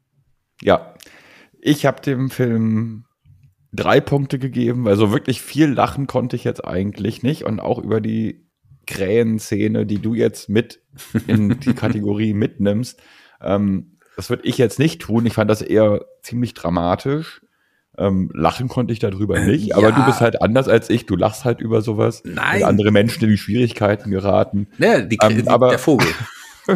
Ja, 0.61 0.95
ich 1.61 1.87
habe 1.87 2.03
dem 2.03 2.29
Film 2.29 3.07
drei 3.75 4.01
Punkte 4.01 4.39
gegeben, 4.39 4.85
weil 4.85 4.97
so 4.97 5.13
wirklich 5.13 5.43
viel 5.43 5.69
lachen 5.69 6.07
konnte 6.07 6.37
ich 6.37 6.45
jetzt 6.45 6.65
eigentlich 6.65 7.23
nicht. 7.23 7.45
Und 7.45 7.61
auch 7.61 7.79
über 7.79 8.01
die 8.01 8.47
Krähen-Szene, 8.87 9.87
die 9.87 9.99
du 9.99 10.15
jetzt 10.15 10.49
mit 10.49 10.81
in 11.27 11.61
die 11.61 11.75
Kategorie 11.75 12.35
mitnimmst, 12.35 13.01
ähm, 13.41 13.99
das 14.17 14.31
würde 14.31 14.45
ich 14.45 14.59
jetzt 14.59 14.79
nicht 14.79 15.03
tun. 15.03 15.27
Ich 15.27 15.35
fand 15.35 15.51
das 15.51 15.61
eher 15.61 16.05
ziemlich 16.23 16.55
dramatisch. 16.55 17.41
Ähm, 17.97 18.31
lachen 18.35 18.69
konnte 18.69 18.93
ich 18.93 18.99
darüber 18.99 19.37
äh, 19.37 19.47
nicht, 19.47 19.67
ja. 19.67 19.77
aber 19.77 19.93
du 19.93 20.05
bist 20.05 20.21
halt 20.21 20.43
anders 20.43 20.67
als 20.67 20.91
ich. 20.91 21.07
Du 21.07 21.15
lachst 21.15 21.45
halt 21.45 21.61
über 21.61 21.81
sowas. 21.81 22.23
Nein. 22.25 22.63
Und 22.63 22.69
andere 22.69 22.91
Menschen 22.91 23.23
in 23.25 23.31
die 23.31 23.39
Schwierigkeiten 23.39 24.11
geraten. 24.11 24.69
Ja, 24.79 25.01
die, 25.01 25.19
ähm, 25.23 25.43
die, 25.43 25.49
aber, 25.49 25.71
der 25.71 25.79
Vogel. 25.79 26.09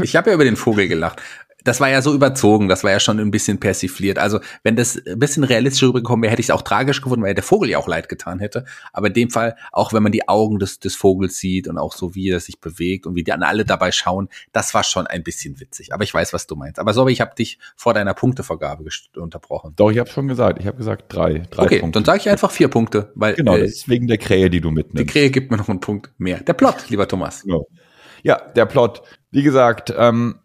Ich 0.02 0.16
habe 0.16 0.28
ja 0.28 0.34
über 0.34 0.44
den 0.44 0.56
Vogel 0.56 0.86
gelacht 0.86 1.22
das 1.68 1.80
war 1.80 1.90
ja 1.90 2.00
so 2.00 2.14
überzogen, 2.14 2.68
das 2.68 2.82
war 2.82 2.90
ja 2.90 2.98
schon 2.98 3.20
ein 3.20 3.30
bisschen 3.30 3.60
persifliert. 3.60 4.18
Also, 4.18 4.40
wenn 4.62 4.74
das 4.74 5.00
ein 5.06 5.18
bisschen 5.18 5.44
realistisch 5.44 5.82
rübergekommen 5.82 6.22
wäre, 6.22 6.32
hätte 6.32 6.40
ich 6.40 6.46
es 6.46 6.50
auch 6.50 6.62
tragisch 6.62 7.02
gefunden, 7.02 7.24
weil 7.24 7.34
der 7.34 7.44
Vogel 7.44 7.68
ja 7.68 7.78
auch 7.78 7.86
leid 7.86 8.08
getan 8.08 8.40
hätte. 8.40 8.64
Aber 8.92 9.08
in 9.08 9.12
dem 9.12 9.30
Fall, 9.30 9.54
auch 9.70 9.92
wenn 9.92 10.02
man 10.02 10.10
die 10.10 10.28
Augen 10.28 10.58
des, 10.58 10.80
des 10.80 10.96
Vogels 10.96 11.36
sieht 11.36 11.68
und 11.68 11.76
auch 11.76 11.92
so, 11.92 12.14
wie 12.14 12.30
er 12.30 12.40
sich 12.40 12.58
bewegt 12.58 13.06
und 13.06 13.14
wie 13.16 13.22
die 13.22 13.32
an 13.32 13.42
alle 13.42 13.66
dabei 13.66 13.92
schauen, 13.92 14.28
das 14.52 14.72
war 14.72 14.82
schon 14.82 15.06
ein 15.06 15.22
bisschen 15.22 15.60
witzig. 15.60 15.92
Aber 15.92 16.04
ich 16.04 16.14
weiß, 16.14 16.32
was 16.32 16.46
du 16.46 16.56
meinst. 16.56 16.78
Aber 16.78 16.94
sorry, 16.94 17.12
ich 17.12 17.20
habe 17.20 17.34
dich 17.34 17.58
vor 17.76 17.92
deiner 17.92 18.14
Punktevergabe 18.14 18.84
unterbrochen. 19.16 19.74
Doch, 19.76 19.90
ich 19.90 19.98
habe 19.98 20.08
schon 20.08 20.26
gesagt. 20.26 20.58
Ich 20.60 20.66
habe 20.66 20.78
gesagt 20.78 21.04
drei. 21.08 21.42
drei 21.50 21.64
okay, 21.64 21.80
Punkte. 21.80 21.98
dann 21.98 22.06
sage 22.06 22.20
ich 22.20 22.30
einfach 22.30 22.50
vier 22.50 22.68
Punkte. 22.68 23.12
Weil, 23.14 23.34
genau, 23.34 23.56
äh, 23.56 23.60
das 23.60 23.72
ist 23.72 23.88
wegen 23.90 24.06
der 24.06 24.16
Krähe, 24.16 24.48
die 24.48 24.62
du 24.62 24.70
mitnimmst. 24.70 25.00
Die 25.00 25.12
Krähe 25.12 25.30
gibt 25.30 25.50
mir 25.50 25.58
noch 25.58 25.68
einen 25.68 25.80
Punkt 25.80 26.12
mehr. 26.16 26.40
Der 26.40 26.54
Plot, 26.54 26.88
lieber 26.88 27.06
Thomas. 27.06 27.42
Genau. 27.42 27.66
Ja, 28.22 28.36
der 28.56 28.64
Plot. 28.64 29.02
Wie 29.30 29.42
gesagt, 29.42 29.92
ähm, 29.96 30.36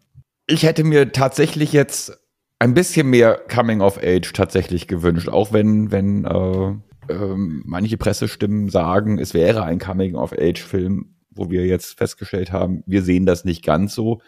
ich 0.46 0.62
hätte 0.62 0.84
mir 0.84 1.12
tatsächlich 1.12 1.72
jetzt 1.72 2.18
ein 2.58 2.74
bisschen 2.74 3.08
mehr 3.08 3.40
Coming 3.52 3.80
of 3.80 3.98
Age 4.02 4.32
tatsächlich 4.32 4.86
gewünscht, 4.86 5.28
auch 5.28 5.52
wenn, 5.52 5.90
wenn 5.90 6.24
äh, 6.24 7.12
äh, 7.12 7.34
manche 7.36 7.96
Pressestimmen 7.96 8.68
sagen, 8.68 9.18
es 9.18 9.34
wäre 9.34 9.64
ein 9.64 9.78
Coming 9.78 10.14
of 10.14 10.32
Age 10.32 10.62
Film, 10.62 11.16
wo 11.30 11.50
wir 11.50 11.66
jetzt 11.66 11.98
festgestellt 11.98 12.52
haben, 12.52 12.82
wir 12.86 13.02
sehen 13.02 13.26
das 13.26 13.44
nicht 13.44 13.64
ganz 13.64 13.94
so. 13.94 14.20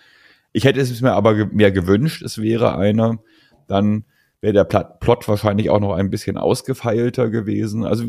Ich 0.52 0.64
hätte 0.64 0.80
es 0.80 1.00
mir 1.00 1.12
aber 1.12 1.34
ge 1.34 1.48
mehr 1.52 1.70
gewünscht, 1.70 2.22
es 2.22 2.40
wäre 2.40 2.76
einer. 2.76 3.18
Dann 3.68 4.04
wäre 4.40 4.54
der 4.54 4.64
Plot 4.64 5.28
wahrscheinlich 5.28 5.70
auch 5.70 5.80
noch 5.80 5.94
ein 5.94 6.10
bisschen 6.10 6.36
ausgefeilter 6.36 7.30
gewesen. 7.30 7.84
Also 7.84 8.04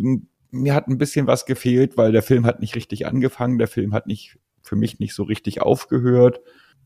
mir 0.50 0.74
hat 0.74 0.88
ein 0.88 0.98
bisschen 0.98 1.28
was 1.28 1.46
gefehlt, 1.46 1.98
weil 1.98 2.12
der 2.12 2.24
Film 2.24 2.46
hat 2.46 2.62
nicht 2.62 2.76
richtig 2.76 3.06
angefangen, 3.06 3.58
der 3.58 3.68
Film 3.68 3.94
hat 3.94 4.08
nicht 4.08 4.38
für 4.62 4.76
mich 4.76 5.00
nicht 5.00 5.14
so 5.14 5.24
richtig 5.24 5.62
aufgehört 5.62 6.42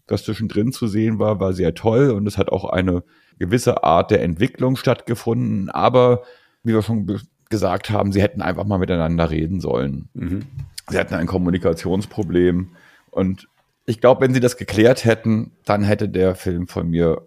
das 0.08 0.24
zwischendrin 0.24 0.72
zu 0.72 0.88
sehen 0.88 1.20
war, 1.20 1.40
war 1.40 1.54
sehr 1.54 1.74
toll 1.74 2.12
und 2.12 2.28
es 2.28 2.38
hat 2.38 2.50
auch 2.50 2.66
eine 2.66 3.04
gewisse 3.40 3.84
Art 3.84 4.12
der 4.12 4.22
Entwicklung 4.22 4.76
stattgefunden. 4.76 5.70
Aber 5.70 6.24
wie 6.64 6.74
wir 6.74 6.82
schon 6.82 7.20
gesagt 7.50 7.90
haben, 7.90 8.12
sie 8.12 8.22
hätten 8.22 8.42
einfach 8.42 8.66
mal 8.66 8.78
miteinander 8.78 9.30
reden 9.30 9.60
sollen. 9.60 10.10
Mhm. 10.14 10.44
Sie 10.90 10.98
hatten 10.98 11.14
ein 11.16 11.28
Kommunikationsproblem 11.28 12.70
und 13.12 13.48
ich 13.86 14.00
glaube, 14.00 14.22
wenn 14.22 14.34
sie 14.34 14.40
das 14.40 14.58
geklärt 14.58 15.06
hätten, 15.06 15.52
dann 15.66 15.84
hätte 15.84 16.08
der 16.08 16.36
Film 16.36 16.68
von 16.68 16.90
mir, 16.90 17.22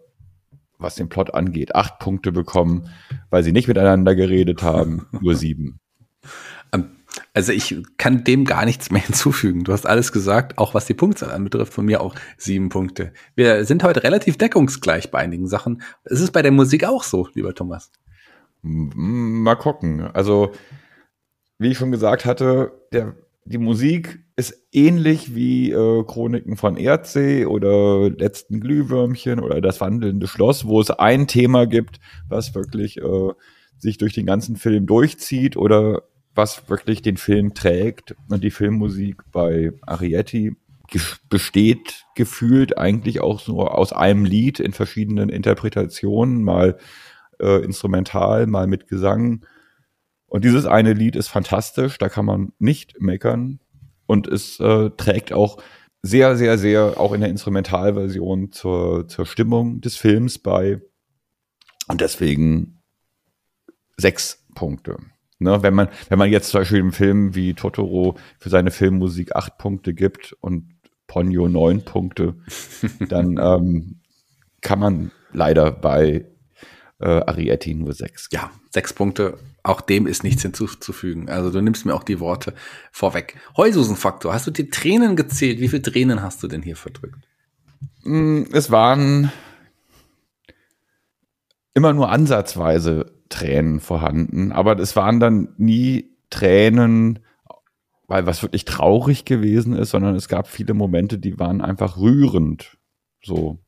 was 0.78 0.94
den 0.94 1.08
Plot 1.08 1.34
angeht, 1.34 1.74
acht 1.74 1.98
Punkte 1.98 2.32
bekommen, 2.32 2.88
weil 3.30 3.42
sie 3.42 3.52
nicht 3.52 3.68
miteinander 3.68 4.14
geredet 4.14 4.62
haben, 4.62 5.06
nur 5.20 5.34
sieben. 5.34 5.80
Also 7.34 7.52
ich 7.52 7.76
kann 7.98 8.22
dem 8.22 8.44
gar 8.44 8.64
nichts 8.64 8.90
mehr 8.92 9.02
hinzufügen. 9.06 9.64
Du 9.64 9.72
hast 9.72 9.86
alles 9.86 10.12
gesagt, 10.12 10.56
auch 10.56 10.72
was 10.72 10.86
die 10.86 10.94
Punktzahl 10.94 11.32
anbetrifft, 11.32 11.74
von 11.74 11.84
mir 11.84 12.00
auch 12.00 12.14
sieben 12.38 12.68
Punkte. 12.68 13.12
Wir 13.34 13.64
sind 13.64 13.82
heute 13.82 14.04
relativ 14.04 14.38
deckungsgleich 14.38 15.10
bei 15.10 15.18
einigen 15.18 15.48
Sachen. 15.48 15.82
Ist 16.04 16.20
es 16.20 16.30
bei 16.30 16.42
der 16.42 16.52
Musik 16.52 16.84
auch 16.84 17.02
so, 17.02 17.28
lieber 17.34 17.54
Thomas? 17.54 17.90
Mal 18.62 19.56
gucken. 19.56 20.00
Also, 20.00 20.52
wie 21.58 21.72
ich 21.72 21.76
schon 21.76 21.90
gesagt 21.90 22.24
hatte, 22.24 22.72
der, 22.92 23.16
die 23.44 23.58
Musik 23.58 24.20
ist 24.36 24.66
ähnlich 24.72 25.34
wie 25.34 25.70
äh, 25.72 26.04
Chroniken 26.04 26.56
von 26.56 26.76
Erdsee 26.76 27.46
oder 27.46 28.10
Letzten 28.10 28.60
Glühwürmchen 28.60 29.40
oder 29.40 29.60
Das 29.60 29.80
wandelnde 29.80 30.28
Schloss, 30.28 30.66
wo 30.66 30.80
es 30.80 30.90
ein 30.90 31.26
Thema 31.26 31.66
gibt, 31.66 32.00
was 32.28 32.54
wirklich 32.54 32.98
äh, 32.98 33.32
sich 33.76 33.98
durch 33.98 34.14
den 34.14 34.24
ganzen 34.24 34.56
Film 34.56 34.86
durchzieht 34.86 35.56
oder 35.56 36.02
was 36.34 36.68
wirklich 36.68 37.02
den 37.02 37.16
Film 37.16 37.54
trägt. 37.54 38.14
Und 38.28 38.42
die 38.42 38.50
Filmmusik 38.50 39.22
bei 39.32 39.72
Arietti 39.82 40.56
besteht 41.28 42.04
gefühlt 42.14 42.78
eigentlich 42.78 43.20
auch 43.20 43.40
so 43.40 43.66
aus 43.66 43.92
einem 43.92 44.24
Lied 44.24 44.60
in 44.60 44.72
verschiedenen 44.72 45.28
Interpretationen, 45.28 46.42
mal 46.42 46.78
äh, 47.40 47.64
instrumental, 47.64 48.46
mal 48.46 48.66
mit 48.66 48.86
Gesang. 48.88 49.44
Und 50.26 50.44
dieses 50.44 50.66
eine 50.66 50.92
Lied 50.92 51.16
ist 51.16 51.28
fantastisch, 51.28 51.98
da 51.98 52.08
kann 52.08 52.24
man 52.24 52.52
nicht 52.58 53.00
meckern. 53.00 53.60
Und 54.06 54.26
es 54.26 54.60
äh, 54.60 54.90
trägt 54.90 55.32
auch 55.32 55.62
sehr, 56.02 56.36
sehr, 56.36 56.58
sehr 56.58 57.00
auch 57.00 57.12
in 57.12 57.22
der 57.22 57.30
Instrumentalversion 57.30 58.52
zur, 58.52 59.08
zur 59.08 59.26
Stimmung 59.26 59.80
des 59.80 59.96
Films 59.96 60.38
bei. 60.38 60.82
Und 61.88 62.00
deswegen 62.00 62.82
sechs 63.96 64.44
Punkte. 64.54 64.98
Ne, 65.40 65.62
wenn 65.62 65.74
man, 65.74 65.88
wenn 66.08 66.18
man 66.18 66.30
jetzt 66.30 66.50
zum 66.50 66.60
Beispiel 66.60 66.78
im 66.78 66.92
Film 66.92 67.34
wie 67.34 67.54
Totoro 67.54 68.16
für 68.38 68.50
seine 68.50 68.70
Filmmusik 68.70 69.34
acht 69.34 69.58
Punkte 69.58 69.92
gibt 69.92 70.32
und 70.40 70.74
Ponyo 71.06 71.48
neun 71.48 71.84
Punkte, 71.84 72.36
dann 73.08 73.38
ähm, 73.38 74.00
kann 74.60 74.78
man 74.78 75.10
leider 75.32 75.72
bei 75.72 76.24
äh, 77.00 77.08
Arietti 77.08 77.74
nur 77.74 77.92
sechs. 77.92 78.28
Ja, 78.32 78.50
sechs 78.70 78.92
Punkte. 78.92 79.38
Auch 79.62 79.80
dem 79.80 80.06
ist 80.06 80.24
nichts 80.24 80.42
hinzuzufügen. 80.42 81.28
Also 81.28 81.50
du 81.50 81.60
nimmst 81.60 81.86
mir 81.86 81.94
auch 81.94 82.04
die 82.04 82.20
Worte 82.20 82.54
vorweg. 82.92 83.36
Heulsusenfaktor. 83.56 84.32
Hast 84.32 84.46
du 84.46 84.50
die 84.50 84.70
Tränen 84.70 85.16
gezählt? 85.16 85.60
Wie 85.60 85.68
viele 85.68 85.82
Tränen 85.82 86.22
hast 86.22 86.42
du 86.42 86.48
denn 86.48 86.62
hier 86.62 86.76
verdrückt? 86.76 87.26
Mm, 88.04 88.42
es 88.52 88.70
waren 88.70 89.32
immer 91.74 91.92
nur 91.92 92.10
ansatzweise 92.10 93.13
Tränen 93.28 93.80
vorhanden, 93.80 94.52
aber 94.52 94.78
es 94.78 94.96
waren 94.96 95.20
dann 95.20 95.48
nie 95.56 96.10
Tränen, 96.30 97.20
weil 98.06 98.26
was 98.26 98.42
wirklich 98.42 98.64
traurig 98.64 99.24
gewesen 99.24 99.74
ist, 99.74 99.90
sondern 99.90 100.14
es 100.14 100.28
gab 100.28 100.48
viele 100.48 100.74
Momente, 100.74 101.18
die 101.18 101.38
waren 101.38 101.60
einfach 101.60 101.96
rührend. 101.96 102.76
So. 103.22 103.58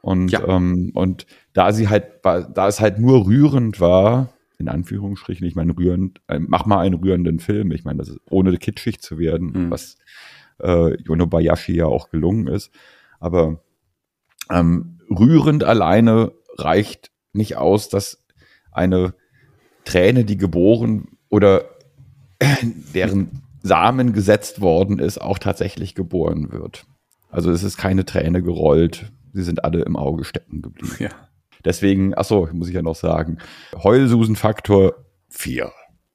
Und, 0.00 0.30
ja. 0.30 0.46
ähm, 0.46 0.92
und 0.94 1.26
da 1.52 1.72
sie 1.72 1.88
halt, 1.88 2.20
da 2.22 2.68
es 2.68 2.80
halt 2.80 2.98
nur 2.98 3.26
rührend 3.26 3.80
war, 3.80 4.28
in 4.58 4.68
Anführungsstrichen, 4.68 5.46
ich 5.46 5.54
meine, 5.54 5.76
rührend, 5.76 6.20
äh, 6.28 6.38
mach 6.38 6.64
mal 6.64 6.80
einen 6.80 6.94
rührenden 6.94 7.40
Film. 7.40 7.72
Ich 7.72 7.84
meine, 7.84 7.98
das 7.98 8.08
ist 8.08 8.20
ohne 8.30 8.56
kitschig 8.56 9.00
zu 9.00 9.18
werden, 9.18 9.52
mhm. 9.52 9.70
was 9.70 9.96
äh, 10.60 10.96
Yonobayashi 11.02 11.74
ja 11.74 11.86
auch 11.86 12.08
gelungen 12.10 12.46
ist. 12.46 12.70
Aber 13.20 13.60
ähm, 14.50 15.00
rührend 15.10 15.64
alleine 15.64 16.32
reicht 16.56 17.10
nicht 17.32 17.56
aus, 17.56 17.88
dass 17.88 18.25
eine 18.76 19.14
Träne, 19.84 20.24
die 20.24 20.36
geboren 20.36 21.08
oder 21.28 21.64
deren 22.94 23.42
Samen 23.62 24.12
gesetzt 24.12 24.60
worden 24.60 24.98
ist, 24.98 25.20
auch 25.20 25.38
tatsächlich 25.38 25.94
geboren 25.94 26.52
wird. 26.52 26.86
Also 27.30 27.50
es 27.50 27.62
ist 27.62 27.76
keine 27.76 28.04
Träne 28.04 28.42
gerollt, 28.42 29.10
sie 29.32 29.42
sind 29.42 29.64
alle 29.64 29.82
im 29.82 29.96
Auge 29.96 30.24
stecken 30.24 30.62
geblieben. 30.62 30.96
Ja. 30.98 31.10
Deswegen, 31.64 32.14
achso, 32.14 32.48
muss 32.52 32.68
ich 32.68 32.74
ja 32.74 32.82
noch 32.82 32.94
sagen, 32.94 33.38
Heulsusenfaktor 33.74 34.94
4. 35.30 35.72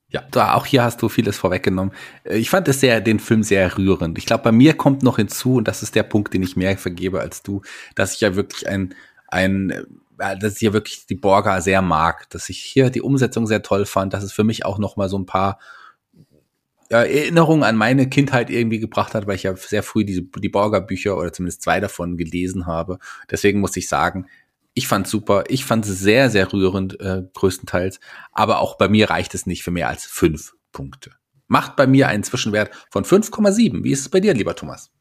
Ja, 0.07 0.23
da, 0.31 0.55
auch 0.55 0.65
hier 0.65 0.83
hast 0.83 1.01
du 1.01 1.09
vieles 1.09 1.37
vorweggenommen. 1.37 1.93
Äh, 2.23 2.37
ich 2.37 2.49
fand 2.49 2.67
es 2.67 2.79
sehr, 2.79 3.01
den 3.01 3.19
Film 3.19 3.43
sehr 3.43 3.77
rührend. 3.77 4.17
Ich 4.17 4.25
glaube, 4.25 4.43
bei 4.43 4.51
mir 4.51 4.73
kommt 4.73 5.03
noch 5.03 5.17
hinzu, 5.17 5.55
und 5.55 5.67
das 5.67 5.83
ist 5.83 5.95
der 5.95 6.03
Punkt, 6.03 6.33
den 6.33 6.43
ich 6.43 6.57
mehr 6.57 6.77
vergebe 6.77 7.21
als 7.21 7.43
du, 7.43 7.61
dass 7.95 8.15
ich 8.15 8.21
ja 8.21 8.35
wirklich 8.35 8.67
ein, 8.67 8.93
ein 9.27 9.85
dass 10.21 10.53
ich 10.53 10.59
hier 10.59 10.73
wirklich 10.73 11.05
die 11.07 11.15
Borga 11.15 11.61
sehr 11.61 11.81
mag, 11.81 12.29
dass 12.29 12.49
ich 12.49 12.59
hier 12.59 12.89
die 12.89 13.01
Umsetzung 13.01 13.47
sehr 13.47 13.61
toll 13.61 13.85
fand, 13.85 14.13
dass 14.13 14.23
es 14.23 14.31
für 14.31 14.43
mich 14.43 14.65
auch 14.65 14.77
noch 14.77 14.95
mal 14.95 15.09
so 15.09 15.17
ein 15.17 15.25
paar 15.25 15.59
ja, 16.89 17.03
Erinnerungen 17.03 17.63
an 17.63 17.77
meine 17.77 18.09
Kindheit 18.09 18.49
irgendwie 18.49 18.79
gebracht 18.79 19.13
hat, 19.13 19.25
weil 19.25 19.35
ich 19.35 19.43
ja 19.43 19.55
sehr 19.55 19.81
früh 19.81 20.03
diese, 20.03 20.23
die 20.23 20.49
Borga-Bücher 20.49 21.17
oder 21.17 21.31
zumindest 21.31 21.61
zwei 21.61 21.79
davon 21.79 22.17
gelesen 22.17 22.65
habe. 22.65 22.99
Deswegen 23.29 23.61
muss 23.61 23.77
ich 23.77 23.87
sagen, 23.87 24.27
ich 24.73 24.87
fand 24.87 25.07
super. 25.07 25.45
Ich 25.47 25.65
fand 25.65 25.85
es 25.85 25.99
sehr, 25.99 26.29
sehr 26.29 26.51
rührend, 26.51 26.99
äh, 26.99 27.23
größtenteils. 27.33 27.99
Aber 28.31 28.59
auch 28.59 28.77
bei 28.77 28.87
mir 28.87 29.09
reicht 29.09 29.33
es 29.33 29.45
nicht 29.45 29.63
für 29.63 29.71
mehr 29.71 29.89
als 29.89 30.05
fünf 30.05 30.53
Punkte. 30.71 31.11
Macht 31.47 31.75
bei 31.75 31.87
mir 31.87 32.07
einen 32.07 32.23
Zwischenwert 32.23 32.71
von 32.89 33.03
5,7. 33.03 33.83
Wie 33.83 33.91
ist 33.91 34.01
es 34.01 34.09
bei 34.09 34.19
dir, 34.19 34.33
lieber 34.33 34.55
Thomas? 34.55 34.91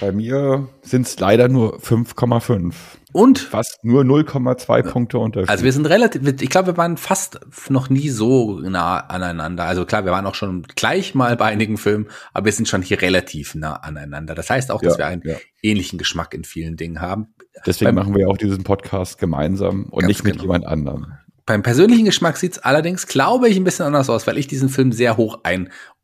Bei 0.00 0.12
mir 0.12 0.68
sind 0.82 1.06
es 1.06 1.18
leider 1.18 1.48
nur 1.48 1.78
5,5. 1.80 2.74
Und? 3.12 3.38
Fast 3.38 3.82
nur 3.82 4.02
0,2 4.02 4.82
Punkte 4.82 5.18
Unterschied. 5.18 5.48
Also 5.48 5.64
wir 5.64 5.72
sind 5.72 5.86
relativ, 5.86 6.40
ich 6.40 6.50
glaube, 6.50 6.68
wir 6.68 6.76
waren 6.76 6.96
fast 6.98 7.40
noch 7.70 7.88
nie 7.88 8.10
so 8.10 8.60
nah 8.60 8.98
aneinander. 8.98 9.64
Also 9.64 9.86
klar, 9.86 10.04
wir 10.04 10.12
waren 10.12 10.26
auch 10.26 10.34
schon 10.34 10.64
gleich 10.74 11.14
mal 11.14 11.36
bei 11.36 11.46
einigen 11.46 11.78
Filmen, 11.78 12.08
aber 12.34 12.46
wir 12.46 12.52
sind 12.52 12.68
schon 12.68 12.82
hier 12.82 13.00
relativ 13.00 13.54
nah 13.54 13.74
aneinander. 13.74 14.34
Das 14.34 14.50
heißt 14.50 14.70
auch, 14.70 14.82
dass 14.82 14.94
ja, 14.94 14.98
wir 14.98 15.06
einen 15.06 15.22
ja. 15.24 15.36
ähnlichen 15.62 15.98
Geschmack 15.98 16.34
in 16.34 16.44
vielen 16.44 16.76
Dingen 16.76 17.00
haben. 17.00 17.28
Deswegen 17.64 17.94
Beim, 17.94 17.94
machen 17.94 18.14
wir 18.14 18.28
auch 18.28 18.36
diesen 18.36 18.64
Podcast 18.64 19.18
gemeinsam 19.18 19.86
und 19.86 20.04
nicht 20.06 20.24
mit 20.24 20.34
genau. 20.34 20.44
jemand 20.44 20.66
anderem. 20.66 21.06
Beim 21.46 21.62
persönlichen 21.62 22.04
Geschmack 22.04 22.36
sieht's 22.36 22.58
allerdings, 22.58 23.06
glaube 23.06 23.48
ich, 23.48 23.56
ein 23.56 23.64
bisschen 23.64 23.86
anders 23.86 24.10
aus, 24.10 24.26
weil 24.26 24.36
ich 24.36 24.48
diesen 24.48 24.68
Film 24.68 24.90
sehr 24.90 25.16
hoch 25.16 25.38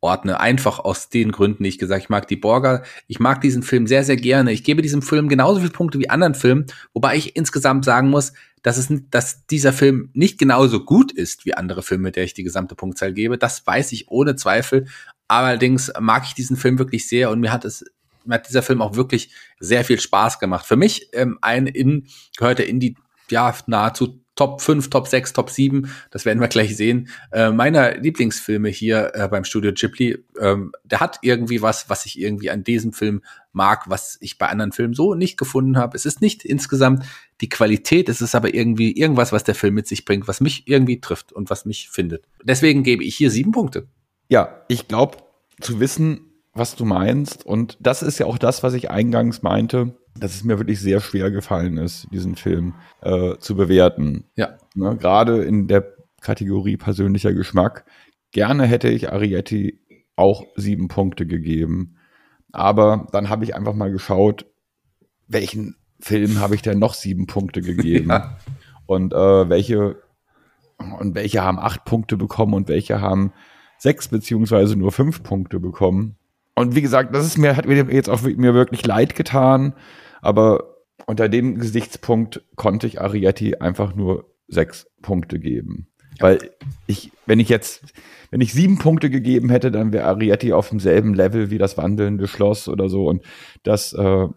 einordne. 0.03 0.39
Einfach 0.39 0.79
aus 0.79 1.09
den 1.09 1.31
Gründen, 1.31 1.63
die 1.63 1.69
ich 1.69 1.79
gesagt 1.79 2.03
ich 2.03 2.09
mag 2.09 2.27
die 2.27 2.35
Borger. 2.35 2.83
Ich 3.07 3.19
mag 3.19 3.41
diesen 3.41 3.63
Film 3.63 3.87
sehr, 3.87 4.03
sehr 4.03 4.17
gerne. 4.17 4.51
Ich 4.51 4.63
gebe 4.63 4.81
diesem 4.81 5.01
Film 5.01 5.29
genauso 5.29 5.59
viele 5.59 5.71
Punkte 5.71 5.99
wie 5.99 6.09
anderen 6.09 6.35
Filmen, 6.35 6.65
wobei 6.93 7.15
ich 7.15 7.35
insgesamt 7.35 7.85
sagen 7.85 8.09
muss, 8.09 8.33
dass, 8.61 8.77
es, 8.77 8.89
dass 9.09 9.45
dieser 9.47 9.73
Film 9.73 10.09
nicht 10.13 10.39
genauso 10.39 10.83
gut 10.83 11.11
ist 11.11 11.45
wie 11.45 11.53
andere 11.53 11.83
Filme, 11.83 12.11
der 12.11 12.23
ich 12.23 12.33
die 12.33 12.43
gesamte 12.43 12.75
Punktzahl 12.75 13.13
gebe. 13.13 13.37
Das 13.37 13.65
weiß 13.65 13.91
ich 13.91 14.09
ohne 14.09 14.35
Zweifel. 14.35 14.87
Allerdings 15.27 15.91
mag 15.99 16.23
ich 16.25 16.33
diesen 16.33 16.57
Film 16.57 16.79
wirklich 16.79 17.07
sehr 17.07 17.29
und 17.29 17.39
mir 17.39 17.51
hat 17.51 17.65
es 17.65 17.85
mir 18.25 18.35
hat 18.35 18.47
dieser 18.47 18.63
Film 18.63 18.81
auch 18.81 18.95
wirklich 18.95 19.31
sehr 19.59 19.83
viel 19.83 19.99
Spaß 19.99 20.39
gemacht. 20.39 20.65
Für 20.65 20.77
mich 20.77 21.09
ähm, 21.11 21.37
ein 21.41 21.67
in 21.67 22.07
gehörte 22.37 22.63
in 22.63 22.79
die 22.79 22.95
ja 23.29 23.53
nahezu 23.67 24.22
Top 24.35 24.61
5, 24.61 24.89
Top 24.89 25.07
6, 25.07 25.33
Top 25.33 25.49
7, 25.49 25.89
das 26.09 26.25
werden 26.25 26.39
wir 26.39 26.47
gleich 26.47 26.75
sehen, 26.75 27.09
äh, 27.31 27.51
meiner 27.51 27.97
Lieblingsfilme 27.97 28.69
hier 28.69 29.11
äh, 29.13 29.27
beim 29.27 29.43
Studio 29.43 29.71
Ghibli, 29.73 30.17
ähm, 30.39 30.71
der 30.83 30.99
hat 30.99 31.19
irgendwie 31.21 31.61
was, 31.61 31.89
was 31.89 32.05
ich 32.05 32.19
irgendwie 32.19 32.49
an 32.49 32.63
diesem 32.63 32.93
Film 32.93 33.21
mag, 33.51 33.89
was 33.89 34.17
ich 34.21 34.39
bei 34.39 34.47
anderen 34.47 34.71
Filmen 34.71 34.95
so 34.95 35.13
nicht 35.13 35.37
gefunden 35.37 35.77
habe. 35.77 35.95
Es 35.95 36.05
ist 36.05 36.21
nicht 36.21 36.43
insgesamt 36.43 37.05
die 37.41 37.49
Qualität, 37.49 38.09
es 38.09 38.21
ist 38.21 38.33
aber 38.33 38.53
irgendwie 38.53 38.97
irgendwas, 38.97 39.31
was 39.31 39.43
der 39.43 39.55
Film 39.55 39.75
mit 39.75 39.87
sich 39.87 40.05
bringt, 40.05 40.27
was 40.27 40.41
mich 40.41 40.67
irgendwie 40.67 40.99
trifft 40.99 41.31
und 41.31 41.51
was 41.51 41.65
mich 41.65 41.89
findet. 41.89 42.25
Deswegen 42.43 42.83
gebe 42.83 43.03
ich 43.03 43.15
hier 43.15 43.29
sieben 43.29 43.51
Punkte. 43.51 43.87
Ja, 44.29 44.63
ich 44.67 44.87
glaube 44.87 45.17
zu 45.61 45.79
wissen, 45.79 46.31
was 46.53 46.75
du 46.75 46.85
meinst 46.85 47.45
und 47.45 47.77
das 47.79 48.01
ist 48.01 48.19
ja 48.19 48.25
auch 48.25 48.39
das, 48.39 48.63
was 48.63 48.73
ich 48.73 48.89
eingangs 48.89 49.43
meinte 49.43 49.95
dass 50.17 50.35
es 50.35 50.43
mir 50.43 50.59
wirklich 50.59 50.79
sehr 50.79 50.99
schwer 50.99 51.31
gefallen 51.31 51.77
ist, 51.77 52.07
diesen 52.11 52.35
Film 52.35 52.75
äh, 53.01 53.37
zu 53.37 53.55
bewerten. 53.55 54.25
Ja. 54.35 54.57
Ne, 54.75 54.95
Gerade 54.97 55.43
in 55.43 55.67
der 55.67 55.93
Kategorie 56.21 56.77
persönlicher 56.77 57.33
Geschmack. 57.33 57.85
Gerne 58.31 58.65
hätte 58.65 58.89
ich 58.89 59.11
Arietti 59.11 59.79
auch 60.15 60.45
sieben 60.55 60.87
Punkte 60.87 61.25
gegeben. 61.25 61.97
Aber 62.51 63.07
dann 63.11 63.29
habe 63.29 63.43
ich 63.43 63.55
einfach 63.55 63.73
mal 63.73 63.91
geschaut, 63.91 64.45
welchen 65.27 65.75
Film 65.99 66.39
habe 66.39 66.55
ich 66.55 66.61
denn 66.61 66.79
noch 66.79 66.93
sieben 66.93 67.27
Punkte 67.27 67.61
gegeben? 67.61 68.09
Ja. 68.09 68.37
Und 68.85 69.13
äh, 69.13 69.49
welche 69.49 70.03
und 70.99 71.15
welche 71.15 71.41
haben 71.41 71.57
acht 71.57 71.85
Punkte 71.85 72.17
bekommen 72.17 72.53
und 72.53 72.67
welche 72.67 72.99
haben 72.99 73.31
sechs 73.77 74.09
beziehungsweise 74.09 74.75
nur 74.75 74.91
fünf 74.91 75.23
Punkte 75.23 75.61
bekommen. 75.61 76.17
Und 76.55 76.75
wie 76.75 76.81
gesagt, 76.81 77.15
das 77.15 77.25
ist 77.25 77.37
mir, 77.37 77.57
hat 77.57 77.65
mir 77.65 77.85
jetzt 77.91 78.09
auch 78.09 78.21
mir 78.21 78.53
wirklich 78.53 78.85
leid 78.85 79.15
getan, 79.15 79.73
aber 80.21 80.75
unter 81.05 81.29
dem 81.29 81.59
Gesichtspunkt 81.59 82.43
konnte 82.55 82.87
ich 82.87 83.01
Arietti 83.01 83.55
einfach 83.55 83.95
nur 83.95 84.31
sechs 84.47 84.87
Punkte 85.01 85.39
geben. 85.39 85.87
Ja. 86.19 86.27
Weil 86.27 86.51
ich, 86.85 87.11
wenn 87.25 87.39
ich 87.39 87.49
jetzt, 87.49 87.93
wenn 88.29 88.41
ich 88.41 88.53
sieben 88.53 88.77
Punkte 88.77 89.09
gegeben 89.09 89.49
hätte, 89.49 89.71
dann 89.71 89.91
wäre 89.91 90.05
Arietti 90.05 90.53
auf 90.53 90.69
demselben 90.69 91.13
Level 91.13 91.49
wie 91.49 91.57
das 91.57 91.77
wandelnde 91.77 92.27
Schloss 92.27 92.67
oder 92.67 92.87
so. 92.87 93.07
Und 93.07 93.23
das 93.63 93.93
äh, 93.93 94.27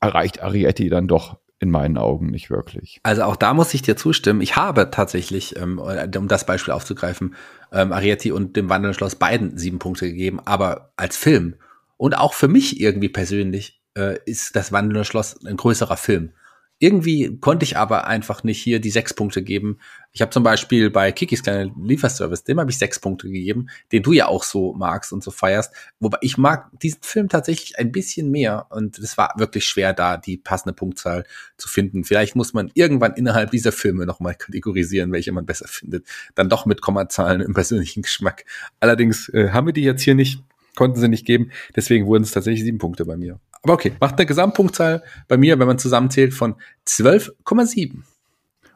erreicht 0.00 0.42
Arietti 0.42 0.88
dann 0.88 1.06
doch 1.06 1.38
in 1.60 1.70
meinen 1.70 1.98
Augen 1.98 2.26
nicht 2.26 2.50
wirklich. 2.50 3.00
Also 3.02 3.22
auch 3.22 3.36
da 3.36 3.52
muss 3.52 3.74
ich 3.74 3.82
dir 3.82 3.94
zustimmen. 3.94 4.40
Ich 4.40 4.56
habe 4.56 4.90
tatsächlich, 4.90 5.56
ähm, 5.56 5.78
um 5.78 6.26
das 6.26 6.46
Beispiel 6.46 6.72
aufzugreifen, 6.72 7.34
ähm, 7.70 7.92
Arietti 7.92 8.32
und 8.32 8.56
dem 8.56 8.68
Wandelnden 8.70 8.94
Schloss 8.94 9.14
beiden 9.14 9.56
sieben 9.58 9.78
Punkte 9.78 10.06
gegeben, 10.06 10.40
aber 10.44 10.92
als 10.96 11.16
Film 11.16 11.56
und 11.98 12.16
auch 12.16 12.32
für 12.32 12.48
mich 12.48 12.80
irgendwie 12.80 13.10
persönlich 13.10 13.82
äh, 13.94 14.18
ist 14.24 14.56
das 14.56 14.72
Wandelnde 14.72 15.04
Schloss 15.04 15.44
ein 15.44 15.58
größerer 15.58 15.98
Film. 15.98 16.32
Irgendwie 16.80 17.36
konnte 17.40 17.64
ich 17.64 17.76
aber 17.76 18.06
einfach 18.06 18.42
nicht 18.42 18.60
hier 18.60 18.80
die 18.80 18.90
sechs 18.90 19.12
Punkte 19.12 19.42
geben. 19.42 19.78
Ich 20.12 20.22
habe 20.22 20.30
zum 20.30 20.42
Beispiel 20.42 20.90
bei 20.90 21.12
Kikis 21.12 21.42
kleiner 21.42 21.70
Lieferservice, 21.78 22.42
dem 22.44 22.58
habe 22.58 22.70
ich 22.70 22.78
sechs 22.78 22.98
Punkte 22.98 23.28
gegeben, 23.28 23.68
den 23.92 24.02
du 24.02 24.12
ja 24.12 24.26
auch 24.26 24.42
so 24.42 24.72
magst 24.72 25.12
und 25.12 25.22
so 25.22 25.30
feierst. 25.30 25.74
Wobei 26.00 26.16
ich 26.22 26.38
mag 26.38 26.70
diesen 26.80 27.02
Film 27.02 27.28
tatsächlich 27.28 27.78
ein 27.78 27.92
bisschen 27.92 28.30
mehr 28.30 28.66
und 28.70 28.98
es 28.98 29.18
war 29.18 29.34
wirklich 29.36 29.66
schwer, 29.66 29.92
da 29.92 30.16
die 30.16 30.38
passende 30.38 30.72
Punktzahl 30.72 31.24
zu 31.58 31.68
finden. 31.68 32.04
Vielleicht 32.04 32.34
muss 32.34 32.54
man 32.54 32.70
irgendwann 32.72 33.12
innerhalb 33.12 33.50
dieser 33.50 33.72
Filme 33.72 34.06
nochmal 34.06 34.34
kategorisieren, 34.34 35.12
welche 35.12 35.32
man 35.32 35.44
besser 35.44 35.68
findet. 35.68 36.06
Dann 36.34 36.48
doch 36.48 36.64
mit 36.64 36.80
Kommazahlen 36.80 37.42
im 37.42 37.52
persönlichen 37.52 38.02
Geschmack. 38.02 38.46
Allerdings 38.80 39.28
äh, 39.28 39.50
haben 39.50 39.66
wir 39.66 39.74
die 39.74 39.82
jetzt 39.82 40.02
hier 40.02 40.14
nicht 40.14 40.42
konnten 40.76 40.98
sie 40.98 41.08
nicht 41.08 41.26
geben. 41.26 41.50
Deswegen 41.76 42.06
wurden 42.06 42.22
es 42.22 42.30
tatsächlich 42.30 42.64
sieben 42.64 42.78
Punkte 42.78 43.04
bei 43.04 43.16
mir. 43.16 43.38
Aber 43.62 43.74
okay, 43.74 43.92
macht 44.00 44.16
eine 44.16 44.26
Gesamtpunktzahl 44.26 45.02
bei 45.28 45.36
mir, 45.36 45.58
wenn 45.58 45.66
man 45.66 45.78
zusammenzählt, 45.78 46.34
von 46.34 46.54
12,7. 46.86 48.02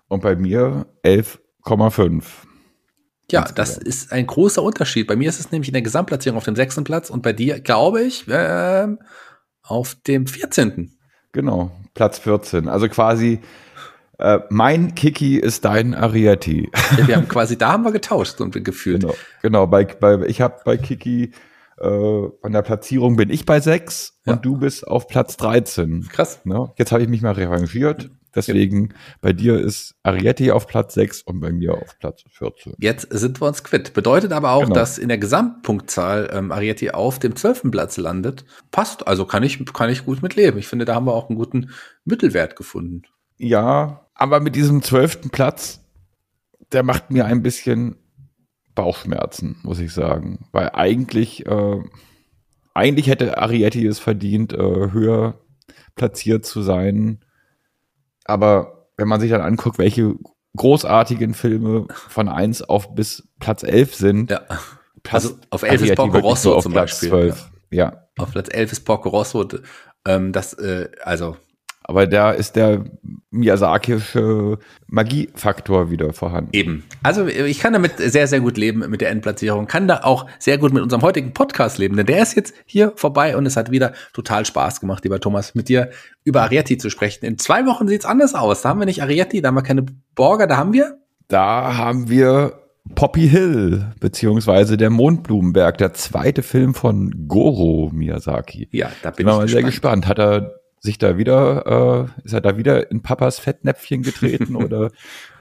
Und 0.08 0.22
bei 0.22 0.36
mir 0.36 0.86
11,5. 1.02 2.24
Ja, 3.30 3.44
das 3.44 3.78
ist 3.78 4.12
ein 4.12 4.26
großer 4.26 4.62
Unterschied. 4.62 5.06
Bei 5.06 5.16
mir 5.16 5.28
ist 5.28 5.40
es 5.40 5.50
nämlich 5.50 5.68
in 5.68 5.72
der 5.72 5.82
Gesamtplatzierung 5.82 6.36
auf 6.36 6.44
dem 6.44 6.56
sechsten 6.56 6.84
Platz 6.84 7.08
und 7.08 7.22
bei 7.22 7.32
dir, 7.32 7.60
glaube 7.60 8.02
ich, 8.02 8.28
äh, 8.28 8.86
auf 9.62 9.94
dem 10.06 10.26
14. 10.26 10.92
Genau, 11.32 11.70
Platz 11.94 12.18
14. 12.18 12.68
Also 12.68 12.88
quasi 12.88 13.40
äh, 14.18 14.40
mein 14.50 14.94
Kiki 14.94 15.38
ist 15.38 15.64
dein 15.64 15.94
Arietti. 15.94 16.70
Ja, 16.98 17.08
wir 17.08 17.16
haben 17.16 17.28
quasi, 17.28 17.56
da 17.56 17.72
haben 17.72 17.84
wir 17.84 17.92
getauscht 17.92 18.40
und 18.40 18.62
gefühlt. 18.62 19.00
Genau, 19.00 19.14
genau 19.42 19.66
bei, 19.66 19.84
bei, 19.84 20.26
ich 20.26 20.40
habe 20.40 20.60
bei 20.64 20.76
Kiki 20.76 21.32
äh, 21.78 21.88
von 21.88 22.52
der 22.52 22.62
Platzierung 22.62 23.16
bin 23.16 23.30
ich 23.30 23.44
bei 23.46 23.60
sechs 23.60 24.20
ja. 24.26 24.34
und 24.34 24.44
du 24.44 24.58
bist 24.58 24.86
auf 24.86 25.08
Platz 25.08 25.36
13. 25.36 26.08
Krass. 26.08 26.44
Ne? 26.44 26.72
Jetzt 26.76 26.92
habe 26.92 27.02
ich 27.02 27.08
mich 27.08 27.22
mal 27.22 27.32
revanchiert. 27.32 28.10
Deswegen 28.34 28.88
ja. 28.88 28.96
bei 29.20 29.32
dir 29.32 29.60
ist 29.60 29.94
Arietti 30.02 30.50
auf 30.50 30.66
Platz 30.66 30.94
6 30.94 31.22
und 31.22 31.40
bei 31.40 31.52
mir 31.52 31.74
auf 31.74 31.98
Platz 31.98 32.24
14. 32.30 32.74
Jetzt 32.78 33.08
sind 33.10 33.40
wir 33.40 33.46
uns 33.46 33.62
quitt. 33.62 33.94
Bedeutet 33.94 34.32
aber 34.32 34.52
auch, 34.52 34.64
genau. 34.64 34.74
dass 34.74 34.98
in 34.98 35.08
der 35.08 35.18
Gesamtpunktzahl 35.18 36.30
ähm, 36.32 36.50
Arietti 36.50 36.90
auf 36.90 37.18
dem 37.18 37.36
12. 37.36 37.70
Platz 37.70 37.96
landet. 37.96 38.44
Passt, 38.70 39.06
also 39.06 39.24
kann 39.24 39.42
ich, 39.42 39.64
kann 39.72 39.90
ich 39.90 40.04
gut 40.04 40.22
mit 40.22 40.34
leben. 40.34 40.58
Ich 40.58 40.66
finde, 40.66 40.84
da 40.84 40.94
haben 40.94 41.06
wir 41.06 41.14
auch 41.14 41.28
einen 41.28 41.38
guten 41.38 41.70
Mittelwert 42.04 42.56
gefunden. 42.56 43.02
Ja, 43.38 44.06
aber 44.14 44.40
mit 44.40 44.56
diesem 44.56 44.82
12. 44.82 45.30
Platz, 45.30 45.80
der 46.72 46.82
macht 46.82 47.10
mir 47.10 47.26
ein 47.26 47.42
bisschen 47.42 47.96
Bauchschmerzen, 48.74 49.58
muss 49.62 49.78
ich 49.78 49.92
sagen. 49.92 50.46
Weil 50.52 50.70
eigentlich, 50.72 51.46
äh, 51.46 51.82
eigentlich 52.74 53.08
hätte 53.08 53.38
Arietti 53.38 53.86
es 53.86 53.98
verdient, 53.98 54.52
äh, 54.52 54.92
höher 54.92 55.38
platziert 55.94 56.44
zu 56.44 56.62
sein. 56.62 57.24
Aber 58.24 58.88
wenn 58.96 59.08
man 59.08 59.20
sich 59.20 59.30
dann 59.30 59.40
anguckt, 59.40 59.78
welche 59.78 60.14
großartigen 60.56 61.34
Filme 61.34 61.86
von 61.88 62.28
1 62.28 62.62
auf 62.62 62.94
bis 62.94 63.28
Platz 63.40 63.62
11 63.62 63.94
sind. 63.94 64.30
Ja. 64.30 64.42
Also 65.10 65.36
auf 65.50 65.62
11 65.62 65.82
ist 65.82 65.96
Porco 65.96 66.18
Rosso 66.18 66.60
zum 66.60 66.72
Platz 66.72 66.92
Beispiel. 66.92 67.08
12. 67.10 67.50
Ja. 67.70 67.84
ja. 67.84 68.08
Auf 68.16 68.30
Platz 68.30 68.48
11 68.50 68.72
ist 68.72 68.80
Porco 68.84 69.08
Rosso. 69.08 69.46
Ähm, 70.06 70.32
das, 70.32 70.54
äh, 70.54 70.88
also 71.02 71.36
aber 71.86 72.06
da 72.06 72.32
ist 72.32 72.56
der 72.56 72.84
Miyazakische 73.30 74.58
Magiefaktor 74.86 75.90
wieder 75.90 76.14
vorhanden. 76.14 76.50
Eben. 76.52 76.84
Also 77.02 77.26
ich 77.26 77.60
kann 77.60 77.74
damit 77.74 77.98
sehr, 77.98 78.26
sehr 78.26 78.40
gut 78.40 78.56
leben 78.56 78.88
mit 78.88 79.02
der 79.02 79.10
Endplatzierung. 79.10 79.66
Kann 79.66 79.86
da 79.86 80.00
auch 80.02 80.26
sehr 80.38 80.56
gut 80.56 80.72
mit 80.72 80.82
unserem 80.82 81.02
heutigen 81.02 81.34
Podcast 81.34 81.76
leben. 81.76 81.96
Denn 81.96 82.06
der 82.06 82.22
ist 82.22 82.36
jetzt 82.36 82.54
hier 82.64 82.94
vorbei 82.96 83.36
und 83.36 83.44
es 83.44 83.56
hat 83.56 83.70
wieder 83.70 83.92
total 84.14 84.46
Spaß 84.46 84.80
gemacht, 84.80 85.04
lieber 85.04 85.20
Thomas, 85.20 85.54
mit 85.54 85.68
dir 85.68 85.90
über 86.24 86.40
Arietti 86.42 86.78
zu 86.78 86.88
sprechen. 86.88 87.26
In 87.26 87.38
zwei 87.38 87.66
Wochen 87.66 87.86
sieht's 87.86 88.06
anders 88.06 88.34
aus. 88.34 88.62
Da 88.62 88.70
haben 88.70 88.80
wir 88.80 88.86
nicht 88.86 89.02
Arietti, 89.02 89.42
da 89.42 89.48
haben 89.48 89.56
wir 89.56 89.62
keine 89.62 89.84
Borger, 90.14 90.46
da 90.46 90.56
haben 90.56 90.72
wir? 90.72 90.98
Da 91.28 91.76
haben 91.76 92.08
wir 92.08 92.60
Poppy 92.94 93.28
Hill, 93.28 93.92
beziehungsweise 94.00 94.78
der 94.78 94.88
Mondblumenberg, 94.88 95.76
der 95.76 95.92
zweite 95.92 96.42
Film 96.42 96.72
von 96.72 97.28
Goro 97.28 97.90
Miyazaki. 97.92 98.68
Ja, 98.72 98.90
da 99.02 99.10
bin, 99.10 99.26
bin 99.26 99.28
ich 99.34 99.38
mal 99.38 99.48
sehr 99.48 99.62
gespannt. 99.62 100.08
Hat 100.08 100.18
er 100.18 100.63
sich 100.84 100.98
da 100.98 101.16
wieder, 101.16 102.10
äh, 102.20 102.26
ist 102.26 102.34
er 102.34 102.42
da 102.42 102.58
wieder 102.58 102.90
in 102.90 103.02
Papas 103.02 103.38
Fettnäpfchen 103.38 104.02
getreten 104.02 104.54
oder 104.64 104.90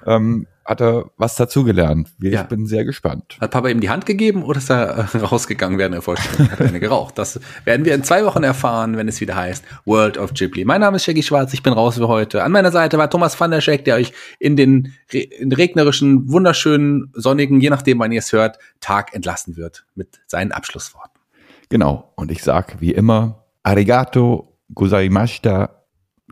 ähm, 0.06 0.48
hat 0.64 0.80
er 0.80 1.12
was 1.18 1.36
dazugelernt? 1.36 2.10
Ich 2.22 2.32
ja. 2.32 2.44
bin 2.44 2.66
sehr 2.66 2.86
gespannt. 2.86 3.38
Hat 3.42 3.52
Papa 3.52 3.68
ihm 3.68 3.82
die 3.82 3.90
Hand 3.90 4.06
gegeben 4.06 4.44
oder 4.44 4.60
ist 4.60 4.72
er 4.72 5.10
äh, 5.14 5.18
rausgegangen 5.18 5.78
während 5.78 5.96
der 5.96 6.02
Vorstellung? 6.02 6.50
Hat 6.50 6.62
er 6.62 6.68
eine 6.68 6.80
geraucht? 6.80 7.18
Das 7.18 7.42
werden 7.66 7.84
wir 7.84 7.94
in 7.94 8.06
zwei 8.06 8.24
Wochen 8.24 8.44
erfahren, 8.44 8.96
wenn 8.96 9.10
es 9.10 9.20
wieder 9.20 9.36
heißt 9.36 9.66
World 9.84 10.18
of 10.18 10.34
Ghibli. 10.34 10.64
Mein 10.64 10.80
Name 10.80 10.96
ist 10.96 11.04
Shaggy 11.04 11.24
Schwarz, 11.24 11.54
ich 11.54 11.62
bin 11.62 11.74
raus 11.74 11.98
für 11.98 12.08
heute. 12.08 12.42
An 12.42 12.54
meiner 12.54 12.72
Seite 12.72 12.98
war 12.98 13.10
Thomas 13.10 13.38
van 13.38 13.52
der 13.52 13.60
Scheck, 13.60 13.84
der 13.84 13.96
euch 13.96 14.14
in 14.40 14.56
den 14.56 14.94
in 15.12 15.52
regnerischen, 15.52 16.32
wunderschönen, 16.32 17.12
sonnigen, 17.14 17.60
je 17.60 17.70
nachdem 17.70 18.00
wann 18.00 18.14
ihr 18.14 18.20
es 18.20 18.32
hört, 18.32 18.60
Tag 18.80 19.14
entlassen 19.14 19.58
wird 19.58 19.86
mit 19.94 20.22
seinen 20.26 20.54
Abschlussworten. 20.54 21.20
Genau. 21.68 22.14
Und 22.16 22.32
ich 22.32 22.44
sag 22.44 22.80
wie 22.80 22.92
immer, 22.92 23.44
Arigato 23.64 24.53
gozaimashita. 24.76 25.70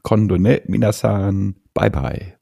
Kondo 0.03 0.37
ne, 0.37 0.61
minasan. 0.67 1.55
Bye 1.73 1.89
bye. 1.89 2.40